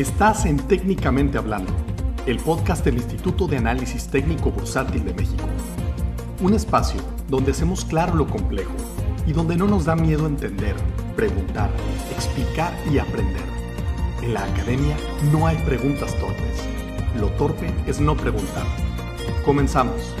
Estás 0.00 0.46
en 0.46 0.56
Técnicamente 0.56 1.36
Hablando, 1.36 1.74
el 2.24 2.38
podcast 2.38 2.82
del 2.86 2.94
Instituto 2.94 3.46
de 3.46 3.58
Análisis 3.58 4.08
Técnico 4.08 4.50
Bursátil 4.50 5.04
de 5.04 5.12
México. 5.12 5.44
Un 6.40 6.54
espacio 6.54 7.02
donde 7.28 7.50
hacemos 7.50 7.84
claro 7.84 8.14
lo 8.14 8.26
complejo 8.26 8.72
y 9.26 9.34
donde 9.34 9.58
no 9.58 9.66
nos 9.66 9.84
da 9.84 9.96
miedo 9.96 10.26
entender, 10.26 10.74
preguntar, 11.16 11.70
explicar 12.16 12.72
y 12.90 12.96
aprender. 12.96 13.42
En 14.22 14.32
la 14.32 14.42
academia 14.42 14.96
no 15.34 15.46
hay 15.46 15.58
preguntas 15.66 16.18
torpes. 16.18 16.66
Lo 17.20 17.26
torpe 17.32 17.70
es 17.86 18.00
no 18.00 18.16
preguntar. 18.16 18.64
Comenzamos. 19.44 20.14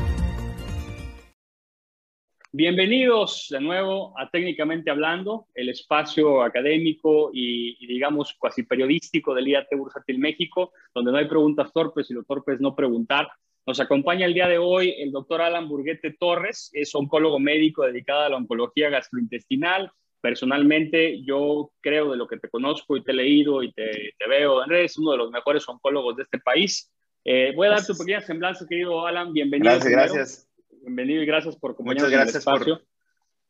Bienvenidos 2.60 3.46
de 3.48 3.58
nuevo 3.58 4.12
a 4.18 4.28
Técnicamente 4.28 4.90
Hablando, 4.90 5.46
el 5.54 5.70
espacio 5.70 6.42
académico 6.42 7.30
y, 7.32 7.86
digamos 7.86 8.36
cuasi 8.38 8.64
periodístico 8.64 9.34
del 9.34 9.48
IAT 9.48 9.68
Bursátil 9.78 10.18
México, 10.18 10.70
donde 10.94 11.10
no 11.10 11.16
hay 11.16 11.24
preguntas 11.26 11.72
torpes 11.72 12.10
y 12.10 12.12
lo 12.12 12.22
torpe 12.22 12.52
es 12.52 12.60
no 12.60 12.76
preguntar. 12.76 13.30
Nos 13.66 13.80
acompaña 13.80 14.26
el 14.26 14.34
día 14.34 14.46
de 14.46 14.58
hoy 14.58 14.94
el 14.98 15.10
doctor 15.10 15.40
Alan 15.40 15.70
Burguete 15.70 16.14
Torres, 16.20 16.68
es 16.74 16.94
oncólogo 16.94 17.38
médico 17.38 17.86
dedicado 17.86 18.24
a 18.24 18.28
la 18.28 18.36
oncología 18.36 18.90
gastrointestinal. 18.90 19.90
Personalmente, 20.20 21.22
yo 21.22 21.72
creo 21.80 22.10
de 22.10 22.18
lo 22.18 22.28
que 22.28 22.36
te 22.36 22.50
conozco 22.50 22.94
y 22.94 23.02
te 23.02 23.12
he 23.12 23.14
leído 23.14 23.62
y 23.62 23.72
te, 23.72 24.12
veo, 24.28 24.62
eres 24.64 24.98
uno 24.98 25.12
de 25.12 25.16
los 25.16 25.30
mejores 25.30 25.66
oncólogos 25.66 26.14
de 26.14 26.24
este 26.24 26.38
país. 26.38 26.92
Eh, 27.24 27.54
voy 27.56 27.68
a 27.68 27.70
dar 27.70 27.86
tu 27.86 27.96
pequeña 27.96 28.20
semblanza, 28.20 28.66
querido 28.68 29.06
Alan. 29.06 29.32
Bienvenido. 29.32 29.72
Gracias, 29.72 29.90
gracias 29.90 30.49
bienvenido 30.90 31.22
y 31.22 31.26
gracias 31.26 31.56
por 31.56 31.72
acompañarnos 31.72 32.10
Muchas 32.10 32.24
gracias 32.24 32.44
Por, 32.44 32.82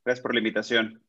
gracias 0.05 0.23
por 0.23 0.35
la 0.35 0.41
invitación. 0.41 1.03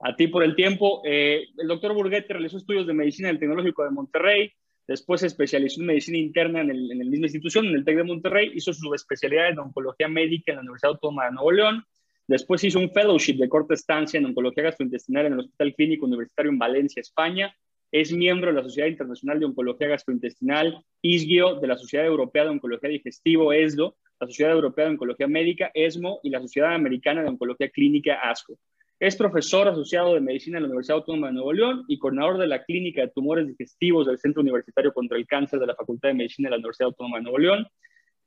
A 0.00 0.14
ti 0.16 0.26
por 0.28 0.42
el 0.42 0.54
tiempo. 0.54 1.00
Eh, 1.04 1.44
el 1.56 1.68
doctor 1.68 1.94
Burguete 1.94 2.34
realizó 2.34 2.58
estudios 2.58 2.86
de 2.86 2.92
medicina 2.92 3.28
en 3.28 3.36
el 3.36 3.40
Tecnológico 3.40 3.84
de 3.84 3.90
Monterrey, 3.90 4.52
después 4.86 5.20
se 5.20 5.28
especializó 5.28 5.80
en 5.80 5.86
medicina 5.86 6.18
interna 6.18 6.60
en, 6.60 6.70
el, 6.70 6.92
en 6.92 6.98
la 6.98 7.04
misma 7.04 7.26
institución, 7.26 7.66
en 7.66 7.76
el 7.76 7.84
TEC 7.84 7.96
de 7.96 8.04
Monterrey, 8.04 8.52
hizo 8.54 8.72
su 8.72 8.92
especialidad 8.94 9.48
en 9.48 9.60
oncología 9.60 10.08
médica 10.08 10.52
en 10.52 10.56
la 10.56 10.62
Universidad 10.62 10.92
Autónoma 10.92 11.26
de 11.26 11.32
Nuevo 11.32 11.52
León, 11.52 11.84
después 12.26 12.62
hizo 12.64 12.78
un 12.78 12.90
fellowship 12.90 13.38
de 13.38 13.48
corta 13.48 13.74
estancia 13.74 14.18
en 14.18 14.26
oncología 14.26 14.64
gastrointestinal 14.64 15.26
en 15.26 15.32
el 15.34 15.40
Hospital 15.40 15.74
Clínico 15.74 16.06
Universitario 16.06 16.50
en 16.50 16.58
Valencia, 16.58 17.00
España, 17.00 17.54
es 17.92 18.10
miembro 18.10 18.50
de 18.50 18.56
la 18.56 18.62
Sociedad 18.62 18.88
Internacional 18.88 19.38
de 19.38 19.44
Oncología 19.44 19.88
Gastrointestinal, 19.88 20.82
ISGIO, 21.02 21.60
de 21.60 21.66
la 21.66 21.76
Sociedad 21.76 22.06
Europea 22.06 22.44
de 22.44 22.50
Oncología 22.50 22.88
Digestivo, 22.88 23.52
ESDO, 23.52 23.96
la 24.18 24.26
Sociedad 24.26 24.52
Europea 24.52 24.86
de 24.86 24.92
Oncología 24.92 25.28
Médica, 25.28 25.70
ESMO, 25.74 26.20
y 26.22 26.30
la 26.30 26.40
Sociedad 26.40 26.74
Americana 26.74 27.22
de 27.22 27.28
Oncología 27.28 27.68
Clínica, 27.68 28.14
ASCO. 28.22 28.58
Es 28.98 29.16
profesor 29.16 29.68
asociado 29.68 30.14
de 30.14 30.20
medicina 30.20 30.56
en 30.56 30.62
la 30.62 30.68
Universidad 30.68 30.98
Autónoma 30.98 31.26
de 31.26 31.34
Nuevo 31.34 31.52
León 31.52 31.84
y 31.86 31.98
coordinador 31.98 32.38
de 32.38 32.46
la 32.46 32.64
Clínica 32.64 33.02
de 33.02 33.08
Tumores 33.08 33.46
Digestivos 33.46 34.06
del 34.06 34.18
Centro 34.18 34.40
Universitario 34.40 34.94
contra 34.94 35.18
el 35.18 35.26
Cáncer 35.26 35.58
de 35.58 35.66
la 35.66 35.74
Facultad 35.74 36.10
de 36.10 36.14
Medicina 36.14 36.46
de 36.46 36.50
la 36.52 36.58
Universidad 36.58 36.86
Autónoma 36.86 37.18
de 37.18 37.24
Nuevo 37.24 37.38
León. 37.38 37.66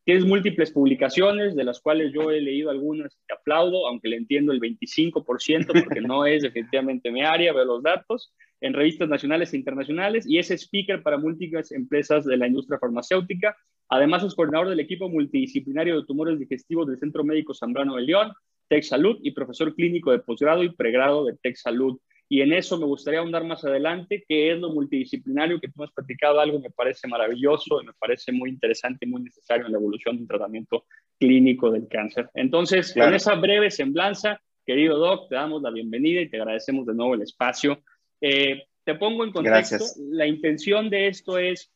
Tienes 0.05 0.23
múltiples 0.23 0.71
publicaciones, 0.71 1.55
de 1.55 1.63
las 1.63 1.81
cuales 1.81 2.13
yo 2.13 2.31
he 2.31 2.39
leído 2.39 2.69
algunas 2.69 3.13
y 3.13 3.17
te 3.27 3.33
aplaudo, 3.33 3.87
aunque 3.87 4.07
le 4.07 4.17
entiendo 4.17 4.53
el 4.53 4.61
25%, 4.61 5.83
porque 5.83 6.01
no 6.01 6.25
es 6.25 6.43
definitivamente 6.43 7.11
mi 7.11 7.23
área, 7.23 7.51
veo 7.51 7.65
los 7.65 7.83
datos, 7.83 8.31
en 8.61 8.73
revistas 8.73 9.09
nacionales 9.09 9.53
e 9.53 9.57
internacionales, 9.57 10.25
y 10.27 10.37
es 10.37 10.51
speaker 10.51 11.03
para 11.03 11.17
múltiples 11.17 11.71
empresas 11.71 12.23
de 12.23 12.37
la 12.37 12.47
industria 12.47 12.79
farmacéutica, 12.79 13.57
Además, 13.89 14.23
es 14.23 14.33
coordinador 14.33 14.69
del 14.69 14.79
equipo 14.79 15.09
multidisciplinario 15.09 15.99
de 15.99 16.05
tumores 16.05 16.39
digestivos 16.39 16.87
del 16.87 16.97
Centro 16.97 17.23
Médico 17.23 17.53
Zambrano 17.53 17.95
de 17.95 18.03
León, 18.03 18.33
Tech 18.67 18.83
Salud, 18.83 19.19
y 19.21 19.31
profesor 19.31 19.75
clínico 19.75 20.11
de 20.11 20.19
posgrado 20.19 20.63
y 20.63 20.75
pregrado 20.75 21.25
de 21.25 21.37
Tech 21.37 21.55
Salud. 21.55 21.99
Y 22.27 22.41
en 22.41 22.53
eso 22.53 22.77
me 22.79 22.85
gustaría 22.85 23.19
ahondar 23.19 23.43
más 23.43 23.63
adelante, 23.63 24.23
qué 24.27 24.51
es 24.51 24.59
lo 24.59 24.71
multidisciplinario, 24.71 25.59
que 25.59 25.67
tú 25.67 25.83
has 25.83 25.91
platicado 25.91 26.39
algo 26.39 26.59
me 26.59 26.71
parece 26.71 27.07
maravilloso 27.07 27.81
y 27.81 27.85
me 27.85 27.93
parece 27.93 28.31
muy 28.31 28.49
interesante 28.49 29.05
y 29.05 29.09
muy 29.09 29.21
necesario 29.21 29.65
en 29.65 29.71
la 29.71 29.77
evolución 29.77 30.17
del 30.17 30.27
tratamiento 30.27 30.85
clínico 31.19 31.69
del 31.69 31.87
cáncer. 31.87 32.29
Entonces, 32.33 32.93
con 32.93 33.13
esa 33.13 33.35
breve 33.35 33.69
semblanza, 33.69 34.41
querido 34.65 34.97
Doc, 34.97 35.29
te 35.29 35.35
damos 35.35 35.61
la 35.61 35.69
bienvenida 35.69 36.21
y 36.21 36.29
te 36.29 36.37
agradecemos 36.37 36.87
de 36.87 36.95
nuevo 36.95 37.13
el 37.13 37.21
espacio. 37.21 37.83
Eh, 38.19 38.63
te 38.83 38.95
pongo 38.95 39.23
en 39.23 39.31
contexto, 39.31 39.83
la 40.09 40.25
intención 40.25 40.89
de 40.89 41.07
esto 41.07 41.37
es 41.37 41.71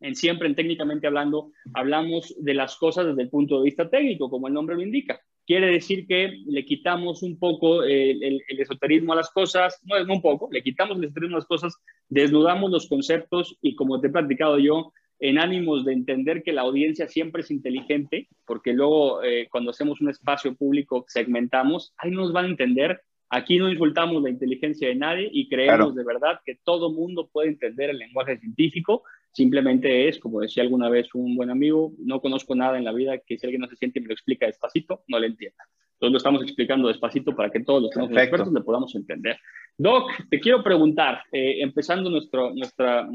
en 0.00 0.16
siempre, 0.16 0.48
en 0.48 0.56
técnicamente 0.56 1.06
hablando, 1.06 1.52
hablamos 1.74 2.34
de 2.38 2.54
las 2.54 2.76
cosas 2.76 3.06
desde 3.06 3.22
el 3.22 3.30
punto 3.30 3.58
de 3.58 3.64
vista 3.66 3.88
técnico, 3.88 4.28
como 4.28 4.48
el 4.48 4.54
nombre 4.54 4.74
lo 4.74 4.82
indica. 4.82 5.20
Quiere 5.46 5.66
decir 5.66 6.06
que 6.06 6.42
le 6.46 6.64
quitamos 6.64 7.22
un 7.22 7.38
poco 7.38 7.82
el, 7.82 8.40
esoterismo 8.48 9.12
a 9.12 9.16
las 9.16 9.30
cosas, 9.30 9.80
no 9.84 9.96
es 9.96 10.06
un 10.06 10.22
poco, 10.22 10.48
le 10.52 10.62
quitamos 10.62 10.98
el 10.98 11.04
esoterismo 11.04 11.36
a 11.36 11.40
las 11.40 11.48
cosas, 11.48 11.76
desnudamos 12.08 12.70
los 12.70 12.88
conceptos 12.88 13.58
y 13.60 13.74
como 13.74 14.00
te 14.00 14.08
he 14.08 14.10
platicado 14.10 14.58
yo, 14.58 14.92
en 15.18 15.38
ánimos 15.38 15.84
de 15.84 15.92
entender 15.92 16.42
que 16.42 16.52
la 16.52 16.62
audiencia 16.62 17.06
siempre 17.06 17.42
es 17.42 17.50
inteligente, 17.50 18.28
porque 18.44 18.72
luego 18.72 19.22
eh, 19.22 19.48
cuando 19.50 19.70
hacemos 19.70 20.00
un 20.00 20.10
espacio 20.10 20.54
público 20.54 21.04
segmentamos, 21.08 21.92
ahí 21.96 22.10
nos 22.10 22.32
van 22.32 22.46
a 22.46 22.48
entender 22.48 23.02
Aquí 23.34 23.56
no 23.56 23.70
insultamos 23.70 24.22
la 24.22 24.28
inteligencia 24.28 24.88
de 24.88 24.94
nadie 24.94 25.30
y 25.32 25.48
creemos 25.48 25.94
de 25.94 26.04
verdad 26.04 26.40
que 26.44 26.58
todo 26.62 26.92
mundo 26.92 27.30
puede 27.32 27.48
entender 27.48 27.88
el 27.88 27.96
lenguaje 27.96 28.36
científico. 28.36 29.04
Simplemente 29.32 30.08
es, 30.08 30.18
como 30.18 30.40
decía 30.40 30.62
alguna 30.62 30.88
vez 30.88 31.14
un 31.14 31.34
buen 31.34 31.50
amigo, 31.50 31.92
no 31.98 32.20
conozco 32.20 32.54
nada 32.54 32.76
en 32.76 32.84
la 32.84 32.92
vida 32.92 33.18
que 33.18 33.38
si 33.38 33.46
alguien 33.46 33.62
no 33.62 33.68
se 33.68 33.76
siente 33.76 33.98
y 33.98 34.02
me 34.02 34.08
lo 34.08 34.14
explica 34.14 34.46
despacito, 34.46 35.04
no 35.08 35.18
le 35.18 35.28
entienda. 35.28 35.64
Entonces 35.94 36.12
lo 36.12 36.18
estamos 36.18 36.42
explicando 36.42 36.88
despacito 36.88 37.34
para 37.34 37.50
que 37.50 37.60
todos 37.60 37.82
los 37.82 38.10
expertos 38.10 38.52
le 38.52 38.60
podamos 38.60 38.94
entender. 38.94 39.38
Doc, 39.78 40.10
te 40.28 40.40
quiero 40.40 40.62
preguntar, 40.62 41.22
eh, 41.32 41.62
empezando 41.62 42.10
nuestro, 42.10 42.52
nuestra 42.54 43.08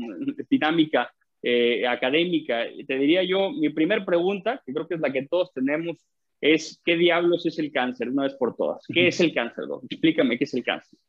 dinámica 0.49 1.13
eh, 1.41 1.85
académica, 1.85 2.63
te 2.87 2.97
diría 2.97 3.23
yo, 3.23 3.51
mi 3.51 3.69
primer 3.69 4.03
pregunta, 4.03 4.63
que 4.65 4.73
creo 4.73 4.87
que 4.87 4.95
es 4.95 5.01
la 5.01 5.11
que 5.11 5.27
todos 5.27 5.53
tenemos 5.53 5.97
es 6.41 6.81
qué 6.85 6.95
diablos 6.95 7.45
es 7.45 7.59
el 7.59 7.71
cáncer, 7.71 8.09
una 8.09 8.23
vez 8.23 8.35
por 8.35 8.55
todas. 8.55 8.85
¿Qué 8.87 9.07
es 9.07 9.19
el 9.19 9.33
cáncer, 9.33 9.65
Explícame 9.89 10.37
qué 10.37 10.43
es 10.43 10.53
el 10.53 10.63
cáncer. 10.63 10.99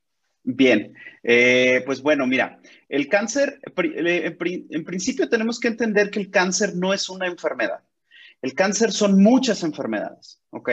Bien, 0.50 0.94
eh, 1.22 1.82
pues 1.84 2.00
bueno, 2.00 2.26
mira, 2.26 2.58
el 2.88 3.06
cáncer, 3.08 3.60
en 3.76 4.84
principio 4.84 5.28
tenemos 5.28 5.60
que 5.60 5.68
entender 5.68 6.10
que 6.10 6.20
el 6.20 6.30
cáncer 6.30 6.74
no 6.74 6.94
es 6.94 7.10
una 7.10 7.26
enfermedad. 7.26 7.84
El 8.40 8.54
cáncer 8.54 8.90
son 8.90 9.22
muchas 9.22 9.62
enfermedades, 9.62 10.40
¿ok? 10.48 10.70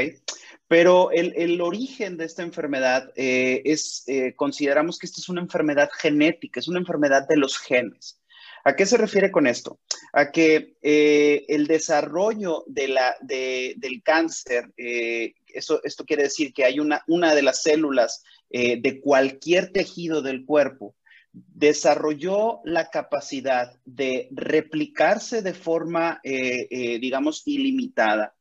Pero 0.69 1.11
el, 1.11 1.59
origen 1.59 2.15
de 2.15 2.23
esta 2.23 2.41
enfermedad 2.41 3.11
eh, 3.17 3.63
es, 3.65 4.05
eh, 4.07 4.33
consideramos 4.37 4.97
que 4.97 5.07
esta 5.07 5.19
es 5.19 5.27
una 5.27 5.41
enfermedad 5.41 5.89
genética, 5.91 6.61
es 6.61 6.69
una 6.69 6.79
enfermedad 6.79 7.27
de 7.27 7.35
los 7.35 7.57
genes. 7.57 8.21
¿A 8.63 8.77
qué 8.77 8.85
se 8.85 8.95
refiere 8.95 9.29
con 9.29 9.45
esto? 9.45 9.81
A 10.13 10.31
que 10.31 10.77
eh, 10.83 11.43
el 11.49 11.67
desarrollo 11.67 12.63
de 12.67 12.87
la, 12.87 13.17
del 13.21 14.01
cáncer, 14.03 14.71
eso, 14.77 15.81
esto 15.83 16.05
quiere 16.05 16.23
decir 16.23 16.53
que 16.53 16.63
hay 16.63 16.79
una, 16.79 17.03
una 17.07 17.35
de 17.35 17.41
las 17.41 17.61
células 17.61 18.23
eh, 18.49 18.81
de 18.81 19.01
cualquier 19.01 19.71
tejido 19.71 20.21
del 20.21 20.45
cuerpo, 20.45 20.95
desarrolló 21.31 22.61
la 22.63 22.89
capacidad 22.89 23.77
de 23.85 24.29
replicarse 24.31 25.41
de 25.41 25.53
forma, 25.53 26.21
digamos, 26.23 27.43
ilimitada, 27.45 28.33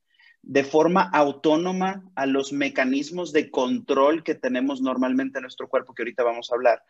de 0.43 0.63
forma 0.63 1.03
autónoma 1.03 2.09
a 2.15 2.27
los 2.27 2.53
mecanismos 2.53 3.33
de 3.33 3.51
control 3.51 4.23
que 4.23 4.37
tenemos 4.37 4.81
normalmente 4.81 5.39
en 5.39 5.43
nuestro 5.43 5.69
cuerpo, 5.69 5.93
que 5.93 6.03
ahorita 6.03 6.23
vamos 6.23 6.53
a 6.53 6.55
hablar. 6.55 6.83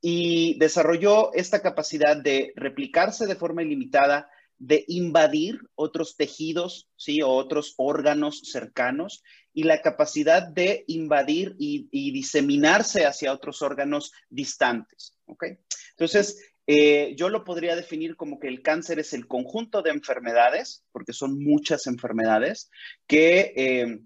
Y 0.00 0.58
desarrolló 0.58 1.32
esta 1.32 1.62
capacidad 1.62 2.14
de 2.14 2.52
replicarse 2.56 3.26
de 3.26 3.36
forma 3.36 3.62
ilimitada, 3.62 4.28
de 4.58 4.84
invadir 4.88 5.58
otros 5.74 6.16
tejidos, 6.16 6.88
¿sí? 6.96 7.22
O 7.22 7.28
otros 7.28 7.74
órganos 7.76 8.40
cercanos 8.44 9.22
y 9.52 9.64
la 9.64 9.82
capacidad 9.82 10.46
de 10.46 10.84
invadir 10.88 11.54
y, 11.58 12.12
diseminarse 12.12 13.06
hacia 13.06 13.32
otros 13.32 13.62
órganos 13.62 14.12
distantes, 14.28 15.16
¿ok? 15.26 15.44
Entonces, 15.90 16.42
eh, 16.66 17.14
yo 17.16 17.28
lo 17.28 17.44
podría 17.44 17.76
definir 17.76 18.16
como 18.16 18.40
que 18.40 18.48
el 18.48 18.62
cáncer 18.62 18.98
es 18.98 19.12
el 19.12 19.26
conjunto 19.28 19.82
de 19.82 19.90
enfermedades, 19.90 20.84
porque 20.92 21.12
son 21.12 21.38
muchas 21.38 21.86
enfermedades, 21.86 22.70
que, 23.06 23.52
eh, 23.56 24.00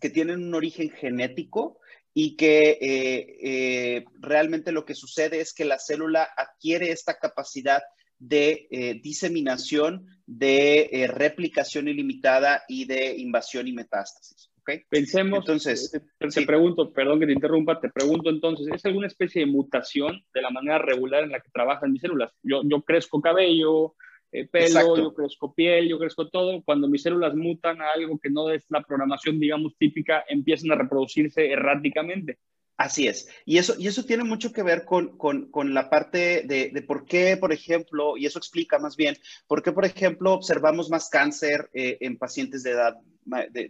que 0.00 0.10
tienen 0.10 0.42
un 0.42 0.54
origen 0.54 0.90
genético 0.90 1.78
y 2.12 2.36
que 2.36 2.78
eh, 2.80 4.04
realmente 4.20 4.72
lo 4.72 4.84
que 4.84 4.94
sucede 4.94 5.40
es 5.40 5.54
que 5.54 5.64
la 5.64 5.78
célula 5.78 6.28
adquiere 6.36 6.90
esta 6.90 7.18
capacidad 7.18 7.82
de 8.22 8.68
eh, 8.70 9.00
diseminación, 9.02 10.06
de 10.26 11.10
replicación 11.12 11.88
ilimitada 11.88 12.62
y 12.68 12.84
de 12.84 13.16
invasión 13.16 13.66
y 13.66 13.72
metástasis. 13.72 14.48
¿okay? 14.60 14.82
Pensemos, 14.88 15.40
entonces, 15.40 15.90
te, 16.18 16.46
pregunto, 16.46 16.92
perdón 16.92 17.18
que 17.18 17.26
te 17.26 17.32
interrumpa, 17.32 17.80
te 17.80 17.90
pregunto 17.90 18.30
entonces, 18.30 18.68
¿es 18.72 18.84
alguna 18.86 19.08
especie 19.08 19.44
de 19.44 19.50
mutación 19.50 20.22
de 20.32 20.40
la 20.40 20.50
manera 20.50 20.78
regular 20.78 21.24
en 21.24 21.32
la 21.32 21.40
que 21.40 21.50
trabajan 21.50 21.92
mis 21.92 22.00
células? 22.00 22.32
Yo, 22.44 22.62
yo 22.64 22.82
crezco 22.82 23.20
cabello, 23.20 23.96
eh, 24.30 24.46
pelo, 24.46 24.96
yo 24.96 25.12
crezco 25.12 25.52
piel, 25.52 25.88
yo 25.88 25.98
crezco 25.98 26.28
todo. 26.28 26.62
Cuando 26.62 26.86
mis 26.86 27.02
células 27.02 27.34
mutan 27.34 27.82
a 27.82 27.90
algo 27.90 28.20
que 28.20 28.30
no 28.30 28.50
es 28.50 28.64
la 28.70 28.82
programación, 28.82 29.40
digamos, 29.40 29.76
típica, 29.76 30.24
empiezan 30.28 30.70
a 30.70 30.76
reproducirse 30.76 31.50
erráticamente. 31.50 32.38
Así 32.76 33.06
es. 33.06 33.28
Y 33.44 33.58
eso, 33.58 33.74
y 33.78 33.86
eso 33.86 34.04
tiene 34.04 34.24
mucho 34.24 34.52
que 34.52 34.62
ver 34.62 34.84
con, 34.84 35.74
la 35.74 35.90
parte 35.90 36.42
de, 36.42 36.84
por 36.86 37.04
qué, 37.04 37.36
por 37.36 37.52
ejemplo, 37.52 38.16
y 38.16 38.26
eso 38.26 38.38
explica 38.38 38.78
más 38.78 38.96
bien, 38.96 39.16
por 39.46 39.62
qué, 39.62 39.72
por 39.72 39.84
ejemplo, 39.84 40.32
observamos 40.32 40.90
más 40.90 41.08
cáncer 41.08 41.70
eh, 41.74 41.98
en 42.00 42.18
pacientes 42.18 42.62
de 42.62 42.70
edad, 42.70 42.96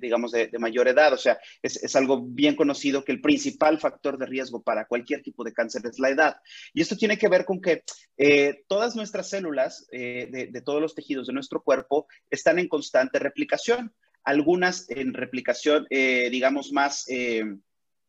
digamos, 0.00 0.30
de, 0.32 0.48
mayor 0.58 0.88
edad. 0.88 1.12
O 1.12 1.18
sea, 1.18 1.38
es, 1.62 1.94
algo 1.96 2.22
bien 2.22 2.54
conocido 2.54 3.04
que 3.04 3.12
el 3.12 3.20
principal 3.20 3.78
factor 3.78 4.16
de 4.18 4.26
riesgo 4.26 4.62
para 4.62 4.86
cualquier 4.86 5.20
tipo 5.22 5.42
de 5.42 5.52
cáncer 5.52 5.82
es 5.84 5.98
la 5.98 6.10
edad. 6.10 6.36
Y 6.72 6.80
esto 6.80 6.96
tiene 6.96 7.18
que 7.18 7.28
ver 7.28 7.44
con 7.44 7.60
que 7.60 7.82
eh, 8.16 8.62
todas 8.68 8.94
nuestras 8.94 9.28
células 9.28 9.86
eh, 9.90 10.48
de, 10.50 10.60
todos 10.62 10.80
los 10.80 10.94
tejidos 10.94 11.26
de 11.26 11.34
nuestro 11.34 11.62
cuerpo 11.62 12.06
están 12.30 12.58
en 12.58 12.68
constante 12.68 13.18
replicación. 13.18 13.92
Algunas 14.24 14.88
en 14.88 15.12
replicación, 15.12 15.84
digamos, 15.90 16.70
más 16.70 17.06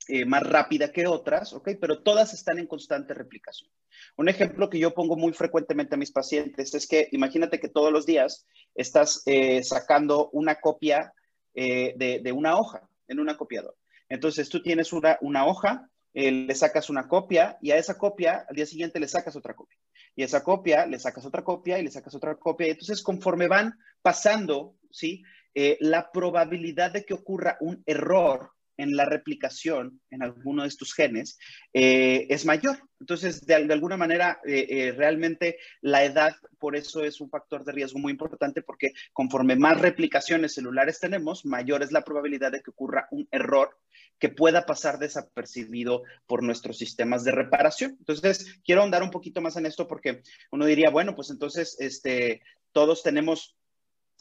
eh, 0.09 0.25
más 0.25 0.43
rápida 0.43 0.91
que 0.91 1.07
otras, 1.07 1.53
¿ok? 1.53 1.71
Pero 1.79 2.03
todas 2.03 2.33
están 2.33 2.59
en 2.59 2.67
constante 2.67 3.13
replicación. 3.13 3.69
Un 4.17 4.27
ejemplo 4.27 4.69
que 4.69 4.77
yo 4.79 4.93
pongo 4.93 5.15
muy 5.15 5.31
frecuentemente 5.31 5.95
a 5.95 5.97
mis 5.97 6.11
pacientes 6.11 6.73
es 6.73 6.87
que 6.87 7.07
imagínate 7.11 7.59
que 7.59 7.69
todos 7.69 7.91
los 7.91 8.05
días 8.05 8.45
estás 8.75 9.23
eh, 9.25 9.63
sacando 9.63 10.29
una 10.31 10.55
copia 10.55 11.13
eh, 11.53 11.93
de, 11.95 12.31
una 12.33 12.57
hoja 12.57 12.89
en 13.07 13.19
una 13.19 13.37
copiadora. 13.37 13.77
Entonces 14.09 14.49
tú 14.49 14.61
tienes 14.61 14.91
una, 14.91 15.17
una 15.21 15.45
hoja, 15.45 15.89
le 16.13 16.53
sacas 16.53 16.89
una 16.89 17.07
copia 17.07 17.57
y 17.61 17.71
a 17.71 17.77
esa 17.77 17.97
copia 17.97 18.45
al 18.49 18.55
día 18.55 18.65
siguiente 18.65 18.99
le 18.99 19.07
sacas 19.07 19.35
otra 19.35 19.55
copia. 19.55 19.77
Y 20.15 20.23
esa 20.23 20.43
copia 20.43 20.85
le 20.85 20.99
sacas 20.99 21.25
otra 21.25 21.43
copia 21.43 21.79
y 21.79 21.83
le 21.83 21.91
sacas 21.91 22.13
otra 22.13 22.35
copia. 22.35 22.67
Entonces 22.67 23.01
conforme 23.01 23.47
van 23.47 23.79
pasando, 24.01 24.75
¿sí? 24.91 25.23
la 25.79 26.11
probabilidad 26.11 26.91
de 26.91 27.05
que 27.05 27.13
ocurra 27.13 27.57
un 27.61 27.83
error 27.85 28.52
en 28.77 28.95
la 28.95 29.05
replicación 29.05 30.01
en 30.09 30.23
alguno 30.23 30.63
de 30.63 30.67
estos 30.67 30.93
genes 30.93 31.37
eh, 31.73 32.27
es 32.29 32.45
mayor. 32.45 32.77
Entonces, 32.99 33.45
de, 33.45 33.55
alguna 33.55 33.97
manera, 33.97 34.39
eh, 34.45 34.65
eh, 34.69 34.91
realmente 34.93 35.57
la 35.81 36.05
edad, 36.05 36.35
por 36.57 36.75
eso 36.75 37.03
es 37.03 37.19
un 37.19 37.29
factor 37.29 37.65
de 37.65 37.73
riesgo 37.73 37.99
muy 37.99 38.11
importante, 38.11 38.61
porque 38.61 38.93
conforme 39.11 39.57
más 39.57 39.81
replicaciones 39.81 40.53
celulares 40.53 40.99
tenemos, 40.99 41.45
mayor 41.45 41.83
es 41.83 41.91
la 41.91 42.03
probabilidad 42.03 42.53
de 42.53 42.61
que 42.61 42.71
ocurra 42.71 43.07
un 43.11 43.27
error 43.31 43.77
que 44.19 44.29
pueda 44.29 44.65
pasar 44.65 44.99
desapercibido 44.99 46.03
por 46.25 46.43
nuestros 46.43 46.77
sistemas 46.77 47.25
de 47.25 47.31
reparación. 47.31 47.97
Entonces, 47.99 48.61
quiero 48.63 48.81
ahondar 48.81 49.03
un 49.03 49.11
poquito 49.11 49.41
más 49.41 49.57
en 49.57 49.65
esto 49.65 49.85
porque 49.87 50.21
uno 50.51 50.65
diría, 50.65 50.89
bueno, 50.89 51.13
pues 51.13 51.29
entonces, 51.29 51.75
este, 51.79 52.41
todos 52.71 53.03
tenemos 53.03 53.57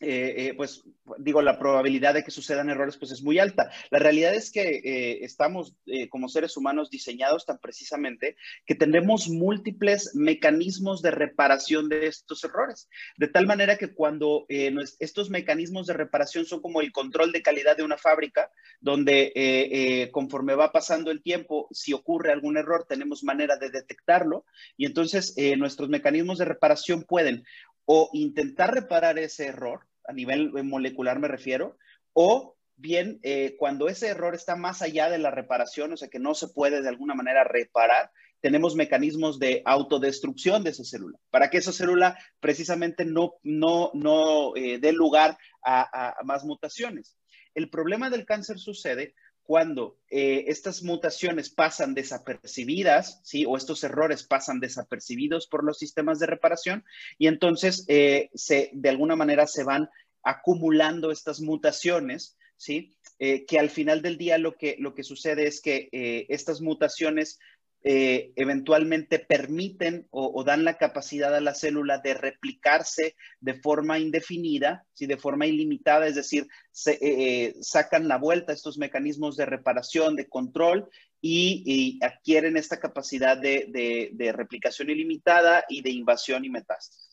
eh, 0.00 0.48
eh, 0.48 0.54
pues 0.56 0.82
digo, 1.18 1.42
la 1.42 1.60
probabilidad 1.60 2.14
de 2.14 2.24
que 2.24 2.32
sucedan 2.32 2.70
errores 2.70 2.96
pues 2.96 3.12
es 3.12 3.22
muy 3.22 3.38
alta. 3.38 3.70
La 3.90 4.00
realidad 4.00 4.34
es 4.34 4.50
que 4.50 4.80
eh, 4.84 5.24
estamos 5.24 5.76
como 6.10 6.28
seres 6.28 6.56
humanos 6.56 6.90
diseñados 6.90 7.46
tan 7.46 7.58
precisamente 7.58 8.36
que 8.66 8.74
tenemos 8.74 9.28
múltiples 9.28 10.14
mecanismos 10.14 11.02
de 11.02 11.12
reparación 11.12 11.88
de 11.88 12.06
estos 12.06 12.42
errores, 12.42 12.88
de 13.16 13.28
tal 13.28 13.46
manera 13.46 13.76
que 13.76 13.92
cuando 13.92 14.46
estos 14.48 15.30
mecanismos 15.30 15.86
de 15.86 15.94
reparación 15.94 16.46
son 16.46 16.60
como 16.60 16.80
el 16.80 16.92
control 16.92 17.30
de 17.30 17.42
calidad 17.42 17.76
de 17.76 17.84
una 17.84 17.98
fábrica, 17.98 18.50
donde 18.80 20.10
conforme 20.12 20.54
va 20.54 20.72
pasando 20.72 21.10
el 21.10 21.22
tiempo, 21.22 21.68
si 21.70 21.92
ocurre 21.92 22.32
algún 22.32 22.56
error, 22.56 22.86
tenemos 22.88 23.22
manera 23.22 23.56
de 23.56 23.70
detectarlo 23.70 24.44
y 24.76 24.86
entonces 24.86 25.34
nuestros 25.56 25.88
mecanismos 25.88 26.38
de 26.38 26.46
reparación 26.46 27.04
pueden 27.04 27.44
o 27.84 28.10
intentar 28.12 28.72
reparar 28.72 29.18
ese 29.18 29.46
error, 29.46 29.86
a 30.06 30.12
nivel 30.12 30.52
eh, 30.56 30.62
molecular 30.62 31.18
me 31.18 31.28
refiero, 31.28 31.76
o 32.12 32.56
bien 32.76 33.20
eh, 33.22 33.56
cuando 33.58 33.88
ese 33.88 34.08
error 34.08 34.34
está 34.34 34.56
más 34.56 34.82
allá 34.82 35.08
de 35.08 35.18
la 35.18 35.30
reparación, 35.30 35.92
o 35.92 35.96
sea 35.96 36.08
que 36.08 36.18
no 36.18 36.34
se 36.34 36.48
puede 36.48 36.82
de 36.82 36.88
alguna 36.88 37.14
manera 37.14 37.44
reparar, 37.44 38.10
tenemos 38.40 38.74
mecanismos 38.74 39.38
de 39.38 39.62
autodestrucción 39.64 40.64
de 40.64 40.70
esa 40.70 40.84
célula, 40.84 41.18
para 41.30 41.48
que 41.48 41.58
esa 41.58 41.72
célula 41.72 42.18
precisamente 42.40 43.04
no, 43.04 43.34
no, 43.44 43.92
no 43.94 44.56
eh, 44.56 44.78
dé 44.78 44.92
lugar 44.92 45.38
a, 45.64 46.16
más 46.24 46.44
mutaciones. 46.44 47.16
El 47.54 47.70
problema 47.70 48.10
del 48.10 48.26
cáncer 48.26 48.58
sucede 48.58 49.14
cuando 49.52 49.98
estas 50.08 50.82
mutaciones 50.82 51.50
pasan 51.50 51.92
desapercibidas, 51.92 53.20
¿sí? 53.22 53.44
O 53.46 53.58
estos 53.58 53.84
errores 53.84 54.22
pasan 54.22 54.60
desapercibidos 54.60 55.46
por 55.46 55.62
los 55.62 55.76
sistemas 55.76 56.18
de 56.18 56.24
reparación 56.24 56.86
y 57.18 57.26
entonces 57.26 57.84
se, 57.86 58.70
de 58.72 58.88
alguna 58.88 59.14
manera 59.14 59.46
se 59.46 59.62
van 59.62 59.90
acumulando 60.22 61.10
estas 61.10 61.42
mutaciones, 61.42 62.38
¿sí? 62.56 62.96
Eh, 63.18 63.44
que 63.46 63.58
al 63.58 63.70
final 63.70 64.02
del 64.02 64.18
día 64.18 64.38
lo 64.38 64.56
que, 64.56 64.76
lo 64.80 64.94
que 64.94 65.04
sucede 65.04 65.46
es 65.46 65.60
que 65.60 65.88
eh, 65.92 66.26
estas 66.28 66.60
mutaciones 66.60 67.38
eh, 67.84 68.32
eventualmente 68.36 69.18
permiten 69.18 70.06
o, 70.10 70.42
dan 70.44 70.64
la 70.64 70.78
capacidad 70.78 71.34
a 71.34 71.40
la 71.40 71.54
célula 71.54 71.98
de 71.98 72.14
replicarse 72.14 73.16
de 73.40 73.54
forma 73.54 73.98
indefinida, 73.98 74.84
¿sí? 74.92 75.06
de 75.06 75.16
forma 75.16 75.46
ilimitada, 75.46 76.06
es 76.06 76.14
decir, 76.14 76.46
se, 76.70 77.54
sacan 77.60 78.08
la 78.08 78.18
vuelta 78.18 78.52
estos 78.52 78.78
mecanismos 78.78 79.36
de 79.36 79.46
reparación, 79.46 80.16
de 80.16 80.28
control 80.28 80.88
y, 81.20 81.98
adquieren 82.02 82.56
esta 82.56 82.80
capacidad 82.80 83.36
de, 83.36 84.32
replicación 84.34 84.90
ilimitada 84.90 85.64
y 85.68 85.82
de 85.82 85.90
invasión 85.90 86.44
y 86.44 86.50
metástasis 86.50 87.12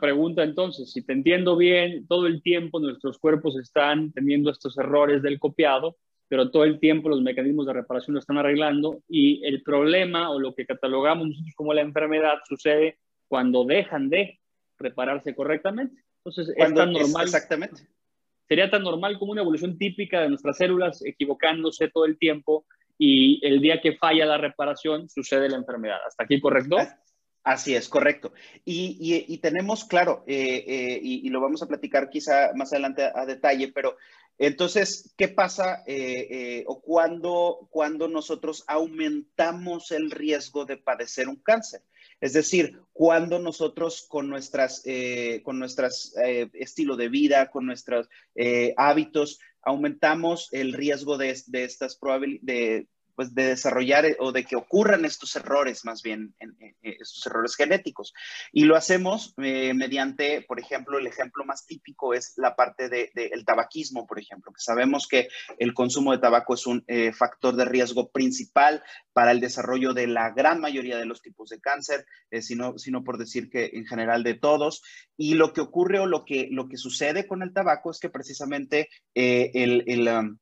pregunta 0.00 0.42
entonces, 0.42 0.90
si 0.90 1.02
te 1.02 1.12
entiendo 1.12 1.56
bien, 1.56 2.06
todo 2.08 2.26
el 2.26 2.42
tiempo 2.42 2.80
nuestros 2.80 3.18
cuerpos 3.18 3.56
están 3.56 4.10
teniendo 4.12 4.50
estos 4.50 4.76
errores 4.78 5.22
del 5.22 5.38
copiado, 5.38 5.96
pero 6.28 6.50
todo 6.50 6.64
el 6.64 6.80
tiempo 6.80 7.08
los 7.08 7.22
mecanismos 7.22 7.66
de 7.66 7.72
reparación 7.72 8.14
lo 8.14 8.20
están 8.20 8.38
arreglando 8.38 9.02
y 9.08 9.44
el 9.44 9.62
problema 9.62 10.30
o 10.30 10.38
lo 10.38 10.54
que 10.54 10.66
catalogamos 10.66 11.28
nosotros 11.28 11.54
como 11.54 11.74
la 11.74 11.82
enfermedad 11.82 12.38
sucede 12.48 12.98
cuando 13.28 13.64
dejan 13.64 14.08
de 14.08 14.40
repararse 14.78 15.34
correctamente. 15.34 16.02
Entonces, 16.24 16.54
es 16.56 16.74
tan 16.74 16.92
normal. 16.92 17.24
exactamente. 17.24 17.82
Sería 18.48 18.70
tan 18.70 18.82
normal 18.82 19.18
como 19.18 19.32
una 19.32 19.42
evolución 19.42 19.76
típica 19.78 20.20
de 20.20 20.28
nuestras 20.28 20.56
células 20.56 21.04
equivocándose 21.04 21.88
todo 21.88 22.04
el 22.04 22.18
tiempo 22.18 22.66
y 22.98 23.44
el 23.46 23.60
día 23.60 23.80
que 23.80 23.96
falla 23.96 24.24
la 24.24 24.38
reparación 24.38 25.08
sucede 25.08 25.48
la 25.48 25.56
enfermedad. 25.56 25.98
¿Hasta 26.06 26.24
aquí 26.24 26.40
correcto? 26.40 26.76
Así 27.46 27.76
es, 27.76 27.88
correcto. 27.88 28.32
Y, 28.64 29.38
tenemos, 29.38 29.84
claro, 29.84 30.24
eh, 30.26 30.64
eh, 30.66 31.00
y, 31.00 31.28
lo 31.28 31.40
vamos 31.40 31.62
a 31.62 31.68
platicar 31.68 32.10
quizá 32.10 32.50
más 32.56 32.72
adelante 32.72 33.08
a, 33.14 33.24
detalle, 33.24 33.70
pero 33.72 33.96
entonces, 34.38 35.14
¿qué 35.16 35.28
pasa 35.28 35.82
eh, 35.86 36.64
o 36.66 36.80
cuando, 36.80 37.68
cuando 37.70 38.08
nosotros 38.08 38.64
aumentamos 38.66 39.90
el 39.90 40.10
riesgo 40.10 40.64
de 40.64 40.76
padecer 40.76 41.28
un 41.28 41.36
cáncer? 41.36 41.82
Es 42.20 42.32
decir, 42.32 42.80
cuando 42.92 43.38
nosotros 43.38 44.06
con 44.08 44.28
nuestras, 44.28 44.82
con 45.42 45.58
nuestras 45.58 46.14
estilo 46.54 46.96
de 46.96 47.10
vida, 47.10 47.50
con 47.50 47.66
nuestros 47.66 48.08
hábitos, 48.78 49.38
aumentamos 49.60 50.48
el 50.52 50.72
riesgo 50.72 51.18
de, 51.18 51.38
de 51.48 51.64
estas 51.64 51.96
probabilidades, 51.96 52.86
pues, 53.16 53.34
de 53.34 53.46
desarrollar 53.46 54.04
eh, 54.04 54.16
o 54.20 54.30
de 54.30 54.44
que 54.44 54.56
ocurran 54.56 55.06
estos 55.06 55.34
errores, 55.36 55.84
más 55.84 56.02
bien, 56.02 56.34
estos 56.82 57.26
errores 57.26 57.56
genéticos. 57.56 58.12
Y 58.52 58.64
lo 58.64 58.76
hacemos 58.76 59.34
eh, 59.42 59.72
mediante, 59.74 60.42
por 60.42 60.60
ejemplo, 60.60 60.98
el 60.98 61.06
ejemplo 61.06 61.44
más 61.44 61.66
típico 61.66 62.12
es 62.12 62.34
la 62.36 62.54
parte 62.54 62.90
del 62.90 63.10
de, 63.14 63.42
tabaquismo, 63.44 64.06
por 64.06 64.20
ejemplo, 64.20 64.52
que 64.52 64.60
sabemos 64.60 65.08
que 65.08 65.28
el 65.58 65.72
consumo 65.72 66.12
de 66.12 66.18
tabaco 66.18 66.54
es 66.54 66.66
un 66.66 66.84
eh, 66.86 67.12
factor 67.12 67.56
de 67.56 67.64
riesgo 67.64 68.10
principal 68.10 68.82
para 69.14 69.32
el 69.32 69.40
desarrollo 69.40 69.94
de 69.94 70.06
la 70.06 70.30
gran 70.30 70.60
mayoría 70.60 70.98
de 70.98 71.06
los 71.06 71.22
tipos 71.22 71.48
de 71.48 71.58
cáncer, 71.58 72.04
sino, 72.42 72.76
sino 72.76 73.02
por 73.02 73.16
decir 73.16 73.48
que 73.48 73.70
en 73.72 73.86
general 73.86 74.22
de 74.24 74.34
todos. 74.34 74.82
Y 75.16 75.34
lo 75.34 75.54
que 75.54 75.62
ocurre 75.62 76.00
o 76.00 76.06
lo 76.06 76.26
que, 76.26 76.48
lo 76.50 76.68
que 76.68 76.76
sucede 76.76 77.26
con 77.26 77.42
el 77.42 77.54
tabaco 77.54 77.90
es 77.90 77.98
que 77.98 78.10
precisamente 78.10 78.90
el, 79.14 79.84
el 79.86 80.08
um, 80.08 80.38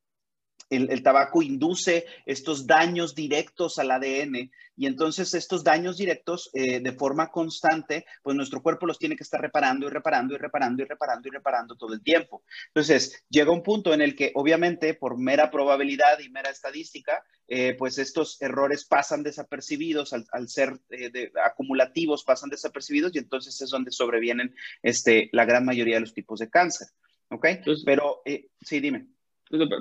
el, 0.76 1.02
tabaco 1.02 1.42
induce 1.42 2.06
estos 2.26 2.66
daños 2.66 3.14
directos 3.14 3.78
al 3.78 3.90
ADN 3.90 4.50
y 4.76 4.86
entonces 4.86 5.34
estos 5.34 5.62
daños 5.62 5.96
directos 5.96 6.50
eh, 6.52 6.80
de 6.80 6.92
forma 6.92 7.30
constante, 7.30 8.06
pues 8.22 8.36
nuestro 8.36 8.62
cuerpo 8.62 8.86
los 8.86 8.98
tiene 8.98 9.16
que 9.16 9.22
estar 9.22 9.40
reparando 9.40 9.86
y 9.86 9.90
reparando 9.90 10.34
y 10.34 10.38
reparando 10.38 10.82
y 10.82 10.86
reparando 10.86 11.28
y 11.28 11.30
reparando 11.30 11.76
todo 11.76 11.94
el 11.94 12.02
tiempo. 12.02 12.42
Entonces 12.68 13.24
llega 13.28 13.52
un 13.52 13.62
punto 13.62 13.94
en 13.94 14.02
el 14.02 14.16
que 14.16 14.32
obviamente 14.34 14.94
por 14.94 15.18
mera 15.18 15.50
probabilidad 15.50 16.18
y 16.18 16.30
mera 16.30 16.50
estadística, 16.50 17.24
eh, 17.46 17.74
pues 17.78 17.98
estos 17.98 18.40
errores 18.40 18.84
pasan 18.84 19.22
desapercibidos 19.22 20.12
al, 20.12 20.48
ser 20.48 20.80
eh, 20.90 21.30
acumulativos, 21.44 22.24
pasan 22.24 22.50
desapercibidos 22.50 23.14
y 23.14 23.18
entonces 23.18 23.60
es 23.60 23.70
donde 23.70 23.92
sobrevienen 23.92 24.54
este, 24.82 25.28
la 25.32 25.44
gran 25.44 25.64
mayoría 25.64 25.96
de 25.96 26.00
los 26.00 26.14
tipos 26.14 26.40
de 26.40 26.50
cáncer. 26.50 26.88
¿Ok? 27.30 27.46
Pero 27.84 28.22
sí, 28.60 28.80
dime 28.80 29.13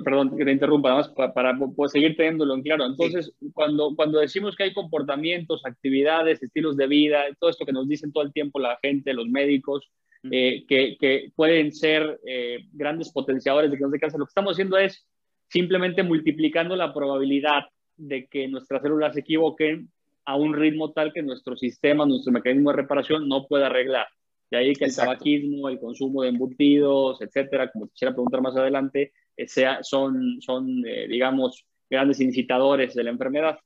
perdón 0.04 0.36
que 0.36 0.44
te 0.44 0.52
interrumpa, 0.52 0.90
nada 0.90 1.02
más 1.02 1.32
para, 1.32 1.56
seguir 1.88 2.16
teniéndolo 2.16 2.54
en 2.54 2.62
claro. 2.62 2.86
Entonces, 2.86 3.32
cuando, 3.52 3.94
cuando 3.94 4.18
decimos 4.20 4.56
que 4.56 4.64
hay 4.64 4.72
comportamientos, 4.72 5.64
actividades, 5.64 6.42
estilos 6.42 6.76
de 6.76 6.86
vida, 6.86 7.24
todo 7.38 7.50
esto 7.50 7.66
que 7.66 7.72
nos 7.72 7.88
dicen 7.88 8.12
todo 8.12 8.24
el 8.24 8.32
tiempo 8.32 8.58
la 8.58 8.78
gente, 8.82 9.12
los 9.12 9.28
médicos, 9.28 9.90
eh, 10.30 10.64
que, 10.66 10.96
que, 10.98 11.30
pueden 11.36 11.72
ser 11.72 12.18
eh, 12.26 12.60
grandes 12.72 13.12
potenciadores 13.12 13.70
de 13.70 13.76
que 13.76 13.82
nos 13.82 13.92
dé 13.92 13.98
cáncer, 13.98 14.18
lo 14.18 14.26
que 14.26 14.30
estamos 14.30 14.52
haciendo 14.52 14.78
es 14.78 15.06
simplemente 15.48 16.02
multiplicando 16.02 16.76
la 16.76 16.94
probabilidad 16.94 17.64
de 17.96 18.26
que 18.26 18.48
nuestras 18.48 18.82
células 18.82 19.14
se 19.14 19.20
equivoquen 19.20 19.90
a 20.24 20.36
un 20.36 20.54
ritmo 20.54 20.92
tal 20.92 21.12
que 21.12 21.22
nuestro 21.22 21.56
sistema, 21.56 22.06
nuestro 22.06 22.32
mecanismo 22.32 22.70
de 22.70 22.76
reparación 22.76 23.28
no 23.28 23.46
pueda 23.46 23.66
arreglar. 23.66 24.06
De 24.54 24.60
ahí 24.60 24.72
que 24.72 24.84
el 24.84 24.94
tabaquismo, 24.94 25.68
el 25.68 25.80
consumo 25.80 26.22
de 26.22 26.28
embutidos, 26.28 27.20
etcétera, 27.20 27.72
como 27.72 27.88
quisiera 27.88 28.14
preguntar 28.14 28.40
más 28.40 28.54
adelante, 28.56 29.12
eh, 29.36 29.48
sea, 29.48 29.82
son, 29.82 30.40
son 30.40 30.86
eh, 30.86 31.08
digamos, 31.08 31.66
grandes 31.90 32.20
incitadores 32.20 32.94
de 32.94 33.02
la 33.02 33.10
enfermedad. 33.10 33.58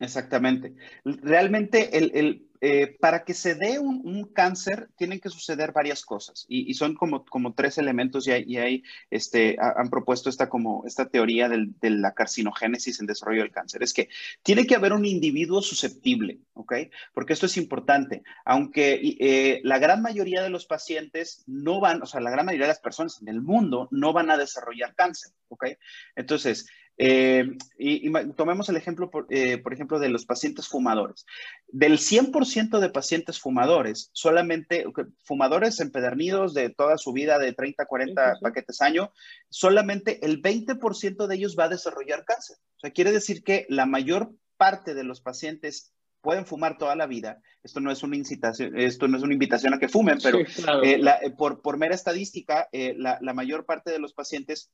Exactamente. 0.00 0.74
Realmente 1.04 1.98
el, 1.98 2.12
el, 2.14 2.48
eh, 2.60 2.96
para 3.00 3.24
que 3.24 3.34
se 3.34 3.54
dé 3.54 3.78
un, 3.78 3.98
cáncer 4.34 4.88
tienen 4.96 5.20
que 5.20 5.28
suceder 5.28 5.72
varias 5.72 6.04
cosas 6.04 6.44
y, 6.48 6.74
son 6.74 6.94
como, 6.94 7.24
como 7.24 7.54
tres 7.54 7.78
elementos 7.78 8.26
y, 8.26 8.32
ahí 8.32 8.82
este, 9.10 9.56
han 9.60 9.90
propuesto 9.90 10.28
esta, 10.28 10.48
como, 10.48 10.84
esta 10.86 11.08
teoría 11.08 11.48
de 11.48 11.90
la 11.90 12.14
carcinogénesis, 12.14 13.00
el 13.00 13.06
desarrollo 13.06 13.42
del 13.42 13.52
cáncer. 13.52 13.82
Es 13.82 13.92
que 13.92 14.08
tiene 14.42 14.66
que 14.66 14.74
haber 14.74 14.92
un 14.92 15.04
individuo 15.04 15.62
susceptible, 15.62 16.40
¿ok? 16.54 16.74
Porque 17.12 17.32
esto 17.32 17.46
es 17.46 17.56
importante. 17.56 18.22
Aunque 18.44 19.16
eh, 19.20 19.60
la 19.62 19.78
gran 19.78 20.02
mayoría 20.02 20.42
de 20.42 20.50
los 20.50 20.66
pacientes 20.66 21.44
no 21.46 21.80
van, 21.80 22.02
o 22.02 22.06
sea, 22.06 22.20
la 22.20 22.30
gran 22.30 22.46
mayoría 22.46 22.66
de 22.66 22.72
las 22.72 22.80
personas 22.80 23.20
en 23.22 23.28
el 23.28 23.40
mundo 23.40 23.88
no 23.92 24.12
van 24.12 24.30
a 24.30 24.36
desarrollar 24.36 24.94
cáncer, 24.96 25.32
¿ok? 25.48 25.66
Entonces, 26.16 26.66
eh, 27.00 27.56
y, 27.78 28.12
tomemos 28.34 28.68
el 28.68 28.76
ejemplo, 28.76 29.08
por, 29.08 29.26
eh, 29.30 29.58
por, 29.58 29.72
ejemplo, 29.72 30.00
de 30.00 30.08
los 30.08 30.26
pacientes 30.26 30.66
fumadores. 30.66 31.24
Del 31.68 31.98
100% 31.98 32.80
de 32.80 32.90
pacientes 32.90 33.38
fumadores, 33.38 34.10
solamente 34.12 34.84
fumadores 35.22 35.78
empedernidos 35.78 36.54
de 36.54 36.70
toda 36.70 36.98
su 36.98 37.12
vida, 37.12 37.38
de 37.38 37.52
30, 37.52 37.86
40 37.86 38.38
paquetes 38.42 38.82
año, 38.82 39.12
solamente 39.48 40.24
el 40.26 40.42
20% 40.42 41.28
de 41.28 41.34
ellos 41.36 41.56
va 41.56 41.64
a 41.64 41.68
desarrollar 41.68 42.24
cáncer. 42.24 42.56
O 42.76 42.80
sea, 42.80 42.90
quiere 42.90 43.12
decir 43.12 43.44
que 43.44 43.64
la 43.68 43.86
mayor 43.86 44.32
parte 44.56 44.94
de 44.94 45.04
los 45.04 45.20
pacientes 45.20 45.92
pueden 46.20 46.46
fumar 46.46 46.78
toda 46.78 46.96
la 46.96 47.06
vida. 47.06 47.40
Esto 47.62 47.78
no 47.78 47.92
es 47.92 48.02
una 48.02 48.16
incitación, 48.16 48.76
esto 48.76 49.06
no 49.06 49.16
es 49.16 49.22
una 49.22 49.34
invitación 49.34 49.72
a 49.72 49.78
que 49.78 49.88
fumen, 49.88 50.18
pero 50.20 50.40
eh, 50.82 51.00
por, 51.36 51.62
por, 51.62 51.78
mera 51.78 51.94
estadística, 51.94 52.68
la, 52.72 53.18
la 53.20 53.34
mayor 53.34 53.66
parte 53.66 53.92
de 53.92 54.00
los 54.00 54.14
pacientes 54.14 54.72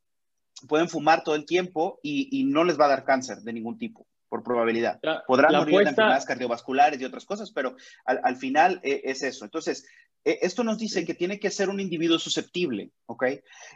pueden 0.69 0.89
fumar 0.89 1.25
todo 1.25 1.35
el 1.35 1.45
tiempo 1.45 2.01
y, 2.03 2.45
no 2.45 2.65
les 2.65 2.79
va 2.79 2.87
a 2.87 2.89
dar 2.89 3.05
cáncer 3.05 3.39
de 3.39 3.53
ningún 3.53 3.79
tipo, 3.79 4.07
por 4.29 4.43
probabilidad. 4.43 5.01
Podrán 5.27 5.55
morir 5.57 5.81
de 5.81 5.91
enfermedades 5.91 6.25
cardiovasculares 6.25 7.01
y 7.01 7.05
otras 7.05 7.25
cosas, 7.25 7.51
pero 7.51 7.77
al, 8.05 8.37
final 8.37 8.81
eh, 8.83 9.03
es 9.05 9.23
eso. 9.23 9.45
Entonces, 9.45 9.87
eh, 10.25 10.39
esto 10.43 10.65
nos 10.65 10.79
dice 10.79 11.05
que 11.05 11.15
tiene 11.15 11.39
que 11.39 11.51
ser 11.51 11.69
un 11.69 11.81
individuo 11.81 12.19
susceptible, 12.19 12.93
¿ok? 13.07 13.25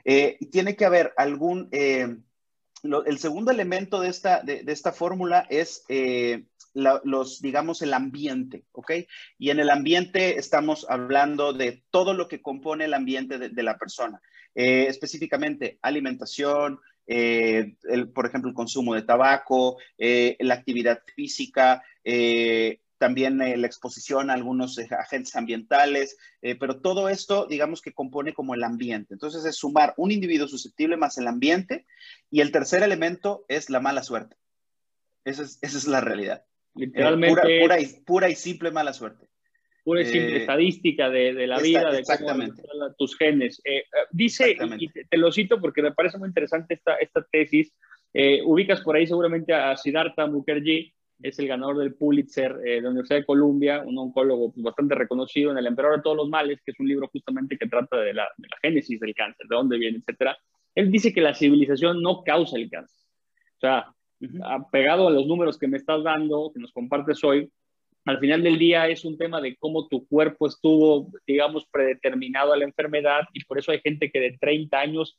Eh, 0.05 0.39
tiene 0.51 0.77
que 0.77 0.85
haber 0.85 1.13
algún... 1.17 1.69
el 1.73 3.19
segundo 3.19 3.51
elemento 3.51 4.01
de 4.01 4.09
esta, 4.09 4.43
de, 4.43 4.65
esta 4.69 4.93
fórmula 4.93 5.47
es 5.51 5.85
los, 6.75 7.41
digamos, 7.43 7.83
el 7.83 7.93
ambiente, 7.93 8.65
¿ok? 8.73 8.93
Y 9.37 9.51
en 9.51 9.59
el 9.59 9.71
ambiente 9.71 10.39
estamos 10.39 10.87
hablando 10.89 11.53
de 11.53 11.83
todo 11.91 12.15
lo 12.15 12.29
que 12.29 12.41
compone 12.41 12.85
el 12.85 12.95
ambiente 12.95 13.39
de 13.39 13.63
la 13.63 13.79
persona. 13.79 14.23
Eh, 14.61 14.89
específicamente 14.89 15.79
alimentación, 15.83 16.81
eh, 17.07 17.77
por 18.13 18.27
ejemplo, 18.27 18.51
el 18.51 18.57
consumo 18.57 18.93
de 18.93 19.03
tabaco, 19.03 19.79
eh, 19.97 20.37
la 20.41 20.55
actividad 20.55 21.01
física, 21.15 21.81
también 22.99 23.39
la 23.39 23.67
exposición 23.69 24.31
a 24.31 24.33
algunos 24.33 24.77
agentes 24.91 25.37
ambientales, 25.37 26.17
pero 26.59 26.81
todo 26.81 27.09
esto, 27.09 27.47
digamos 27.47 27.81
que 27.81 27.93
compone 27.93 28.35
como 28.35 28.55
el 28.55 28.65
ambiente. 28.65 29.15
Entonces 29.15 29.45
es 29.45 29.55
sumar 29.55 29.95
un 29.97 30.11
individuo 30.11 30.49
susceptible 30.49 30.97
más 30.97 31.19
el 31.19 31.29
ambiente 31.29 31.87
y 32.29 32.41
el 32.41 32.51
tercer 32.51 32.83
elemento 32.83 33.45
es 33.47 33.71
la 33.71 33.79
mala 33.79 34.03
suerte. 34.03 34.35
Esa 35.25 35.45
es, 35.45 35.61
esa 35.63 35.79
es 35.79 35.87
la 35.87 36.01
realidad. 36.01 36.45
Literalmente. 36.75 37.61
Pura, 37.61 37.81
y, 37.81 37.87
pura 38.05 38.29
y 38.29 38.35
simple 38.35 38.73
mala 38.73 38.93
suerte 38.93 39.29
pura 39.89 40.03
y 40.03 40.05
simple 40.05 40.35
eh, 40.35 40.41
estadística 40.41 41.09
de, 41.09 41.47
la 41.47 41.59
vida, 41.61 41.91
de 41.91 42.03
cómo 42.03 42.45
tus 42.99 43.17
genes. 43.17 43.59
Eh, 43.65 43.79
eh, 43.79 43.85
dice, 44.11 44.55
y 44.79 44.89
te, 44.89 45.17
lo 45.17 45.33
cito 45.33 45.59
porque 45.59 45.81
me 45.81 45.93
parece 45.93 46.19
muy 46.19 46.29
interesante 46.29 46.75
esta, 46.75 46.97
esta 46.97 47.27
tesis, 47.33 47.73
ubicas 48.45 48.83
por 48.83 48.97
ahí 48.97 49.07
seguramente 49.07 49.55
a 49.55 49.75
Siddhartha 49.79 50.27
Mukherjee, 50.27 50.93
es 51.23 51.39
el 51.39 51.49
ganador 51.49 51.79
del 51.79 51.95
Pulitzer 51.95 52.59
de 52.59 52.83
la 52.83 52.91
Universidad 52.91 53.21
de 53.21 53.25
Columbia, 53.25 53.83
un 53.83 53.97
oncólogo 53.97 54.53
pues, 54.53 54.63
bastante 54.63 54.95
reconocido 54.95 55.53
en 55.53 55.59
El 55.59 55.67
Emperador 55.67 55.97
de 55.97 56.03
todos 56.03 56.19
los 56.19 56.29
males, 56.29 56.61
que 56.63 56.73
es 56.73 56.81
un 56.81 56.87
libro 56.87 57.09
justamente 57.11 57.57
que 57.57 57.67
trata 57.67 57.97
de 57.97 58.13
la, 58.13 58.29
de 58.37 58.47
la 58.47 58.57
génesis 58.61 59.01
del 59.01 59.15
cáncer, 59.15 59.47
de 59.49 59.57
dónde 59.57 59.79
viene, 59.79 59.99
etcétera. 59.99 60.37
Él 60.75 60.91
dice 60.91 61.15
que 61.15 61.23
la 61.23 61.33
civilización 61.33 62.03
no 62.03 62.23
causa 62.25 62.59
el 62.59 62.69
cáncer. 62.69 63.09
O 63.57 63.61
sea, 63.61 63.95
pegado 64.71 65.09
a 65.09 65.11
los 65.11 65.27
números 65.27 65.57
que 65.57 65.67
me 65.67 65.79
estás 65.79 66.05
dando, 66.05 66.51
que 66.53 66.61
nos 66.61 66.73
compartes 66.73 67.25
hoy, 67.25 67.51
al 68.09 68.21
final 68.21 68.43
del 68.43 68.59
día 68.59 68.89
es 68.89 69.05
un 69.05 69.19
tema 69.19 69.39
de 69.39 69.55
cómo 69.57 69.87
tu 69.87 70.07
cuerpo 70.07 70.47
estuvo, 70.47 71.13
digamos, 71.27 71.67
predeterminado 71.71 72.55
a 72.55 72.57
la 72.57 72.65
enfermedad 72.65 73.21
y 73.35 73.45
por 73.45 73.59
eso 73.59 73.71
hay 73.71 73.81
gente 73.81 74.11
que 74.11 74.19
de 74.19 74.39
30 74.41 74.79
años 74.79 75.19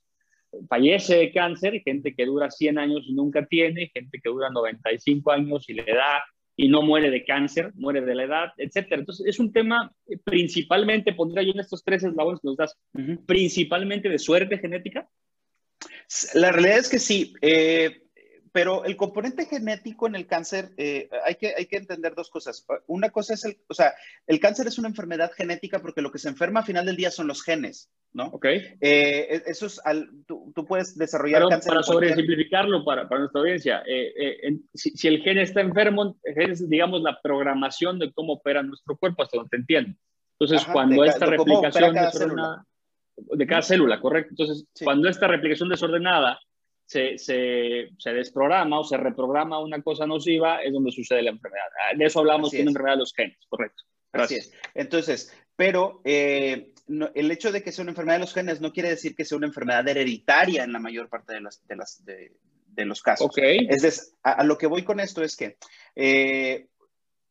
fallece 0.68 1.18
de 1.18 1.32
cáncer, 1.32 1.76
y 1.76 1.82
gente 1.82 2.16
que 2.16 2.26
dura 2.26 2.50
100 2.50 2.80
años 2.80 3.06
y 3.08 3.14
nunca 3.14 3.46
tiene, 3.46 3.92
gente 3.94 4.20
que 4.20 4.30
dura 4.30 4.50
95 4.50 5.32
años 5.32 5.70
y 5.70 5.74
le 5.74 5.84
da 5.84 6.24
y 6.56 6.68
no 6.68 6.82
muere 6.82 7.12
de 7.12 7.24
cáncer, 7.24 7.72
muere 7.76 8.02
de 8.02 8.16
la 8.16 8.24
edad, 8.24 8.54
etcétera. 8.58 9.02
Entonces, 9.02 9.28
es 9.28 9.40
un 9.40 9.54
tema 9.54 9.94
eh, 10.08 10.18
principalmente, 10.24 11.14
pondría 11.14 11.44
yo 11.44 11.52
en 11.52 11.60
estos 11.60 11.84
tres 11.84 12.04
eslabones 12.04 12.42
que 12.42 12.48
nos 12.48 12.58
das, 12.58 12.76
principalmente 13.28 14.10
de 14.10 14.18
suerte 14.18 14.58
genética. 14.58 15.08
La 16.34 16.52
realidad 16.52 16.80
es 16.80 16.90
que 16.90 16.98
sí. 16.98 17.34
Eh, 17.40 18.02
pero 18.52 18.86
el 18.86 18.96
componente 18.96 19.46
genético 19.46 20.08
en 20.08 20.16
el 20.16 20.28
cáncer, 20.28 20.72
eh, 20.78 21.10
hay, 21.26 21.36
que, 21.36 21.54
hay 21.56 21.66
que 21.66 21.78
entender 21.78 22.16
dos 22.16 22.30
cosas. 22.30 22.66
Una 22.88 23.10
cosa 23.10 23.34
es 23.34 23.46
el, 23.46 23.58
o 23.68 23.74
sea, 23.74 23.94
el 24.28 24.40
cáncer 24.40 24.68
es 24.68 24.78
una 24.78 24.88
enfermedad 24.88 25.32
genética 25.32 25.80
porque 25.80 26.02
lo 26.02 26.12
que 26.12 26.20
se 26.20 26.30
enferma 26.30 26.62
al 26.62 26.66
final 26.66 26.86
del 26.86 26.96
día 26.96 27.12
son 27.12 27.28
los 27.28 27.44
genes, 27.44 27.92
¿no? 28.14 28.26
Ok. 28.28 28.46
Eh, 28.46 28.72
e, 28.82 29.44
eso 29.46 29.68
es, 29.68 29.80
al, 29.86 30.10
tú, 30.26 30.52
tú, 30.56 30.66
puedes 30.66 30.98
desarrollar 30.98 31.40
Pero 31.40 31.50
cáncer. 31.50 31.70
Para 31.70 31.84
sobresimplificarlo 31.84 32.84
para, 32.84 33.08
para 33.08 33.20
nuestra 33.20 33.42
audiencia, 33.42 33.84
eh, 33.88 34.58
si, 34.74 34.92
si, 34.92 35.08
el 35.08 35.22
gen 35.22 35.38
está 35.38 35.62
enfermo, 35.62 36.18
es, 36.24 36.70
digamos, 36.70 37.02
la 37.02 37.20
programación 37.22 38.00
de 38.00 38.12
cómo 38.12 38.34
opera 38.34 38.64
nuestro 38.64 38.98
cuerpo, 38.98 39.24
hasta 39.24 39.38
donde 39.38 39.50
te 39.50 39.58
entiendo. 39.58 39.98
Entonces, 40.40 40.66
cuando 40.72 41.04
esta 41.04 41.26
replicación 41.26 41.94
desordenada, 41.94 42.66
de 43.18 43.48
cada 43.48 43.62
célula, 43.62 44.00
correcto. 44.00 44.30
Entonces, 44.32 44.66
cuando 44.84 45.10
esta 45.10 45.28
replicación 45.28 45.70
desordenada 45.70 46.40
se, 46.90 47.20
se, 47.20 47.90
se, 48.00 48.14
desprograma 48.14 48.80
o 48.80 48.84
se 48.84 48.98
reprograma 48.98 49.60
una 49.60 49.80
cosa 49.84 50.08
nociva, 50.08 50.64
es 50.64 50.74
donde 50.74 50.92
sucede 50.92 51.22
la 51.22 51.30
enfermedad. 51.30 51.68
Ah, 51.84 51.96
de 51.96 52.04
eso 52.04 52.20
hablamos 52.20 52.50
con 52.50 52.68
enfermedad 52.68 52.96
de 52.96 53.02
los 53.02 53.14
genes, 53.14 53.38
correcto. 53.48 53.84
Gracias. 54.12 54.48
Así 54.48 54.50
es. 54.50 54.72
Entonces, 54.74 55.38
pero 55.56 56.02
eh, 56.04 56.74
el 57.14 57.30
hecho 57.30 57.52
de 57.52 57.62
que 57.62 57.72
sea 57.72 57.84
una 57.84 57.92
enfermedad 57.92 58.16
de 58.16 58.22
los 58.22 58.34
genes 58.34 58.60
no 58.60 58.74
quiere 58.74 58.90
decir 58.90 59.16
que 59.16 59.24
sea 59.24 59.38
una 59.38 59.46
enfermedad 59.46 59.88
hereditaria 59.88 60.64
en 60.64 60.74
la 60.74 60.80
mayor 60.80 61.10
parte 61.10 61.36
de, 61.36 61.42
las, 61.42 61.68
de, 61.68 61.76
las, 61.76 62.04
de, 62.04 62.32
de 62.70 62.86
los 62.86 63.04
casos. 63.04 63.28
Okay. 63.28 63.68
Es 63.70 64.18
a, 64.24 64.44
lo 64.44 64.58
que 64.58 64.66
voy 64.66 64.84
con 64.84 65.00
esto 65.00 65.22
es 65.22 65.36
que 65.36 65.58
eh, 65.96 66.69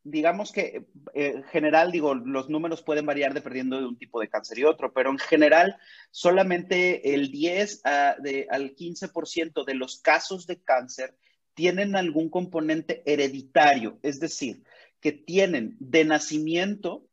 digamos 0.09 0.51
que 0.51 0.87
eh, 1.13 1.33
en 1.35 1.43
general, 1.43 1.91
digo, 1.91 2.15
los 2.15 2.49
números 2.49 2.83
pueden 2.83 3.05
variar 3.05 3.33
dependiendo 3.33 3.79
de 3.79 3.85
un 3.85 3.97
tipo 3.97 4.19
de 4.19 4.29
cáncer 4.29 4.59
y 4.59 4.63
otro, 4.63 4.93
pero 4.93 5.09
en 5.11 5.17
general 5.17 5.77
solamente 6.11 7.13
el 7.13 7.31
10 7.31 7.81
a, 7.85 8.15
de, 8.19 8.47
al 8.49 8.75
15% 8.75 9.65
de 9.65 9.73
los 9.73 9.99
casos 10.01 10.47
de 10.47 10.61
cáncer 10.61 11.15
tienen 11.53 11.95
algún 11.95 12.29
componente 12.29 13.03
hereditario, 13.05 13.99
es 14.01 14.19
decir, 14.19 14.63
que 15.01 15.11
tienen 15.11 15.75
de 15.79 16.05
nacimiento 16.05 17.07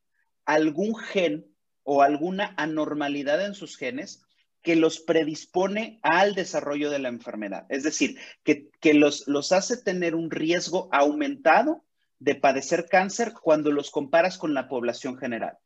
algún 0.45 0.95
gen 0.95 1.47
o 1.83 2.01
alguna 2.01 2.53
anormalidad 2.57 3.45
en 3.45 3.53
sus 3.53 3.77
genes 3.77 4.23
que 4.61 4.75
los 4.75 4.99
predispone 4.99 5.99
al 6.01 6.35
desarrollo 6.35 6.89
de 6.89 6.99
la 6.99 7.07
enfermedad. 7.07 7.65
Es 7.69 7.83
decir, 7.83 8.17
que, 8.43 8.69
que 8.81 8.93
los, 8.93 9.27
los 9.27 9.53
hace 9.53 9.77
tener 9.77 10.15
un 10.15 10.29
riesgo 10.29 10.89
aumentado 10.91 11.85
de 12.19 12.35
padecer 12.35 12.85
cáncer 12.89 13.33
cuando 13.41 13.71
los 13.71 13.91
comparas 13.91 14.37
con 14.37 14.53
la 14.53 14.67
población 14.67 15.17
general. 15.17 15.57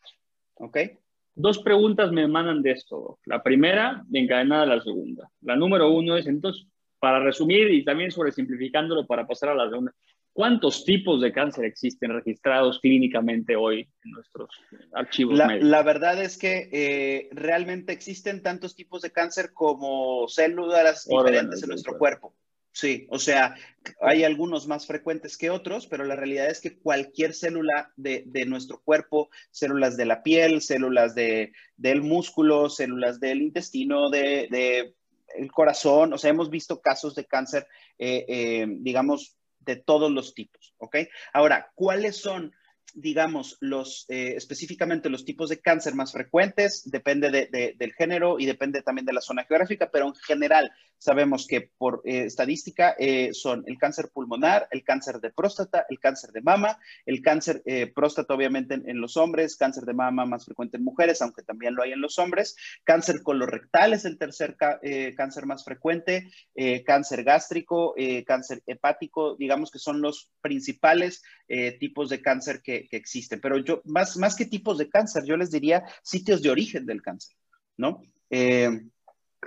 ¿Ok? 0.55 0.77
Dos 1.34 1.60
preguntas 1.60 2.12
me 2.12 2.24
emanan 2.24 2.62
de 2.62 2.72
esto. 2.72 3.20
La 3.25 3.41
primera, 3.41 4.03
encadenada 4.12 4.63
a 4.63 4.75
la 4.75 4.81
segunda. 4.81 5.29
La 5.41 5.55
número 5.55 5.89
uno 5.89 6.17
es, 6.17 6.27
entonces, 6.27 6.67
para 7.00 7.20
resumir 7.20 7.72
y 7.72 7.84
también 7.84 8.12
sobre 8.12 8.31
simplificándolo 8.31 9.08
para 9.08 9.25
pasar 9.25 9.50
a 9.50 9.55
la 9.55 9.70
segunda, 9.70 9.93
¿cuántos 10.34 10.84
tipos 10.84 11.22
de 11.22 11.31
cáncer 11.31 11.65
existen 11.65 12.13
registrados 12.13 12.79
clínicamente 12.79 13.55
hoy 13.55 13.88
en 14.03 14.12
nuestros 14.12 14.50
archivos 14.93 15.38
la, 15.38 15.48
médicos? 15.48 15.70
La 15.70 15.84
verdad 15.84 16.22
es 16.22 16.38
que 16.38 16.70
eh, 16.72 17.29
realmente 17.31 17.93
existen 17.93 18.43
tantos 18.43 18.75
tipos 18.75 19.01
de 19.01 19.12
cáncer 19.12 19.51
como 19.53 20.27
células 20.27 21.08
diferentes 21.08 21.63
en 21.63 21.70
nuestro 21.70 21.98
cuerpo. 21.98 22.36
Sí, 22.74 23.06
o 23.10 23.20
sea, 23.20 23.56
hay 24.01 24.24
algunos 24.24 24.66
más 24.66 24.88
frecuentes 24.88 25.38
que 25.38 25.50
otros, 25.50 25.88
pero 25.88 26.06
la 26.06 26.16
realidad 26.16 26.50
es 26.50 26.62
que 26.62 26.80
cualquier 26.80 27.34
célula 27.34 27.92
de, 27.98 28.24
nuestro 28.48 28.82
cuerpo, 28.82 29.30
células 29.51 29.98
de 29.98 30.06
la 30.06 30.24
piel, 30.24 30.62
células 30.62 31.13
de, 31.13 31.51
del 31.75 32.01
músculo, 32.01 32.70
células 32.70 33.20
del 33.20 33.42
intestino, 33.42 34.10
del 34.10 34.50
de, 34.50 34.96
el 35.36 35.51
corazón, 35.51 36.13
o 36.13 36.18
sea, 36.18 36.30
hemos 36.30 36.50
visto 36.50 36.82
casos 36.82 37.13
de 37.16 37.25
cáncer, 37.25 37.68
eh, 37.98 38.25
eh, 38.28 38.66
digamos, 38.70 39.38
de 39.60 39.75
todos 39.75 40.10
los 40.12 40.34
tipos, 40.34 40.74
¿ok? 40.78 40.98
Ahora, 41.34 41.72
¿cuáles 41.75 42.18
son 42.18 42.54
digamos, 42.94 43.58
los, 43.62 44.06
eh, 44.10 44.34
específicamente 44.36 45.10
los 45.10 45.24
tipos 45.24 45.50
de 45.50 45.62
cáncer 45.62 45.96
más 45.96 46.12
frecuentes, 46.12 46.84
depende 46.86 47.32
del 47.32 47.94
género 47.94 48.38
y 48.40 48.46
depende 48.46 48.82
también 48.82 49.06
de 49.06 49.13
la 49.13 49.22
zona 49.22 49.46
geográfica, 49.46 49.90
pero 49.92 50.08
en 50.08 50.16
general 50.16 50.72
sabemos 51.01 51.48
que 51.48 51.72
por 51.79 52.03
eh, 52.05 52.25
estadística 52.25 52.96
eh, 53.00 53.34
son 53.34 53.63
el 53.65 53.79
cáncer 53.79 54.10
pulmonar, 54.13 54.67
el 54.70 54.84
cáncer 54.84 55.20
de 55.20 55.31
próstata, 55.31 55.84
el 55.89 56.00
cáncer 56.00 56.31
de 56.31 56.41
mama, 56.41 56.77
el 57.08 57.24
cáncer 57.24 57.63
próstata 57.96 58.36
obviamente 58.36 58.75
en, 58.75 59.01
los 59.01 59.17
hombres, 59.17 59.58
cáncer 59.58 59.84
de 59.84 59.96
mama 59.96 60.25
más 60.25 60.46
frecuente 60.46 60.77
en 60.77 60.84
mujeres, 60.84 61.22
aunque 61.22 61.41
también 61.41 61.74
lo 61.74 61.81
hay 61.81 61.91
en 61.91 62.01
los 62.01 62.20
hombres, 62.20 62.55
cáncer 62.84 63.24
colorectal 63.24 63.93
es 63.93 64.05
el 64.05 64.17
tercer 64.20 64.55
cáncer 65.17 65.46
más 65.46 65.63
frecuente, 65.63 66.29
cáncer 66.86 67.24
gástrico, 67.24 67.96
cáncer 68.25 68.62
hepático, 68.67 69.36
digamos 69.36 69.72
que 69.72 69.79
son 69.79 70.01
los 70.01 70.29
principales 70.41 71.24
tipos 71.79 72.10
de 72.10 72.22
cáncer 72.22 72.62
que, 72.62 72.88
existen. 72.91 73.41
Pero 73.41 73.58
yo, 73.58 73.81
más, 73.86 74.17
más 74.17 74.36
que 74.36 74.46
tipos 74.46 74.77
de 74.77 74.89
cáncer, 74.89 75.24
yo 75.25 75.36
les 75.36 75.50
diría 75.50 75.84
sitios 76.03 76.41
de 76.41 76.51
origen 76.51 76.86
del 76.86 77.01
cáncer, 77.01 77.36
¿no? 77.77 78.03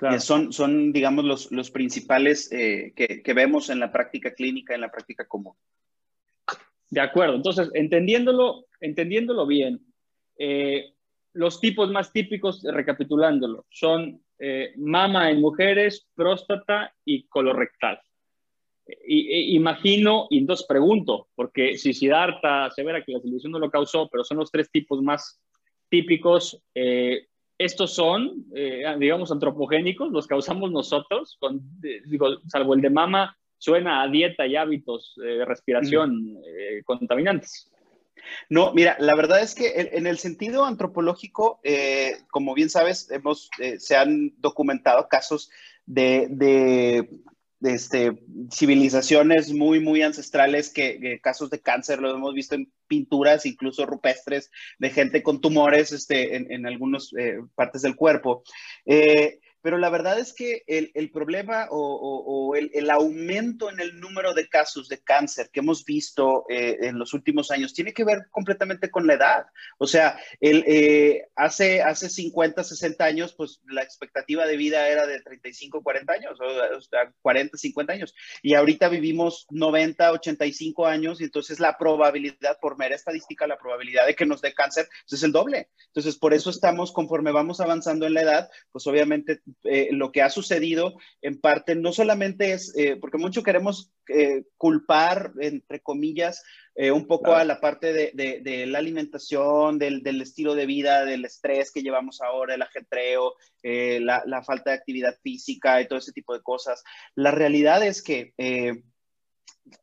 Eh, 0.03 0.19
son, 0.19 0.53
son, 0.53 0.93
digamos, 0.93 1.25
los, 1.25 1.53
los 1.53 1.71
principales 1.71 2.51
eh, 2.53 2.93
que, 2.97 3.23
que, 3.23 3.35
vemos 3.35 3.71
en 3.71 3.81
la 3.81 3.93
práctica 3.93 4.35
clínica, 4.35 4.75
en 4.75 4.81
la 4.81 4.91
práctica 4.91 5.27
común. 5.27 5.55
De 6.91 7.01
acuerdo. 7.01 7.37
Entonces, 7.37 7.71
entendiéndolo, 7.75 8.67
entendiéndolo 8.81 9.47
bien, 9.47 9.81
eh, 10.39 10.95
los 11.33 11.61
tipos 11.61 11.91
más 11.91 12.13
típicos, 12.13 12.63
recapitulándolo, 12.63 13.67
son 13.71 14.21
mama 14.77 15.31
en 15.31 15.41
mujeres, 15.41 16.07
próstata 16.15 16.93
y 17.05 17.23
colorectal 17.29 17.99
y, 19.07 19.57
imagino, 19.57 20.27
y 20.31 20.39
entonces 20.39 20.67
pregunto, 20.67 21.29
porque 21.35 21.79
si 21.79 21.95
Siddhartha 21.95 22.71
severa 22.71 23.03
que 23.03 23.13
la 23.13 23.21
televisión 23.21 23.53
no 23.53 23.59
lo 23.59 23.71
causó, 23.71 24.09
pero 24.09 24.25
son 24.25 24.39
los 24.39 24.51
tres 24.51 24.71
tipos 24.71 25.01
más 25.03 25.41
típicos, 25.89 26.63
eh, 26.75 27.29
estos 27.59 27.95
son, 27.95 28.45
eh, 28.55 28.85
digamos, 28.99 29.31
antropogénicos, 29.31 30.11
los 30.11 30.27
causamos 30.27 30.71
nosotros, 30.71 31.37
con, 31.41 31.61
digo, 32.07 32.27
salvo 32.49 32.75
el 32.75 32.81
de 32.81 32.91
mama, 32.91 33.37
suena 33.59 34.03
a 34.03 34.09
dieta 34.09 34.47
y 34.47 34.57
hábitos 34.57 35.15
de 35.17 35.45
respiración 35.45 36.39
eh, 36.47 36.83
contaminantes. 36.85 37.71
No, 38.49 38.73
mira, 38.73 38.97
la 39.01 39.15
verdad 39.15 39.43
es 39.43 39.55
que 39.55 39.91
en, 39.93 40.07
el 40.07 40.19
sentido 40.19 40.65
antropológico, 40.65 41.61
como 42.31 42.55
bien 42.55 42.71
sabes, 42.71 43.11
hemos, 43.11 43.51
se 43.79 43.97
han 43.97 44.33
documentado 44.39 45.09
casos 45.09 45.51
de, 45.85 46.29
de 46.31 47.07
este, 47.65 48.19
civilizaciones 48.51 49.53
muy, 49.53 49.81
muy 49.81 50.03
ancestrales 50.03 50.73
que, 50.73 51.19
casos 51.23 51.51
de 51.51 51.61
cáncer 51.61 52.01
lo 52.01 52.15
hemos 52.15 52.35
visto 52.35 52.55
en 52.55 52.71
pinturas, 52.87 53.47
incluso 53.47 53.87
rupestres, 53.87 54.51
de 54.79 54.91
gente 54.91 55.23
con 55.23 55.41
tumores 55.41 55.93
este, 55.93 56.37
en, 56.37 56.53
en 56.53 56.67
algunas 56.67 57.11
eh, 57.19 57.39
partes 57.55 57.83
del 57.83 57.97
cuerpo. 57.97 58.43
Eh, 58.87 59.41
pero 59.65 59.79
la 59.79 59.89
verdad 59.89 60.19
es 60.19 60.35
que 60.35 60.63
el, 60.67 61.11
problema 61.11 61.69
o, 61.71 62.55
el, 62.55 62.91
aumento 62.91 63.71
en 63.71 63.81
el 63.81 63.99
número 63.99 64.35
de 64.35 64.47
casos 64.47 64.91
de 64.91 65.03
cáncer 65.03 65.49
que 65.51 65.61
hemos 65.61 65.87
visto 65.87 66.45
eh, 66.51 66.77
en 66.83 66.99
los 66.99 67.15
últimos 67.15 67.51
años 67.51 67.73
tiene 67.73 67.95
que 67.95 68.05
ver 68.05 68.27
completamente 68.31 68.91
con 68.91 69.07
la 69.07 69.15
edad. 69.15 69.47
O 69.79 69.87
sea, 69.87 70.21
el, 70.39 70.65
eh, 70.67 71.29
hace, 71.35 71.81
hace 71.81 72.11
50, 72.11 72.63
60 72.63 73.07
años, 73.07 73.33
pues 73.33 73.63
la 73.67 73.83
expectativa 73.83 74.47
de 74.47 74.59
vida 74.59 74.87
era 74.87 75.07
de 75.07 75.23
35, 75.23 75.83
40 75.83 76.13
años, 76.13 76.39
o, 76.43 76.81
sea, 76.83 77.11
40, 77.23 77.57
50 77.57 77.91
años. 77.91 78.15
Y 78.43 78.53
ahorita 78.53 78.91
vivimos 78.91 79.47
90, 79.49 80.13
85 80.13 80.87
años 80.87 81.23
y 81.23 81.25
entonces 81.25 81.59
la 81.59 81.79
probabilidad, 81.79 82.59
por 82.61 82.77
mera 82.77 82.97
estadística, 82.97 83.47
la 83.47 83.57
probabilidad 83.57 84.07
de 84.07 84.15
que 84.15 84.27
nos 84.27 84.43
dé 84.43 84.53
cáncer 84.53 84.87
pues, 85.09 85.15
es 85.15 85.23
el 85.23 85.33
doble. 85.33 85.71
Entonces, 85.87 86.19
por 86.19 86.35
eso 86.35 86.51
estamos, 86.51 86.93
conforme 86.93 87.33
vamos 87.33 87.63
avanzando 87.63 88.07
en 88.07 88.13
la 88.13 88.21
edad, 88.21 88.51
pues 88.71 88.87
obviamente 88.87 89.41
eh, 89.65 89.89
lo 89.93 90.13
que 90.13 90.23
ha 90.23 90.31
sucedido 90.31 90.97
en 91.23 91.41
parte 91.41 91.75
no 91.75 91.93
solamente 91.93 92.53
es, 92.53 92.77
eh, 92.77 92.97
porque 92.97 93.19
mucho 93.19 93.43
queremos 93.43 93.93
eh, 94.09 94.45
culpar, 94.57 95.33
entre 95.41 95.81
comillas, 95.81 96.43
un 96.77 97.07
poco 97.07 97.37
a 97.37 97.45
la 97.45 97.61
parte 97.61 97.93
de, 97.93 98.67
la 98.67 98.79
alimentación, 98.79 99.79
del, 99.79 100.21
estilo 100.21 100.57
de 100.57 100.67
vida, 100.67 101.05
del 101.05 101.25
estrés 101.25 101.71
que 101.71 101.83
llevamos 101.83 102.21
ahora, 102.21 102.57
el 102.57 102.63
ajetreo, 102.63 103.35
la, 103.63 104.25
la, 104.27 104.43
falta 104.43 104.71
de 104.71 104.79
actividad 104.79 105.17
física 105.23 105.81
y 105.81 105.87
todo 105.87 106.01
ese 106.01 106.11
tipo 106.11 106.35
de 106.35 106.43
cosas. 106.43 106.83
La 107.15 107.31
realidad 107.31 107.87
es 107.87 108.03
que 108.03 108.35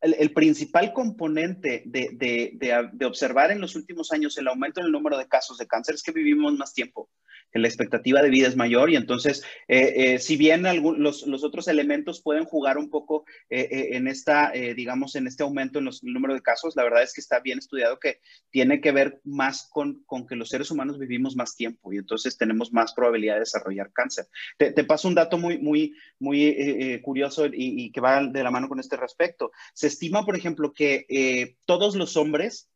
el, 0.02 0.32
principal 0.34 0.94
componente 0.94 1.84
de, 1.86 3.06
observar 3.06 3.52
en 3.52 3.62
los 3.62 3.76
últimos 3.76 4.12
años 4.12 4.38
el 4.38 4.48
aumento 4.48 4.80
en 4.80 4.88
el 4.88 4.92
número 4.92 5.18
de 5.18 5.28
casos 5.28 5.58
de 5.58 5.68
cáncer 5.68 5.96
es 5.96 6.04
que 6.04 6.12
vivimos 6.12 6.54
más 6.54 6.74
tiempo, 6.74 7.10
que 7.52 7.60
la 7.60 7.68
expectativa 7.68 8.22
de 8.22 8.30
vida 8.30 8.48
es 8.48 8.56
mayor 8.56 8.92
y 8.92 8.96
entonces, 8.96 9.44
eh, 9.68 9.94
eh, 9.96 10.20
si 10.20 10.38
bien 10.38 10.64
los, 10.64 11.44
otros 11.44 11.68
elementos 11.68 12.22
pueden 12.22 12.46
jugar 12.46 12.78
un 12.78 12.90
poco 12.90 13.26
eh, 13.50 13.90
en 13.94 14.08
esta, 14.08 14.52
digamos, 14.52 15.16
en 15.16 15.28
este 15.28 15.44
aumento 15.44 15.80
en 15.80 15.86
los, 15.86 16.04
el 16.04 16.14
número 16.14 16.34
de 16.34 16.42
casos, 16.42 16.76
la 16.76 16.84
verdad 16.84 17.04
es 17.04 17.14
que 17.14 17.22
está 17.22 17.40
bien 17.40 17.58
estudiado 17.58 18.00
que 18.00 18.20
tiene 18.52 18.82
que 18.82 18.92
ver 18.92 19.20
más 19.24 19.68
con, 19.72 20.04
que 20.28 20.36
los 20.36 20.50
seres 20.50 20.70
humanos 20.70 21.00
vivimos 21.00 21.36
más 21.36 21.56
tiempo 21.56 21.92
y 21.92 21.98
entonces 21.98 22.38
tenemos 22.38 22.72
más 22.72 22.94
probabilidad 22.94 23.36
de 23.36 23.42
desarrollar 23.42 23.92
cáncer. 23.92 24.28
Te, 24.58 24.84
paso 24.84 25.08
un 25.08 25.16
dato 25.16 25.38
muy, 25.38 25.58
muy, 25.58 25.96
muy 26.20 27.02
curioso 27.04 27.46
y, 27.48 27.52
y 27.86 27.92
que 27.92 28.02
va 28.02 28.24
de 28.24 28.44
la 28.44 28.52
mano 28.52 28.68
con 28.68 28.80
este 28.80 28.98
respecto. 28.98 29.52
Se 29.74 29.88
estima, 29.88 30.26
por 30.26 30.36
ejemplo, 30.36 30.74
que 30.74 31.06
eh, 31.10 31.58
todos 31.66 31.96
los 31.96 32.18
hombres 32.18 32.70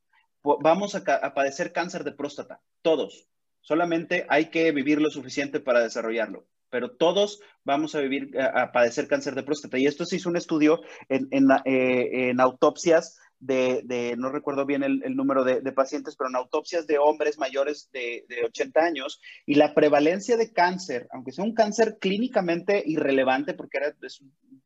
vamos 0.44 0.96
a, 0.96 1.04
padecer 1.34 1.72
cáncer 1.72 2.04
de 2.04 2.12
próstata, 2.12 2.62
todos. 2.82 3.28
Solamente 3.62 4.26
hay 4.30 4.52
que 4.52 4.72
vivir 4.72 5.02
lo 5.02 5.10
suficiente 5.10 5.60
para 5.60 5.82
desarrollarlo 5.82 6.48
pero 6.72 6.92
todos 6.92 7.40
vamos 7.64 7.96
a 7.96 8.02
vivir, 8.02 8.38
a, 8.38 8.74
padecer 8.74 9.08
cáncer 9.08 9.34
de 9.34 9.44
próstata. 9.44 9.78
Y 9.78 9.86
esto 9.86 10.04
se 10.04 10.18
hizo 10.18 10.28
un 10.28 10.36
estudio 10.36 10.82
en, 11.08 11.30
eh, 11.64 12.34
autopsias 12.38 13.18
de, 13.46 14.16
no 14.18 14.30
recuerdo 14.30 14.66
bien 14.66 14.84
el, 14.84 15.16
número 15.16 15.44
de, 15.44 15.72
pacientes, 15.72 16.16
pero 16.16 16.30
en 16.30 16.36
autopsias 16.36 16.88
de 16.88 16.98
hombres 16.98 17.38
mayores 17.38 17.90
de, 17.92 18.26
80 18.46 18.80
años, 18.80 19.22
y 19.46 19.56
la 19.56 19.74
prevalencia 19.74 20.38
de 20.38 20.52
cáncer, 20.52 21.08
aunque 21.12 21.32
sea 21.32 21.44
un 21.44 21.54
cáncer 21.54 21.98
clínicamente 22.00 22.84
irrelevante, 22.86 23.54
porque 23.54 23.78
era, 23.78 23.96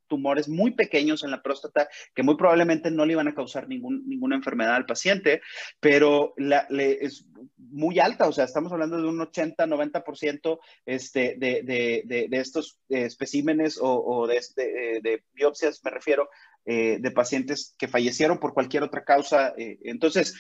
tumores 0.10 0.50
muy 0.50 0.72
pequeños 0.72 1.24
en 1.24 1.32
la 1.32 1.42
próstata 1.42 1.88
que 2.14 2.24
muy 2.24 2.36
probablemente 2.36 2.92
no 2.92 3.06
le 3.06 3.14
iban 3.14 3.30
a 3.30 3.36
causar 3.36 3.70
ningún, 3.70 4.04
ninguna 4.10 4.36
enfermedad 4.36 4.76
al 4.76 4.86
paciente, 4.86 5.42
pero 5.80 6.34
la, 6.36 6.68
es 6.70 7.26
muy 7.58 8.00
alta, 8.00 8.28
o 8.28 8.34
sea, 8.34 8.46
estamos 8.46 8.72
hablando 8.74 8.98
de 8.98 9.08
un 9.08 9.22
80, 9.22 9.66
90% 9.68 10.60
este, 10.86 11.36
de, 11.38 11.62
de, 11.64 12.28
de, 12.28 12.38
estos 12.38 12.80
eh, 12.90 13.06
especímenes 13.06 13.80
o, 13.80 14.30
este, 14.30 15.00
de, 15.02 15.24
biopsias, 15.34 15.82
me 15.84 15.92
refiero, 15.92 16.30
eh, 16.72 17.00
de 17.00 17.10
pacientes 17.10 17.74
que 17.80 17.88
fallecieron 17.88 18.38
por 18.38 18.54
cualquier 18.54 18.84
otra 18.84 19.04
causa. 19.04 19.56
Eh, 19.58 19.80
entonces, 19.86 20.40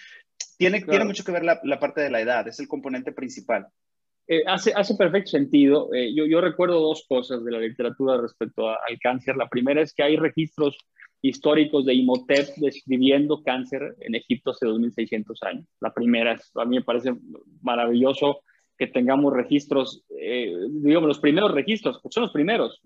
tiene, 0.59 0.79
tiene 0.81 1.03
mucho 1.03 1.23
que 1.23 1.31
ver 1.31 1.43
la, 1.43 1.59
la 1.63 1.79
parte 1.79 2.01
de 2.01 2.11
la 2.11 2.21
edad, 2.21 2.47
es 2.47 2.59
el 2.59 2.67
componente 2.67 3.11
principal. 3.11 3.65
Eh, 4.27 4.43
hace, 4.45 4.71
hace 4.75 4.93
perfecto 4.93 5.31
sentido. 5.31 5.89
Yo, 6.15 6.27
yo, 6.27 6.39
recuerdo 6.39 6.81
dos 6.81 7.03
cosas 7.09 7.43
de 7.43 7.51
la 7.51 7.57
literatura 7.57 8.21
respecto 8.21 8.69
al 8.69 8.99
cáncer. 9.01 9.37
La 9.37 9.49
primera 9.49 9.81
es 9.81 9.91
que 9.91 10.03
hay 10.03 10.17
registros 10.17 10.77
históricos 11.23 11.87
de 11.87 11.95
Imhotep 11.95 12.49
describiendo 12.57 13.41
cáncer 13.41 13.95
en 13.99 14.13
Egipto 14.13 14.51
hace 14.51 14.67
2600 14.67 15.41
años. 15.41 15.65
La 15.79 15.91
primera, 15.91 16.33
es, 16.33 16.51
a 16.53 16.65
mí 16.65 16.77
me 16.77 16.83
parece 16.83 17.11
maravilloso 17.63 18.41
que 18.79 18.87
tengamos 18.87 19.33
registros, 19.33 20.05
eh, 20.17 20.55
digamos, 20.69 21.09
los 21.09 21.19
primeros 21.19 21.51
registros, 21.51 21.99
porque 22.01 22.13
son 22.13 22.23
los 22.23 22.31
primeros. 22.31 22.81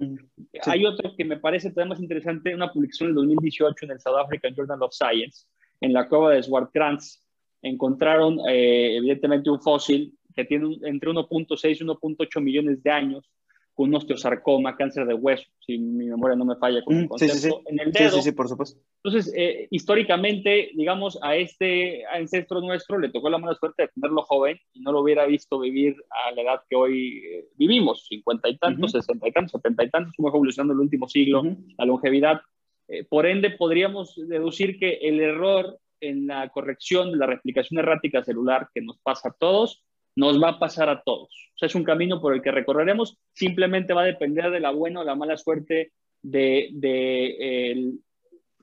Hay 0.66 0.86
otro 0.86 1.16
que 1.16 1.24
me 1.24 1.38
parece 1.38 1.70
todavía 1.70 1.92
más 1.92 2.02
interesante, 2.02 2.56
una 2.56 2.74
publicación 2.74 3.10
en 3.10 3.16
2018 3.16 3.86
en 3.86 3.92
el 3.92 4.00
South 4.00 4.18
African 4.18 4.56
Journal 4.56 4.82
of 4.82 4.92
Science, 4.92 5.46
en 5.82 5.94
la 5.94 6.10
cueva 6.10 6.32
de 6.32 6.42
Swartkrans. 6.42 7.24
Encontraron, 7.62 8.40
evidentemente, 8.48 9.52
un 9.52 9.62
fósil 9.62 10.18
que 10.36 10.46
tiene 10.46 10.78
entre 10.82 11.12
1.6 11.12 11.78
y 11.80 11.86
1.8 11.86 12.42
millones 12.42 12.82
de 12.82 12.92
años, 12.92 13.30
con 13.74 13.90
un 13.90 13.96
osteosarcoma, 13.96 14.76
cáncer 14.76 15.06
de 15.06 15.16
hueso, 15.16 15.46
si 15.60 15.78
mi 15.80 16.06
memoria 16.06 16.36
no 16.36 16.46
me 16.46 16.56
falla, 16.56 16.84
con 16.84 17.06
mm, 17.06 17.10
sí, 17.18 17.28
sí, 17.30 17.38
sí. 17.40 17.50
en 17.66 17.80
el 17.80 17.92
dedo. 17.92 18.12
Sí, 18.12 18.22
sí, 18.22 18.32
por 18.32 18.48
supuesto. 18.48 18.80
Entonces, 19.04 19.34
eh, 19.36 19.68
históricamente, 19.72 20.70
digamos, 20.76 21.18
a 21.24 21.36
este 21.36 22.06
ancestro 22.06 22.62
nuestro 22.62 23.00
le 23.00 23.10
tocó 23.10 23.30
la 23.30 23.40
mala 23.40 23.56
suerte 23.56 23.84
de 23.84 23.90
tenerlo 23.90 24.22
joven 24.24 24.60
y 24.74 24.82
no 24.82 24.92
lo 24.92 25.02
hubiera 25.02 25.26
visto 25.26 25.60
vivir 25.60 25.96
a 26.10 26.32
la 26.32 26.42
edad 26.42 26.62
que 26.70 26.76
hoy 26.76 27.24
eh, 27.26 27.46
vivimos, 27.56 28.06
50 28.08 28.50
y 28.50 28.58
tantos, 28.58 28.92
60 28.92 29.28
y 29.28 29.32
tantos, 29.32 29.52
70 29.54 29.84
y 29.84 29.90
tantos, 29.90 30.14
como 30.16 30.30
evolucionando 30.30 30.74
en 30.74 30.80
el 30.80 30.84
último 30.84 31.08
siglo, 31.08 31.44
la 31.78 31.86
longevidad. 31.86 32.42
Eh, 32.88 33.06
por 33.06 33.26
ende, 33.26 33.50
podríamos 33.52 34.16
deducir 34.28 34.78
que 34.78 35.00
el 35.02 35.20
error 35.20 35.80
en 36.00 36.28
la 36.28 36.50
corrección 36.50 37.12
de 37.12 37.18
la 37.18 37.26
replicación 37.26 37.80
errática 37.80 38.24
celular 38.24 38.70
que 38.74 38.82
nos 38.82 39.00
pasa 39.00 39.30
a 39.30 39.36
todos 39.40 39.84
nos 40.16 40.42
va 40.42 40.50
a 40.50 40.60
pasar 40.60 40.90
a 40.90 41.02
todos. 41.02 41.30
O 41.56 41.58
sea, 41.58 41.68
es 41.68 41.76
un 41.76 41.84
camino 41.84 42.22
por 42.22 42.34
el 42.34 42.42
que 42.42 42.52
recorreremos, 42.52 43.18
simplemente 43.34 43.94
va 43.94 44.04
a 44.04 44.06
depender 44.06 44.52
de 44.52 44.60
la 44.60 44.72
buena 44.72 45.02
o 45.02 45.04
la 45.04 45.16
mala 45.16 45.38
suerte 45.38 45.92
de, 46.22 46.70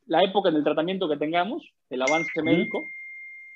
la 0.06 0.24
época 0.24 0.48
en 0.48 0.56
el 0.56 0.64
tratamiento 0.64 1.08
que 1.08 1.16
tengamos, 1.16 1.72
el 1.88 2.02
avance 2.02 2.42
médico, 2.42 2.84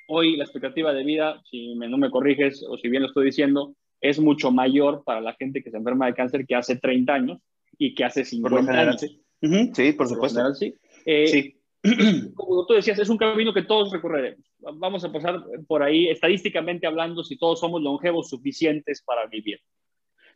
hoy 0.09 0.37
la 0.37 0.45
expectativa 0.45 0.93
de 0.93 1.05
vida, 1.05 1.43
si 1.51 1.75
no 1.75 1.99
me 1.99 2.11
corriges 2.11 2.65
o 2.69 2.77
si 2.77 2.89
bien 2.89 3.03
lo 3.03 3.09
estoy 3.09 3.27
diciendo, 3.27 3.75
es 4.01 4.21
mucho 4.21 4.51
mayor 4.51 5.03
para 5.05 5.21
la 5.21 5.35
gente 5.35 5.63
que 5.63 5.71
se 5.71 5.79
enferma 5.79 6.07
de 6.07 6.15
cáncer 6.15 6.47
que 6.47 6.55
hace 6.55 6.77
30 6.77 7.13
años 7.13 7.39
y 7.79 7.95
que 7.95 8.05
hace 8.05 8.25
50 8.25 8.73
años. 8.73 9.01
Sí. 9.01 9.93
por 9.93 10.09
supuesto. 10.09 10.55
sí. 10.55 10.75
Eh, 11.07 11.55
como 12.35 12.67
tú 12.67 12.75
decías, 12.75 12.99
es 12.99 13.09
un 13.09 13.19
camino 13.19 13.53
que 13.53 13.63
todos 13.63 13.93
recorreremos. 13.93 14.45
Vamos 14.59 15.05
a 15.05 15.13
pasar 15.13 15.45
por 15.67 15.83
ahí, 15.83 16.09
estadísticamente 16.09 16.87
hablando, 16.87 17.23
si 17.23 17.37
todos 17.37 17.61
somos 17.61 17.83
longevos 17.83 18.31
suficientes 18.31 19.03
para 19.03 19.27
vivir. 19.27 19.61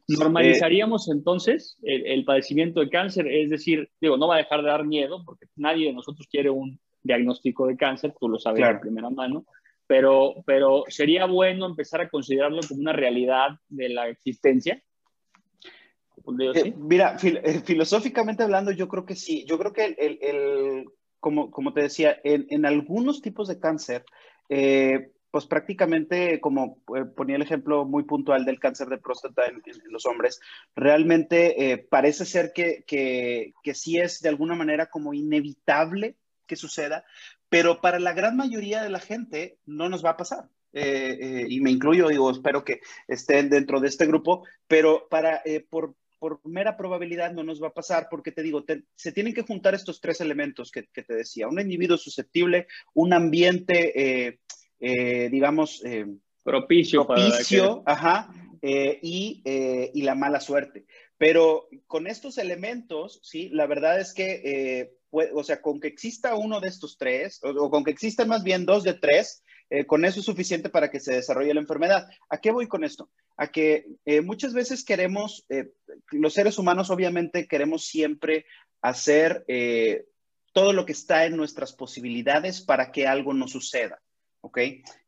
¿Normalizaríamos 0.08 1.08
entonces 1.10 1.78
el, 1.82 2.24
padecimiento 2.24 2.80
de 2.80 2.88
cáncer? 2.88 3.26
Es 3.28 3.50
decir, 3.50 3.90
digo, 4.00 4.16
no 4.16 4.28
va 4.28 4.36
a 4.36 4.38
dejar 4.38 4.62
de 4.62 4.68
dar 4.68 4.86
miedo, 4.86 5.22
porque 5.24 5.46
nadie 5.56 5.86
de 5.86 5.92
nosotros 5.92 6.26
quiere 6.30 6.48
un 6.48 6.80
diagnóstico 7.02 7.66
de 7.66 7.76
cáncer, 7.76 8.14
tú 8.18 8.28
lo 8.28 8.38
sabes 8.38 8.66
de 8.66 8.78
primera 8.78 9.10
mano, 9.10 9.44
pero, 9.86 10.34
pero 10.46 10.84
sería 10.88 11.26
bueno 11.26 11.66
empezar 11.66 12.00
a 12.00 12.08
considerarlo 12.08 12.60
como 12.66 12.80
una 12.80 12.92
realidad 12.92 13.58
de 13.68 13.90
la 13.90 14.08
existencia. 14.08 14.82
Eh, 16.54 16.74
mira, 16.76 17.16
eh, 17.22 17.60
filosóficamente 17.64 18.42
hablando, 18.42 18.70
yo 18.72 18.88
creo 18.88 19.06
que 19.06 19.14
sí. 19.14 19.44
Yo 19.46 19.58
creo 19.58 19.72
que 19.72 19.96
el, 19.98 20.18
el, 20.20 20.84
como, 21.20 21.50
como, 21.50 21.72
te 21.72 21.82
decía, 21.82 22.18
en, 22.24 22.46
en, 22.50 22.66
algunos 22.66 23.20
tipos 23.22 23.48
de 23.48 23.58
cáncer, 23.58 24.04
eh, 24.48 25.12
pues 25.30 25.46
prácticamente, 25.46 26.40
como 26.40 26.78
ponía 27.16 27.36
el 27.36 27.42
ejemplo 27.42 27.84
muy 27.84 28.04
puntual 28.04 28.44
del 28.44 28.58
cáncer 28.58 28.88
de 28.88 28.98
próstata 28.98 29.46
en, 29.46 29.62
los 29.90 30.06
hombres, 30.06 30.40
realmente 30.74 31.86
parece 31.90 32.24
ser 32.24 32.52
que, 32.54 32.82
que, 32.86 33.52
que 33.62 33.74
sí 33.74 33.98
es 33.98 34.20
de 34.20 34.30
alguna 34.30 34.54
manera 34.54 34.86
como 34.86 35.12
inevitable 35.12 36.16
que 36.46 36.56
suceda, 36.56 37.04
pero 37.50 37.80
para 37.80 37.98
la 37.98 38.14
gran 38.14 38.36
mayoría 38.36 38.82
de 38.82 38.90
la 38.90 39.00
gente 39.00 39.58
no 39.66 39.88
nos 39.88 40.04
va 40.04 40.10
a 40.10 40.16
pasar. 40.16 40.48
Eh, 40.72 41.46
y 41.48 41.60
me 41.60 41.70
incluyo, 41.70 42.08
digo, 42.08 42.30
espero 42.30 42.64
que 42.64 42.80
estén 43.06 43.48
dentro 43.48 43.80
de 43.80 43.88
este 43.88 44.06
grupo, 44.06 44.46
pero 44.66 45.08
para, 45.08 45.40
eh, 45.44 45.64
por, 45.68 45.94
por, 46.18 46.40
mera 46.44 46.76
probabilidad 46.76 47.32
no 47.32 47.44
nos 47.44 47.62
va 47.62 47.68
a 47.68 47.74
pasar 47.74 48.08
porque 48.10 48.32
te 48.32 48.42
digo, 48.42 48.64
se 48.94 49.12
tienen 49.12 49.34
que 49.34 49.42
juntar 49.42 49.74
estos 49.74 50.00
tres 50.00 50.20
elementos 50.20 50.70
que, 50.70 50.86
que, 50.92 51.02
te 51.02 51.14
decía, 51.14 51.48
un 51.48 51.60
individuo 51.60 51.96
susceptible, 51.96 52.66
un 52.94 53.12
ambiente, 53.12 54.38
eh, 54.80 55.28
digamos, 55.30 55.82
propicio, 56.42 57.06
propicio 57.06 57.82
ajá, 57.86 58.32
y, 58.62 59.42
y, 59.44 60.02
la 60.02 60.14
mala 60.14 60.40
suerte. 60.40 60.86
Pero 61.16 61.68
con 61.86 62.06
estos 62.06 62.38
elementos, 62.38 63.20
sí, 63.22 63.48
la 63.50 63.66
verdad 63.66 64.00
es 64.00 64.14
que 64.14 64.98
o 65.10 65.42
sea, 65.42 65.60
con 65.62 65.80
que 65.80 65.88
exista 65.88 66.34
uno 66.34 66.60
de 66.60 66.68
estos 66.68 66.98
tres, 66.98 67.40
o, 67.42 67.70
con 67.70 67.84
que 67.84 67.90
existan 67.90 68.28
más 68.28 68.42
bien 68.42 68.66
dos 68.66 68.84
de 68.84 68.94
tres, 68.94 69.42
eh, 69.70 69.84
con 69.84 70.04
eso 70.04 70.20
es 70.20 70.26
suficiente 70.26 70.68
para 70.68 70.90
que 70.90 71.00
se 71.00 71.14
desarrolle 71.14 71.54
la 71.54 71.60
enfermedad. 71.60 72.08
¿A 72.28 72.38
qué 72.38 72.50
voy 72.50 72.66
con 72.66 72.84
esto? 72.84 73.10
A 73.38 73.46
que 73.46 73.86
eh, 74.04 74.20
muchas 74.20 74.52
veces 74.52 74.84
queremos, 74.84 75.46
eh, 75.48 75.70
los 76.10 76.34
seres 76.34 76.58
humanos 76.58 76.90
obviamente 76.90 77.48
queremos 77.48 77.86
siempre 77.86 78.44
hacer 78.82 79.46
todo 80.52 80.72
lo 80.72 80.84
que 80.84 80.92
está 80.92 81.24
en 81.24 81.36
nuestras 81.36 81.72
posibilidades 81.72 82.60
para 82.60 82.92
que 82.92 83.06
algo 83.06 83.32
no 83.32 83.48
suceda, 83.48 84.00
¿ok? 84.42 84.58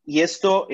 Y 0.05 0.21
esto 0.21 0.67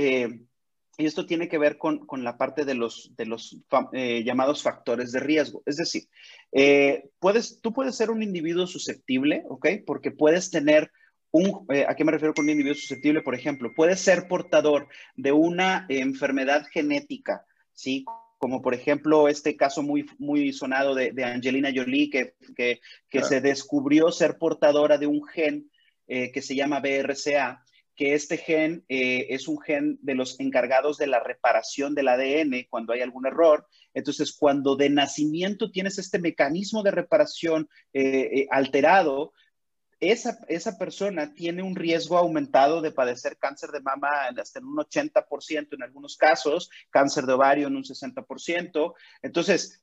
y 0.99 1.05
esto 1.05 1.27
tiene 1.27 1.49
que 1.49 1.59
ver 1.59 1.77
con, 1.77 2.07
con 2.07 2.25
la 2.25 2.39
parte 2.39 2.65
de 2.65 2.75
los, 2.75 3.13
de 3.17 3.27
los 3.27 3.59
eh, 3.93 4.25
llamados 4.25 4.63
factores 4.63 5.13
de 5.13 5.21
riesgo. 5.21 5.63
Es 5.67 5.77
decir, 5.77 6.09
eh, 6.53 7.11
puedes, 7.19 7.61
tú 7.61 7.73
puedes 7.73 7.97
ser 7.97 8.11
un 8.11 8.23
individuo 8.23 8.67
susceptible, 8.67 9.45
¿ok? 9.49 9.69
Porque 9.87 10.11
puedes 10.11 10.51
tener 10.51 10.91
un, 11.31 11.67
eh, 11.73 11.85
¿a 11.89 11.95
qué 11.95 12.05
me 12.05 12.13
refiero 12.13 12.35
con 12.35 12.45
un 12.45 12.51
individuo 12.51 12.75
susceptible? 12.75 13.23
Por 13.23 13.35
ejemplo, 13.35 13.73
puedes 13.75 14.01
ser 14.01 14.29
portador 14.29 14.89
de 15.15 15.33
una 15.33 15.87
enfermedad 15.89 16.67
genética, 16.71 17.45
¿sí? 17.73 18.05
Como 18.39 18.63
por 18.63 18.75
ejemplo 18.75 19.29
este 19.29 19.57
caso 19.57 19.83
muy, 19.83 20.07
muy 20.19 20.53
sonado 20.53 20.95
de, 20.95 21.13
de 21.13 21.25
Angelina 21.25 21.73
Jolie, 21.75 22.11
que, 22.11 22.35
que, 22.55 22.81
que 23.09 23.23
se 23.23 23.41
descubrió 23.41 24.13
ser 24.13 24.39
portadora 24.39 24.99
de 24.99 25.07
un 25.07 25.27
gen 25.27 25.71
que 26.07 26.41
se 26.41 26.55
llama 26.55 26.79
BRCA 26.79 27.67
que 27.97 28.15
este 28.15 28.37
gen 28.37 28.85
eh, 28.89 29.27
es 29.31 29.49
un 29.49 29.59
gen 29.59 29.99
de 30.03 30.15
los 30.15 30.39
encargados 30.39 30.99
de 30.99 31.07
la 31.07 31.19
reparación 31.19 31.95
del 31.95 32.09
ADN 32.09 32.67
cuando 32.69 32.93
hay 32.93 33.01
algún 33.01 33.27
error. 33.27 33.67
Entonces, 33.95 34.37
cuando 34.39 34.77
de 34.77 34.91
nacimiento 34.91 35.71
tienes 35.71 35.99
este 35.99 36.19
mecanismo 36.19 36.83
de 36.83 36.91
reparación 36.91 37.69
eh, 37.95 38.29
eh, 38.33 38.47
alterado, 38.51 39.33
esa, 40.01 40.39
esa, 40.49 40.79
persona 40.79 41.33
tiene 41.35 41.63
un 41.63 41.75
riesgo 41.75 42.19
aumentado 42.19 42.81
de 42.81 42.93
padecer 42.93 43.39
cáncer 43.39 43.71
de 43.71 43.81
mama 43.81 44.09
hasta 44.39 44.59
en 44.59 44.67
un 44.67 44.77
80% 44.77 45.69
en 45.73 45.83
algunos 45.83 46.17
casos, 46.17 46.71
cáncer 46.91 47.25
de 47.27 47.33
ovario 47.33 47.69
en 47.69 47.77
un 47.77 47.85
60%. 47.85 48.95
Entonces, 49.23 49.83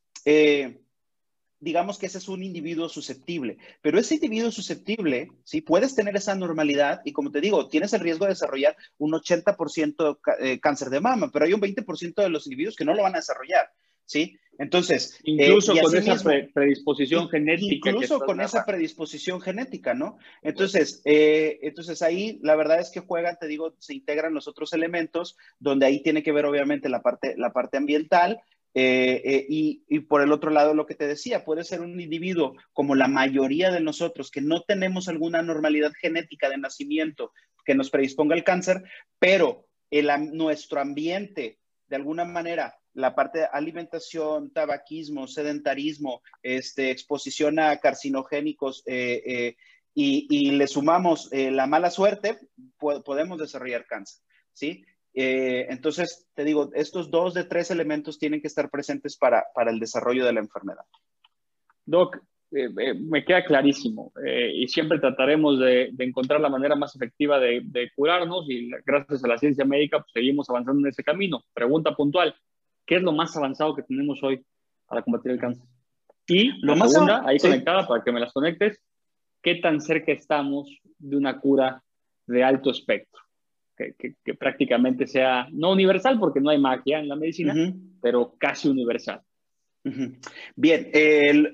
digamos 1.63 1.97
que 1.97 2.08
ese 2.08 2.17
es 2.17 2.28
un 2.28 2.43
individuo 2.43 2.89
susceptible, 2.89 3.58
pero 3.82 3.97
ese 3.97 4.15
individuo 4.15 4.52
susceptible, 4.52 5.32
¿sí? 5.45 5.62
Puedes 5.62 5.95
tener 5.95 6.15
esa 6.15 6.36
normalidad 6.36 7.02
y 7.06 7.13
como 7.13 7.32
te 7.32 7.39
digo, 7.39 7.69
tienes 7.69 7.93
el 7.93 8.02
riesgo 8.02 8.26
de 8.26 8.32
desarrollar 8.32 8.76
un 8.97 9.13
80% 9.13 10.19
eh, 10.39 10.60
cáncer 10.60 10.89
de 10.89 10.99
mama, 10.99 11.30
pero 11.32 11.45
hay 11.45 11.54
un 11.54 11.62
20% 11.62 12.15
de 12.21 12.30
los 12.30 12.47
individuos 12.47 12.76
que 12.76 12.84
no 12.84 12.93
lo 12.93 13.04
van 13.04 13.15
a 13.15 13.19
desarrollar, 13.19 13.71
¿sí? 14.06 14.38
Entonces, 14.60 15.20
eh, 15.24 15.32
incluso 15.32 15.74
con 15.76 15.96
esa 15.96 16.16
predisposición 16.54 17.28
genética. 17.28 17.89
Incluso 17.89 18.20
con 18.20 18.39
esa 18.39 18.66
predisposición 18.66 19.42
genética, 19.42 19.96
¿no? 19.96 20.18
Entonces, 20.44 21.02
eh, 21.06 21.60
entonces 21.63 22.02
ahí 22.04 22.39
la 22.44 22.56
verdad 22.56 22.80
es 22.80 22.92
que 22.92 23.00
juegan, 23.00 23.38
te 23.39 23.48
digo, 23.48 23.76
se 23.80 23.96
integran 23.96 24.34
los 24.34 24.48
otros 24.48 24.74
elementos, 24.74 25.38
donde 25.60 25.88
ahí 25.88 26.04
tiene 26.04 26.22
que 26.22 26.32
ver 26.32 26.46
obviamente 26.46 26.88
la 26.88 27.02
parte, 27.02 27.34
la 27.36 27.52
parte 27.52 27.78
ambiental, 27.78 28.42
eh, 28.76 29.22
eh, 29.24 29.46
y, 29.50 30.00
por 30.02 30.22
el 30.22 30.32
otro 30.32 30.50
lado, 30.50 30.74
lo 30.74 30.88
que 30.88 30.96
te 30.96 31.06
decía, 31.06 31.46
puede 31.46 31.63
ser 31.63 31.82
un 31.82 32.00
individuo 32.00 32.56
como 32.72 32.96
la 32.96 33.08
mayoría 33.08 33.72
de 33.72 33.82
nosotros 33.82 34.32
que 34.32 34.42
no 34.42 34.62
tenemos 34.63 35.08
alguna 35.08 35.44
normalidad 35.44 35.92
genética 36.00 36.50
de 36.50 36.58
nacimiento 36.58 37.32
que 37.66 37.76
nos 37.76 37.92
predisponga 37.92 38.36
al 38.36 38.44
cáncer, 38.44 38.84
pero 39.20 39.68
el, 39.92 40.10
nuestro 40.32 40.82
ambiente, 40.82 41.60
de 41.88 41.96
alguna 41.96 42.26
manera, 42.26 42.76
la 42.93 43.15
parte 43.15 43.39
de 43.39 43.47
alimentación, 43.51 44.51
tabaquismo, 44.51 45.27
sedentarismo, 45.27 46.21
este, 46.41 46.91
exposición 46.91 47.60
a 47.60 47.77
carcinogénicos 47.77 48.84
eh, 48.86 49.56
y, 49.95 50.51
le 50.51 50.67
sumamos 50.67 51.29
la 51.32 51.67
mala 51.67 51.89
suerte, 51.91 52.39
podemos 52.77 53.39
desarrollar 53.39 53.86
cáncer. 53.86 54.23
¿sí? 54.53 54.86
Eh, 55.13 55.67
entonces, 55.69 56.27
te 56.34 56.43
digo, 56.43 56.71
estos 56.73 57.12
dos 57.12 57.34
de 57.34 57.43
tres 57.43 57.69
elementos 57.71 58.17
tienen 58.17 58.41
que 58.41 58.47
estar 58.47 58.69
presentes 58.69 59.15
para, 59.17 59.45
para 59.53 59.71
el 59.71 59.79
desarrollo 59.79 60.25
de 60.25 60.34
la 60.34 60.39
enfermedad. 60.39 60.86
Doc, 61.86 62.17
eh, 62.51 62.69
eh, 62.79 62.93
me 62.95 63.23
queda 63.23 63.43
clarísimo 63.43 64.12
y 64.53 64.67
siempre 64.67 64.99
trataremos 64.99 65.60
de, 65.60 65.89
de, 65.91 66.03
encontrar 66.03 66.39
la 66.39 66.49
manera 66.49 66.75
más 66.75 66.95
efectiva 66.95 67.39
de, 67.39 67.62
de, 67.65 67.91
curarnos 67.95 68.45
y 68.47 68.69
gracias 68.86 69.23
a 69.23 69.27
la 69.27 69.38
ciencia 69.38 69.65
médica 69.65 69.99
pues, 69.99 70.12
seguimos 70.13 70.49
avanzando 70.49 70.82
en 70.82 70.88
ese 70.88 71.03
camino. 71.03 71.43
Pregunta 71.53 71.95
puntual, 71.95 72.36
¿qué 72.86 72.96
es 72.96 73.02
lo 73.02 73.12
más 73.12 73.36
avanzado 73.36 73.76
que 73.76 73.84
tenemos 73.84 74.22
hoy 74.24 74.43
para 74.88 75.02
combatir 75.02 75.32
el 75.32 75.39
cáncer? 75.39 75.65
Y 76.28 76.52
lo 76.65 76.76
más 76.76 76.91
segunda, 76.91 77.24
ahí 77.26 77.38
conectada 77.38 77.88
para 77.88 78.04
que 78.04 78.12
me 78.12 78.19
las 78.19 78.32
conectes, 78.32 78.80
¿qué 79.41 79.56
tan 79.56 79.82
cerca 79.82 80.12
estamos 80.12 80.69
de 80.98 81.17
una 81.17 81.39
cura 81.39 81.84
de 82.28 82.43
alto 82.43 82.72
espectro? 82.72 83.24
que, 83.76 84.34
prácticamente 84.36 85.08
sea, 85.08 85.48
no 85.52 85.72
universal 85.72 86.19
porque 86.19 86.39
no 86.39 86.50
hay 86.50 86.60
magia 86.60 87.00
en 87.00 87.10
la 87.10 87.15
medicina, 87.15 87.54
pero 88.02 88.36
casi 88.38 88.69
universal. 88.69 89.22
Bien, 90.56 90.91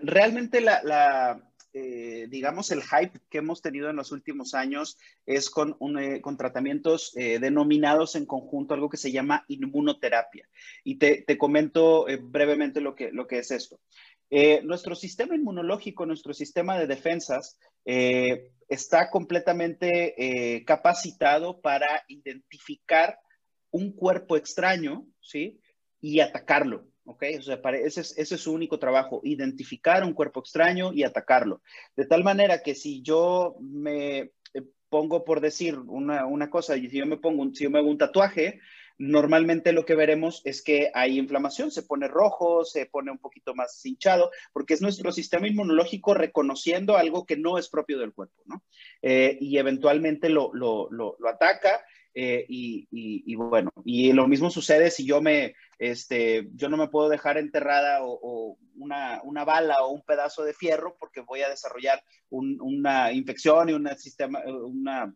realmente 0.04 0.62
la, 0.62 1.42
eh, 1.82 2.28
digamos, 2.28 2.72
el 2.72 2.82
hype 2.84 3.20
que 3.30 3.38
hemos 3.38 3.62
tenido 3.62 3.90
en 3.90 3.96
los 3.96 4.12
últimos 4.12 4.54
años 4.54 4.98
es 5.26 5.50
con, 5.50 5.78
eh, 5.98 6.20
con 6.20 6.36
tratamientos 6.36 7.16
eh, 7.16 7.40
denominados 7.40 8.16
en 8.16 8.26
conjunto 8.26 8.74
algo 8.74 8.90
que 8.90 8.98
se 8.98 9.14
llama 9.14 9.46
inmunoterapia. 9.48 10.50
Y 10.84 10.98
te, 10.98 11.22
te 11.22 11.38
comento 11.38 12.06
brevemente 12.24 12.82
lo 12.82 12.96
que, 12.96 13.12
lo 13.12 13.28
que 13.28 13.40
es 13.40 13.52
esto. 13.52 13.80
nuestro 14.64 14.96
sistema 14.96 15.36
inmunológico, 15.36 16.06
nuestro 16.06 16.34
sistema 16.34 16.78
de 16.78 16.88
defensas, 16.88 17.58
está 17.86 19.10
completamente 19.10 20.64
capacitado 20.66 21.62
para 21.62 22.04
identificar 22.08 23.18
un 23.72 23.94
cuerpo 23.94 24.36
extraño, 24.36 25.08
¿sí? 25.22 25.60
Y 26.02 26.20
atacarlo, 26.20 26.86
¿ok? 27.10 27.24
O 27.40 27.42
sea, 27.42 27.60
ese, 27.74 28.02
es, 28.02 28.18
ese, 28.18 28.36
es, 28.36 28.42
su 28.42 28.54
único 28.54 28.78
trabajo, 28.78 29.22
identificar 29.24 30.04
un 30.04 30.14
cuerpo 30.14 30.42
extraño 30.42 30.94
y 30.94 31.04
atacarlo. 31.04 31.62
De 31.96 32.06
tal 32.06 32.24
manera 32.24 32.62
que 32.62 32.76
si 32.76 33.02
yo 33.02 33.56
me 33.60 34.32
eh, 34.54 34.64
pongo 34.90 35.26
por 35.26 35.42
decir 35.42 35.78
una, 35.80 36.26
una 36.26 36.50
cosa, 36.50 36.78
y 36.78 36.88
si 36.90 36.98
yo 36.98 37.06
me 37.08 37.18
pongo, 37.18 37.50
si 37.54 37.64
yo 37.64 37.72
me 37.72 37.80
hago 37.80 37.90
un 37.90 37.98
tatuaje, 37.98 38.60
normalmente 39.00 39.72
lo 39.72 39.86
que 39.86 39.96
veremos 39.96 40.42
es 40.46 40.62
que 40.62 40.92
hay 40.94 41.18
inflamación, 41.18 41.72
se 41.72 41.82
pone 41.82 42.08
rojo, 42.08 42.64
se 42.64 42.86
pone 42.86 43.10
un 43.10 43.18
poquito 43.18 43.56
más 43.56 43.84
hinchado, 43.84 44.30
porque 44.54 44.76
es 44.76 44.82
nuestro 44.82 45.12
sistema 45.12 45.48
inmunológico 45.48 46.14
reconociendo 46.14 46.96
algo 46.96 47.26
que 47.26 47.38
no 47.38 47.58
es 47.58 47.70
propio 47.70 47.98
del 47.98 48.14
cuerpo, 48.14 48.44
¿no? 48.46 48.62
Eh, 49.02 49.36
y 49.42 49.58
eventualmente 49.58 50.30
lo, 50.30 50.52
lo, 50.54 50.90
lo, 50.92 51.18
ataca. 51.28 51.84
Eh, 52.14 52.44
y, 52.50 52.88
y, 52.92 53.36
bueno, 53.36 53.72
y 53.86 54.12
lo 54.12 54.28
mismo 54.28 54.50
sucede 54.50 54.90
si 54.90 55.06
yo 55.06 55.22
me, 55.22 55.56
este, 55.80 56.50
yo 56.54 56.68
no 56.68 56.76
me 56.76 56.90
puedo 56.90 57.08
dejar 57.10 57.38
enterrada 57.38 58.00
o, 58.02 58.58
una, 58.76 59.22
una, 59.24 59.46
bala 59.46 59.78
o 59.82 59.92
un 59.92 60.04
pedazo 60.04 60.44
de 60.44 60.54
fierro 60.54 60.96
porque 61.00 61.22
voy 61.22 61.42
a 61.42 61.50
desarrollar 61.50 62.04
una 62.30 63.12
infección 63.12 63.70
y 63.70 63.74
una, 63.74 63.96
sistema, 63.96 64.42
una 64.46 65.14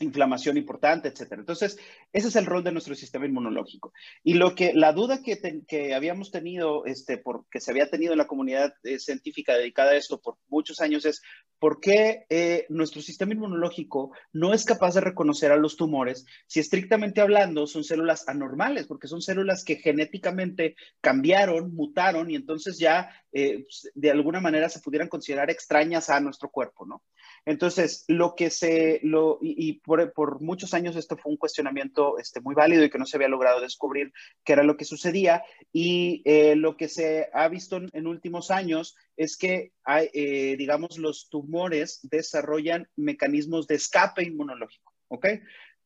inflamación 0.00 0.56
importante, 0.56 1.08
etcétera. 1.08 1.40
Entonces, 1.40 1.78
ese 2.12 2.28
es 2.28 2.36
el 2.36 2.46
rol 2.46 2.64
de 2.64 2.72
nuestro 2.72 2.94
sistema 2.94 3.26
inmunológico. 3.26 3.92
Y 4.22 4.34
lo 4.34 4.54
que, 4.54 4.72
la 4.74 4.92
duda 4.92 5.22
que, 5.22 5.62
que 5.66 5.94
habíamos 5.94 6.30
tenido, 6.30 6.84
este, 6.84 7.22
que 7.50 7.60
se 7.60 7.70
había 7.70 7.90
tenido 7.90 8.12
en 8.12 8.18
la 8.18 8.26
comunidad 8.26 8.74
eh, 8.82 8.98
científica 8.98 9.54
dedicada 9.54 9.92
a 9.92 9.96
esto 9.96 10.20
por 10.20 10.36
muchos 10.48 10.80
años 10.80 11.04
es, 11.04 11.22
¿por 11.58 11.80
qué 11.80 12.24
eh, 12.28 12.66
nuestro 12.68 13.02
sistema 13.02 13.32
inmunológico 13.32 14.12
no 14.32 14.54
es 14.54 14.64
capaz 14.64 14.94
de 14.94 15.00
reconocer 15.00 15.52
a 15.52 15.56
los 15.56 15.76
tumores 15.76 16.26
si 16.46 16.60
estrictamente 16.60 17.20
hablando 17.20 17.66
son 17.66 17.84
células 17.84 18.28
anormales? 18.28 18.86
Porque 18.86 19.08
son 19.08 19.22
células 19.22 19.64
que 19.64 19.76
genéticamente 19.76 20.76
cambiaron, 21.00 21.74
mutaron 21.74 22.30
y 22.30 22.36
entonces 22.36 22.78
ya 22.78 23.10
eh, 23.32 23.66
de 23.94 24.10
alguna 24.10 24.40
manera 24.40 24.68
se 24.68 24.80
pudieran 24.80 25.08
considerar 25.08 25.50
extrañas 25.50 26.10
a 26.10 26.20
nuestro 26.20 26.50
cuerpo, 26.50 26.86
¿no? 26.86 27.02
Entonces, 27.44 28.04
lo 28.08 28.34
que 28.34 28.50
se, 28.50 29.00
lo, 29.02 29.38
y, 29.40 29.80
por, 30.14 30.40
muchos 30.40 30.74
años 30.74 30.96
esto 30.96 31.16
fue 31.16 31.32
un 31.32 31.38
cuestionamiento 31.38 32.18
este, 32.18 32.40
muy 32.40 32.54
válido 32.54 32.84
y 32.84 32.90
que 32.90 32.98
no 32.98 33.06
se 33.06 33.16
había 33.16 33.28
logrado 33.28 33.60
descubrir 33.60 34.12
qué 34.44 34.52
era 34.52 34.62
lo 34.62 34.76
que 34.76 34.84
sucedía. 34.84 35.42
Y 35.72 36.22
eh, 36.24 36.54
lo 36.56 36.76
que 36.76 36.88
se 36.88 37.28
ha 37.32 37.48
visto 37.48 37.80
en, 37.92 38.06
últimos 38.06 38.50
años 38.50 38.96
es 39.16 39.36
que, 39.36 39.72
hay, 39.84 40.08
eh, 40.12 40.56
digamos, 40.56 40.98
los 40.98 41.28
tumores 41.30 42.00
desarrollan 42.02 42.88
mecanismos 42.96 43.66
de 43.66 43.76
escape 43.76 44.24
inmunológico, 44.24 44.94
¿ok? 45.08 45.26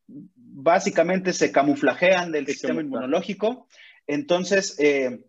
Básicamente 0.06 1.32
se 1.32 1.52
camuflajean 1.52 2.32
del 2.32 2.46
sistema 2.46 2.82
inmunológico. 2.82 3.68
Entonces, 4.06 4.78
eh, 4.78 5.24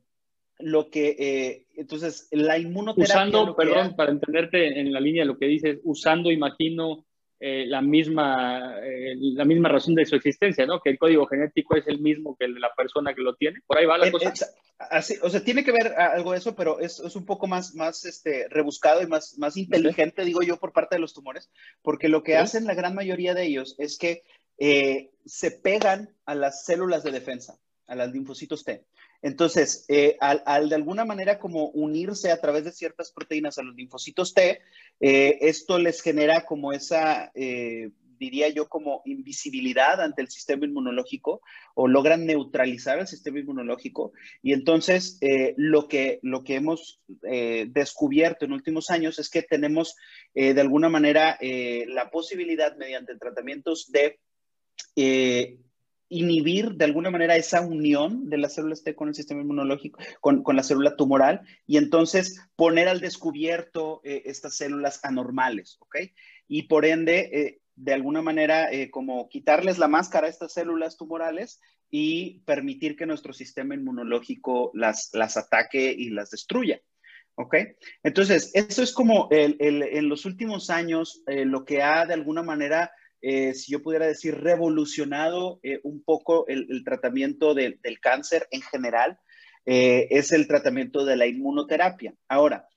lo 0.59 0.89
que, 0.89 1.15
eh, 1.19 1.67
entonces, 1.75 2.27
la 2.31 2.57
inmunoterapia... 2.57 3.15
Usando, 3.15 3.55
perdón, 3.55 3.95
para 3.95 4.11
entenderte 4.11 4.79
en 4.79 4.91
la 4.91 4.99
línea 4.99 5.23
de 5.23 5.27
lo 5.27 5.37
que 5.37 5.47
dices, 5.47 5.79
usando, 5.83 6.31
imagino, 6.31 7.05
eh, 7.39 7.65
la, 7.67 7.81
misma, 7.81 8.79
eh, 8.83 9.15
la 9.17 9.45
misma 9.45 9.69
razón 9.69 9.95
de 9.95 10.05
su 10.05 10.15
existencia, 10.15 10.65
¿no? 10.65 10.79
Que 10.79 10.91
el 10.91 10.97
código 10.97 11.25
genético 11.25 11.75
es 11.75 11.87
el 11.87 11.99
mismo 11.99 12.35
que 12.37 12.45
el 12.45 12.53
de 12.53 12.59
la 12.59 12.73
persona 12.73 13.13
que 13.13 13.21
lo 13.21 13.35
tiene. 13.35 13.59
Por 13.67 13.77
ahí 13.77 13.85
va 13.85 13.97
la 13.97 14.11
cosa. 14.11 14.33
así, 14.77 15.15
o 15.21 15.29
sea, 15.29 15.43
tiene 15.43 15.63
que 15.63 15.71
ver 15.71 15.87
algo 15.93 16.31
de 16.31 16.37
eso, 16.37 16.55
pero 16.55 16.79
es, 16.79 16.99
es 16.99 17.15
un 17.15 17.25
poco 17.25 17.47
más, 17.47 17.75
más 17.75 18.05
este, 18.05 18.47
rebuscado 18.49 19.01
y 19.01 19.07
más, 19.07 19.37
más 19.37 19.57
inteligente, 19.57 20.25
digo 20.25 20.41
yo, 20.41 20.57
por 20.57 20.71
parte 20.71 20.95
de 20.95 21.01
los 21.01 21.13
tumores, 21.13 21.49
porque 21.81 22.07
lo 22.07 22.23
que 22.23 22.37
hacen 22.37 22.65
la 22.65 22.75
gran 22.75 22.95
mayoría 22.95 23.33
de 23.33 23.45
ellos 23.45 23.75
es 23.77 23.97
que 23.97 24.23
se 25.25 25.51
pegan 25.51 26.15
a 26.25 26.35
las 26.35 26.63
células 26.65 27.03
de 27.03 27.11
defensa, 27.11 27.57
a 27.87 27.95
las 27.95 28.11
linfocitos 28.11 28.63
T. 28.63 28.85
Entonces, 29.23 29.85
eh, 29.87 30.17
al, 30.19 30.67
de 30.67 30.75
alguna 30.75 31.05
manera 31.05 31.39
como 31.39 31.69
unirse 31.69 32.29
a 32.29 32.41
través 32.41 32.65
de 32.65 32.73
ciertas 32.73 33.11
proteínas 33.11 33.57
a 33.57 33.63
los 33.63 33.73
linfocitos 33.73 34.33
T, 34.33 34.59
eh, 34.99 35.37
esto 35.39 35.79
les 35.79 36.01
genera 36.01 36.45
como 36.45 36.73
esa, 36.73 37.31
eh, 37.33 37.91
diría 38.19 38.49
yo, 38.49 38.67
como 38.67 39.01
invisibilidad 39.05 40.01
ante 40.01 40.21
el 40.21 40.29
sistema 40.29 40.65
inmunológico 40.65 41.41
o 41.73 41.87
logran 41.87 42.25
neutralizar 42.25 42.99
el 42.99 43.07
sistema 43.07 43.39
inmunológico. 43.39 44.11
Y 44.41 44.51
entonces, 44.51 45.19
lo, 45.55 45.87
que, 45.87 46.19
lo 46.21 46.43
que 46.43 46.55
hemos 46.55 47.01
descubierto 47.21 48.45
en 48.45 48.53
últimos 48.53 48.89
años 48.89 49.19
es 49.19 49.29
que 49.29 49.41
tenemos 49.41 49.95
de 50.33 50.59
alguna 50.59 50.87
manera 50.87 51.37
la 51.41 52.11
posibilidad 52.11 52.77
mediante 52.77 53.17
tratamientos 53.17 53.91
de 53.91 54.19
inhibir 56.13 56.75
de 56.75 56.85
alguna 56.85 57.09
manera 57.09 57.35
esa 57.35 57.61
unión 57.61 58.29
de 58.29 58.37
las 58.37 58.53
células 58.53 58.83
T 58.83 58.95
con 58.95 59.07
el 59.07 59.15
sistema 59.15 59.41
inmunológico, 59.41 59.99
con, 60.21 60.43
la 60.55 60.63
célula 60.63 60.95
tumoral, 60.95 61.41
y 61.65 61.77
entonces 61.77 62.39
poner 62.55 62.87
al 62.87 63.01
descubierto 63.01 64.01
eh, 64.03 64.23
estas 64.25 64.55
células 64.55 65.03
anormales, 65.03 65.77
¿ok? 65.79 65.97
Y 66.47 66.63
por 66.63 66.85
ende, 66.85 67.29
eh, 67.33 67.59
de 67.75 67.93
alguna 67.93 68.21
manera, 68.21 68.71
eh, 68.71 68.91
como 68.91 69.27
quitarles 69.29 69.79
la 69.79 69.87
máscara 69.87 70.27
a 70.27 70.29
estas 70.29 70.53
células 70.53 70.97
tumorales 70.97 71.59
y 71.89 72.41
permitir 72.41 72.95
que 72.95 73.07
nuestro 73.07 73.33
sistema 73.33 73.75
inmunológico 73.75 74.71
las, 74.73 75.09
las 75.13 75.37
ataque 75.37 75.91
y 75.91 76.09
las 76.09 76.29
destruya. 76.29 76.79
¿Ok? 77.35 77.55
Entonces, 78.03 78.51
eso 78.53 78.83
es 78.83 78.93
como 78.93 79.27
en 79.31 80.07
los 80.07 80.25
últimos 80.25 80.69
años 80.69 81.23
lo 81.25 81.65
que 81.65 81.81
ha 81.81 82.05
de 82.05 82.13
alguna 82.13 82.43
manera 82.43 82.91
eh, 83.25 83.53
si 83.53 83.71
yo 83.71 83.81
pudiera 83.81 84.05
decir, 84.05 84.35
revolucionado 84.35 85.61
eh, 85.63 85.79
un 85.83 86.03
poco 86.03 86.45
el, 86.49 86.83
tratamiento 86.83 87.53
del 87.53 87.79
cáncer 88.01 88.49
en 88.51 88.61
general, 88.61 89.17
eh, 89.65 90.09
es 90.11 90.33
el 90.33 90.45
tratamiento 90.45 91.05
de 91.05 91.15
la 91.15 91.25
inmunoterapia. 91.25 92.13
Ahora, 92.27 92.67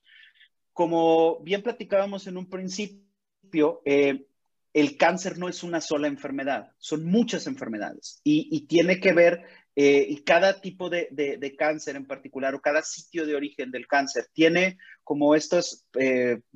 como 0.72 1.40
bien 1.42 1.62
platicábamos 1.62 2.28
en 2.28 2.36
un 2.36 2.48
principio, 2.48 3.82
el 3.84 4.96
cáncer 4.96 5.36
no 5.36 5.48
es 5.48 5.64
una 5.64 5.80
sola 5.80 6.06
enfermedad, 6.06 6.70
son 6.78 7.04
muchas 7.04 7.48
enfermedades 7.48 8.20
y, 8.22 8.66
tiene 8.68 9.00
que 9.00 9.12
ver, 9.12 9.42
y 9.74 10.22
cada 10.22 10.60
tipo 10.60 10.90
de, 10.90 11.56
cáncer 11.58 11.96
en 11.96 12.06
particular 12.06 12.54
o 12.54 12.60
cada 12.60 12.82
sitio 12.82 13.26
de 13.26 13.34
origen 13.34 13.72
del 13.72 13.88
cáncer 13.88 14.26
tiene 14.32 14.78
como 15.02 15.34
estos 15.34 15.86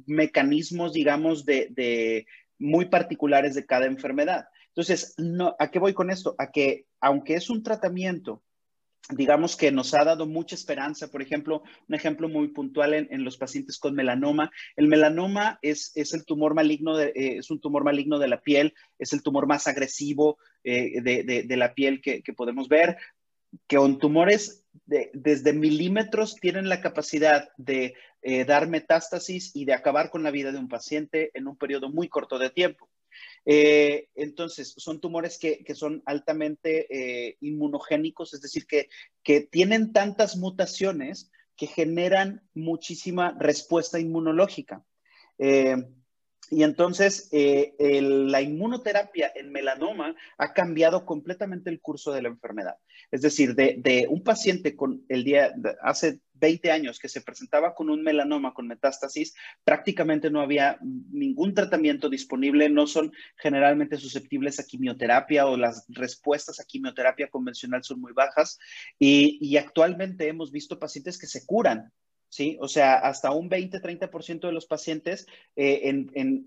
mecanismos, 0.06 0.92
digamos, 0.92 1.44
de, 1.44 2.26
muy 2.60 2.84
particulares 2.84 3.54
de 3.56 3.66
cada 3.66 3.86
enfermedad. 3.86 4.46
Entonces, 4.68 5.16
¿a 5.58 5.70
qué 5.70 5.80
voy 5.80 5.94
con 5.94 6.10
esto? 6.10 6.36
A 6.38 6.52
que 6.52 6.86
aunque 7.00 7.34
es 7.34 7.50
un 7.50 7.64
tratamiento, 7.64 8.44
digamos 9.08 9.56
que 9.56 9.72
nos 9.72 9.94
ha 9.94 10.04
dado 10.04 10.26
mucha 10.26 10.54
esperanza, 10.54 11.08
por 11.08 11.22
ejemplo, 11.22 11.62
un 11.88 11.94
ejemplo 11.94 12.28
muy 12.28 12.48
puntual 12.48 12.94
en, 12.94 13.24
los 13.24 13.36
pacientes 13.36 13.78
con 13.78 13.94
melanoma. 13.94 14.50
El 14.76 14.86
melanoma 14.86 15.58
es, 15.62 15.90
es 15.96 16.14
el 16.14 16.24
tumor 16.24 16.54
maligno, 16.54 16.96
de, 16.96 17.06
eh, 17.08 17.38
es 17.38 17.50
un 17.50 17.60
tumor 17.60 17.82
maligno 17.82 18.18
de 18.18 18.28
la 18.28 18.40
piel, 18.40 18.74
es 18.98 19.12
el 19.12 19.22
tumor 19.22 19.46
más 19.46 19.66
agresivo 19.66 20.38
eh, 20.62 21.00
de, 21.02 21.56
la 21.56 21.74
piel 21.74 22.00
que, 22.00 22.22
podemos 22.36 22.68
ver, 22.68 22.96
que 23.66 23.76
con 23.76 23.98
tumores 23.98 24.64
desde 24.84 25.52
milímetros 25.52 26.36
tienen 26.36 26.68
la 26.68 26.80
capacidad 26.80 27.48
de 27.56 27.94
eh, 28.22 28.44
dar 28.44 28.68
metástasis 28.68 29.50
y 29.54 29.64
de 29.64 29.72
acabar 29.72 30.10
con 30.10 30.22
la 30.22 30.30
vida 30.30 30.52
de 30.52 30.58
un 30.58 30.68
paciente 30.68 31.30
en 31.34 31.46
un 31.46 31.56
periodo 31.56 31.88
muy 31.88 32.08
corto 32.08 32.38
de 32.38 32.50
tiempo. 32.50 32.88
Eh, 33.44 34.08
entonces, 34.14 34.74
son 34.76 35.00
tumores 35.00 35.38
que, 35.38 35.64
son 35.74 36.02
altamente 36.04 36.86
eh, 36.90 37.36
inmunogénicos, 37.40 38.34
es 38.34 38.40
decir, 38.40 38.66
que, 38.66 38.88
que 39.22 39.40
tienen 39.40 39.92
tantas 39.92 40.36
mutaciones 40.36 41.30
que 41.56 41.66
generan 41.66 42.42
muchísima 42.54 43.36
respuesta 43.38 43.98
inmunológica. 43.98 44.84
Y 46.50 46.64
entonces 46.64 47.28
eh, 47.30 47.74
la 48.02 48.42
inmunoterapia 48.42 49.30
en 49.34 49.52
melanoma 49.52 50.16
ha 50.36 50.52
cambiado 50.52 51.06
completamente 51.06 51.70
el 51.70 51.80
curso 51.80 52.12
de 52.12 52.22
la 52.22 52.28
enfermedad. 52.28 52.74
Es 53.12 53.22
decir, 53.22 53.54
de, 53.54 54.06
un 54.10 54.24
paciente 54.24 54.74
con 54.74 55.04
el 55.08 55.22
día, 55.22 55.54
hace 55.80 56.18
20 56.34 56.72
años 56.72 56.98
que 56.98 57.08
se 57.08 57.20
presentaba 57.20 57.74
con 57.74 57.88
un 57.88 58.02
melanoma 58.02 58.52
con 58.52 58.66
metástasis, 58.66 59.34
prácticamente 59.62 60.28
no 60.28 60.40
había 60.40 60.78
ningún 60.82 61.54
tratamiento 61.54 62.08
disponible, 62.08 62.68
no 62.68 62.88
son 62.88 63.12
generalmente 63.36 63.96
susceptibles 63.96 64.58
a 64.58 64.64
quimioterapia 64.64 65.46
o 65.46 65.56
las 65.56 65.84
respuestas 65.88 66.58
a 66.58 66.64
quimioterapia 66.64 67.28
convencional 67.28 67.84
son 67.84 68.00
muy 68.00 68.12
bajas. 68.12 68.58
Y 68.98 69.56
actualmente 69.56 70.26
hemos 70.26 70.50
visto 70.50 70.80
pacientes 70.80 71.16
que 71.16 71.28
se 71.28 71.46
curan 71.46 71.92
¿sí? 72.30 72.56
O 72.60 72.68
sea, 72.68 72.94
hasta 72.94 73.32
un 73.32 73.50
20-30% 73.50 74.46
de 74.46 74.52
los 74.52 74.64
pacientes 74.64 75.26
eh, 75.56 76.06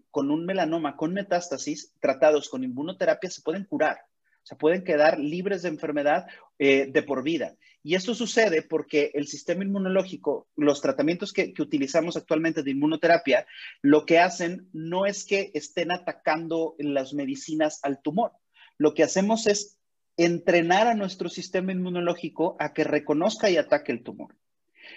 con 0.10 0.32
un 0.32 0.46
melanoma, 0.46 0.98
con 0.98 1.14
metástasis, 1.14 1.94
tratados 2.00 2.50
con 2.50 2.64
inmunoterapia, 2.64 3.30
se 3.30 3.44
pueden 3.44 3.66
curar. 3.66 3.98
O 4.44 4.46
sea, 4.46 4.58
pueden 4.58 4.84
quedar 4.84 5.20
libres 5.20 5.62
de 5.62 5.70
enfermedad 5.70 6.26
eh, 6.58 6.88
de 6.88 7.04
por 7.04 7.24
vida. 7.24 7.56
Y 7.82 7.96
esto 7.96 8.16
sucede 8.16 8.62
porque 8.62 9.12
el 9.14 9.28
sistema 9.28 9.64
inmunológico, 9.64 10.48
los 10.56 10.82
tratamientos 10.82 11.32
que, 11.32 11.54
que, 11.54 11.62
utilizamos 11.62 12.18
actualmente 12.18 12.64
de 12.64 12.72
inmunoterapia, 12.72 13.46
lo 13.82 14.06
que 14.06 14.20
hacen 14.20 14.70
no 14.74 15.06
es 15.06 15.26
que 15.26 15.52
estén 15.54 15.92
atacando 15.92 16.76
las 16.78 17.14
medicinas 17.14 17.80
al 17.84 18.02
tumor. 18.02 18.32
Lo 18.78 18.94
que 18.94 19.04
hacemos 19.04 19.48
es 19.48 19.78
entrenar 20.18 20.88
a 20.88 20.94
nuestro 20.94 21.30
sistema 21.30 21.72
inmunológico 21.72 22.56
a 22.60 22.74
que 22.74 22.84
reconozca 22.84 23.50
y 23.50 23.58
ataque 23.58 23.92
el 23.92 24.04
tumor. 24.04 24.36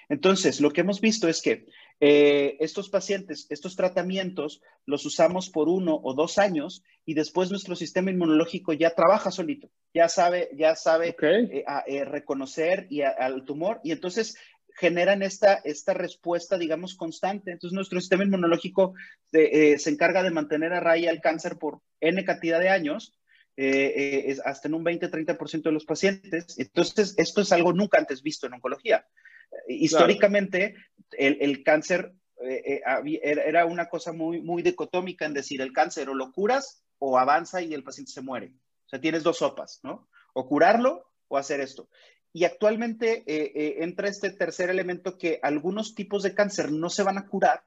Entonces, 0.09 0.61
lo 0.61 0.71
que 0.71 0.83
hemos 0.83 1.01
visto 1.01 1.29
es 1.29 1.43
que 1.43 1.67
eh, 1.99 2.59
estos 2.61 2.91
pacientes, 2.91 3.47
estos 3.49 3.75
tratamientos, 3.75 4.61
los 4.85 5.07
usamos 5.07 5.49
por 5.49 5.69
uno 5.69 5.99
o 6.03 6.13
dos 6.13 6.37
años 6.37 6.83
y 7.07 7.15
después 7.15 7.51
nuestro 7.51 7.75
sistema 7.75 8.11
inmunológico 8.11 8.75
ya 8.75 8.91
trabaja 8.91 9.31
solito, 9.31 9.71
ya 9.95 10.09
sabe, 10.09 10.51
ya 10.55 10.77
sabe 10.77 11.17
eh, 11.23 11.65
eh, 11.87 12.05
reconocer 12.05 12.87
y 12.91 13.01
al 13.01 13.45
tumor 13.45 13.81
y 13.83 13.93
entonces 13.93 14.37
generan 14.79 15.23
esta, 15.23 15.55
esta 15.65 15.95
respuesta, 15.95 16.59
digamos, 16.59 16.97
constante. 16.97 17.51
Entonces, 17.51 17.75
nuestro 17.75 17.99
sistema 17.99 18.25
inmunológico 18.25 18.93
se 19.33 19.79
encarga 19.87 20.23
de 20.23 20.31
mantener 20.31 20.75
a 20.75 20.81
raya 20.81 21.11
el 21.11 21.23
cáncer 21.23 21.57
por 21.57 21.81
N 22.01 22.23
cantidad 22.25 22.61
de 22.61 22.69
años 22.69 23.19
es 23.57 24.39
hasta 24.45 24.69
en 24.69 24.75
un 24.75 24.85
20-30% 24.85 25.63
de 25.63 25.73
los 25.73 25.87
pacientes. 25.87 26.59
Entonces, 26.59 27.15
esto 27.17 27.41
es 27.41 27.53
algo 27.53 27.73
nunca 27.73 27.99
antes 27.99 28.23
visto 28.23 28.47
en 28.47 28.53
oncología. 28.53 29.07
Históricamente, 29.69 30.75
el, 31.13 31.63
cáncer 31.63 32.13
eh, 32.41 32.81
eh, 32.83 33.21
era 33.23 33.67
una 33.67 33.89
cosa 33.89 34.13
muy, 34.13 34.41
muy 34.41 34.63
dicotómica 34.63 35.25
en 35.27 35.35
decir, 35.35 35.61
el 35.61 35.73
cáncer 35.73 36.09
o 36.09 36.15
lo 36.15 36.33
curas 36.33 36.83
o 36.99 37.19
avanza 37.19 37.63
y 37.63 37.75
el 37.75 37.83
paciente 37.85 38.13
se 38.13 38.23
muere. 38.23 38.53
O 38.87 38.89
sea, 38.89 39.01
tienes 39.01 39.23
dos 39.23 39.39
sopas, 39.39 39.81
¿no? 39.83 40.09
O 40.35 40.47
curarlo 40.47 41.11
o 41.29 41.37
hacer 41.37 41.61
esto. 41.61 41.89
Y 42.33 42.45
actualmente 42.45 43.25
eh, 43.27 43.83
entra 43.83 44.09
este 44.09 44.31
tercer 44.31 44.69
elemento 44.69 45.17
que 45.17 45.41
algunos 45.43 45.95
tipos 45.95 46.23
de 46.23 46.35
cáncer 46.35 46.71
no 46.71 46.91
se 46.91 47.03
van 47.03 47.19
a 47.19 47.27
curar, 47.27 47.65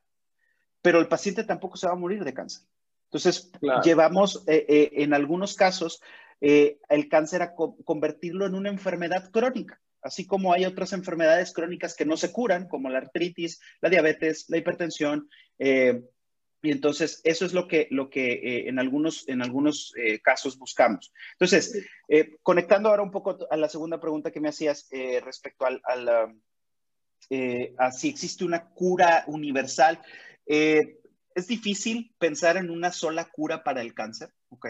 pero 0.81 0.99
el 0.99 1.07
paciente 1.07 1.43
tampoco 1.43 1.77
se 1.77 1.87
va 1.87 1.93
a 1.93 1.97
morir 1.97 2.23
de 2.23 2.33
cáncer. 2.33 2.63
Entonces, 3.05 3.51
llevamos 3.83 4.43
en 4.45 5.15
algunos 5.15 5.55
casos 5.55 5.99
el 6.39 7.09
cáncer 7.09 7.41
a 7.41 7.55
convertirlo 7.55 8.45
en 8.45 8.53
una 8.53 8.69
enfermedad 8.69 9.31
crónica 9.31 9.81
así 10.01 10.25
como 10.25 10.53
hay 10.53 10.65
otras 10.65 10.93
enfermedades 10.93 11.53
crónicas 11.53 11.95
que 11.95 12.05
no 12.05 12.17
se 12.17 12.31
curan, 12.31 12.67
como 12.67 12.89
la 12.89 12.99
artritis, 12.99 13.59
la 13.81 13.89
diabetes, 13.89 14.45
la 14.49 14.57
hipertensión. 14.57 15.29
Eh, 15.57 16.01
y 16.61 16.71
entonces 16.71 17.21
eso 17.23 17.45
es 17.45 17.53
lo 17.53 17.67
que, 17.67 17.87
lo 17.89 18.09
que 18.09 18.33
eh, 18.33 18.69
en 18.69 18.79
algunos, 18.79 19.27
en 19.29 19.41
algunos 19.41 19.93
eh, 19.97 20.19
casos 20.19 20.57
buscamos. 20.57 21.13
Entonces, 21.33 21.87
conectando 22.43 22.89
ahora 22.89 23.03
un 23.03 23.11
poco 23.11 23.37
a 23.49 23.57
la 23.57 23.69
segunda 23.69 23.99
pregunta 23.99 24.31
que 24.31 24.41
me 24.41 24.49
hacías 24.49 24.89
respecto 25.23 25.65
al, 25.65 25.81
a 27.77 27.91
si 27.91 28.09
existe 28.09 28.43
una 28.43 28.69
cura 28.71 29.23
universal 29.27 30.01
es 31.39 31.47
difícil 31.47 32.13
pensar 32.19 32.57
en 32.57 32.69
una 32.69 32.91
sola 32.91 33.29
cura 33.29 33.63
para 33.63 33.81
el 33.81 33.93
cáncer, 33.93 34.31
¿ok? 34.49 34.67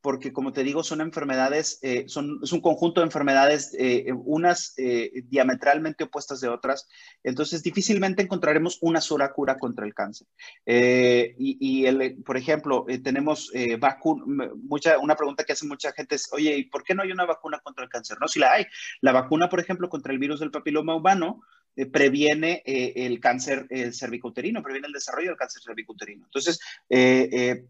Porque 0.00 0.32
como 0.32 0.52
te 0.52 0.62
digo, 0.62 0.82
son 0.82 1.00
enfermedades, 1.00 1.78
eh, 1.82 2.04
son, 2.08 2.40
es 2.42 2.52
un 2.52 2.60
conjunto 2.60 3.00
de 3.00 3.06
enfermedades, 3.06 3.74
eh, 3.78 4.12
unas 4.12 4.74
eh, 4.76 5.22
diametralmente 5.26 6.04
opuestas 6.04 6.40
de 6.40 6.48
otras, 6.48 6.88
entonces 7.22 7.62
difícilmente 7.62 8.22
encontraremos 8.22 8.78
una 8.80 9.00
sola 9.00 9.32
cura 9.32 9.58
contra 9.58 9.86
el 9.86 9.94
cáncer. 9.94 10.26
y, 10.66 11.86
el, 11.86 12.22
por 12.24 12.36
ejemplo, 12.36 12.86
tenemos 13.02 13.50
vacuna, 13.78 14.50
mucha, 14.62 14.98
una 14.98 15.16
pregunta 15.16 15.44
que 15.44 15.52
hace 15.52 15.66
mucha 15.66 15.92
gente 15.92 16.16
es, 16.16 16.32
oye, 16.32 16.56
¿y 16.56 16.64
por 16.64 16.82
qué 16.82 16.94
no 16.94 17.02
hay 17.02 17.12
una 17.12 17.24
vacuna 17.24 17.60
contra 17.60 17.84
el 17.84 17.90
cáncer? 17.90 18.18
No, 18.20 18.28
si 18.28 18.38
la 18.38 18.52
hay. 18.52 18.66
La 19.00 19.12
vacuna, 19.12 19.48
por 19.48 19.60
ejemplo, 19.60 19.88
contra 19.88 20.12
el 20.12 20.18
virus 20.18 20.40
del 20.40 20.50
papiloma 20.50 20.94
humano, 20.94 21.42
eh, 21.74 21.86
previene 21.86 22.62
eh, 22.66 22.92
el 22.96 23.18
cáncer 23.18 23.66
cervicouterino, 23.92 24.62
previene 24.62 24.88
el 24.88 24.92
desarrollo 24.92 25.28
del 25.28 25.38
cáncer 25.38 25.62
cervicouterino. 25.62 26.26
Entonces, 26.26 26.60
eh, 26.90 27.64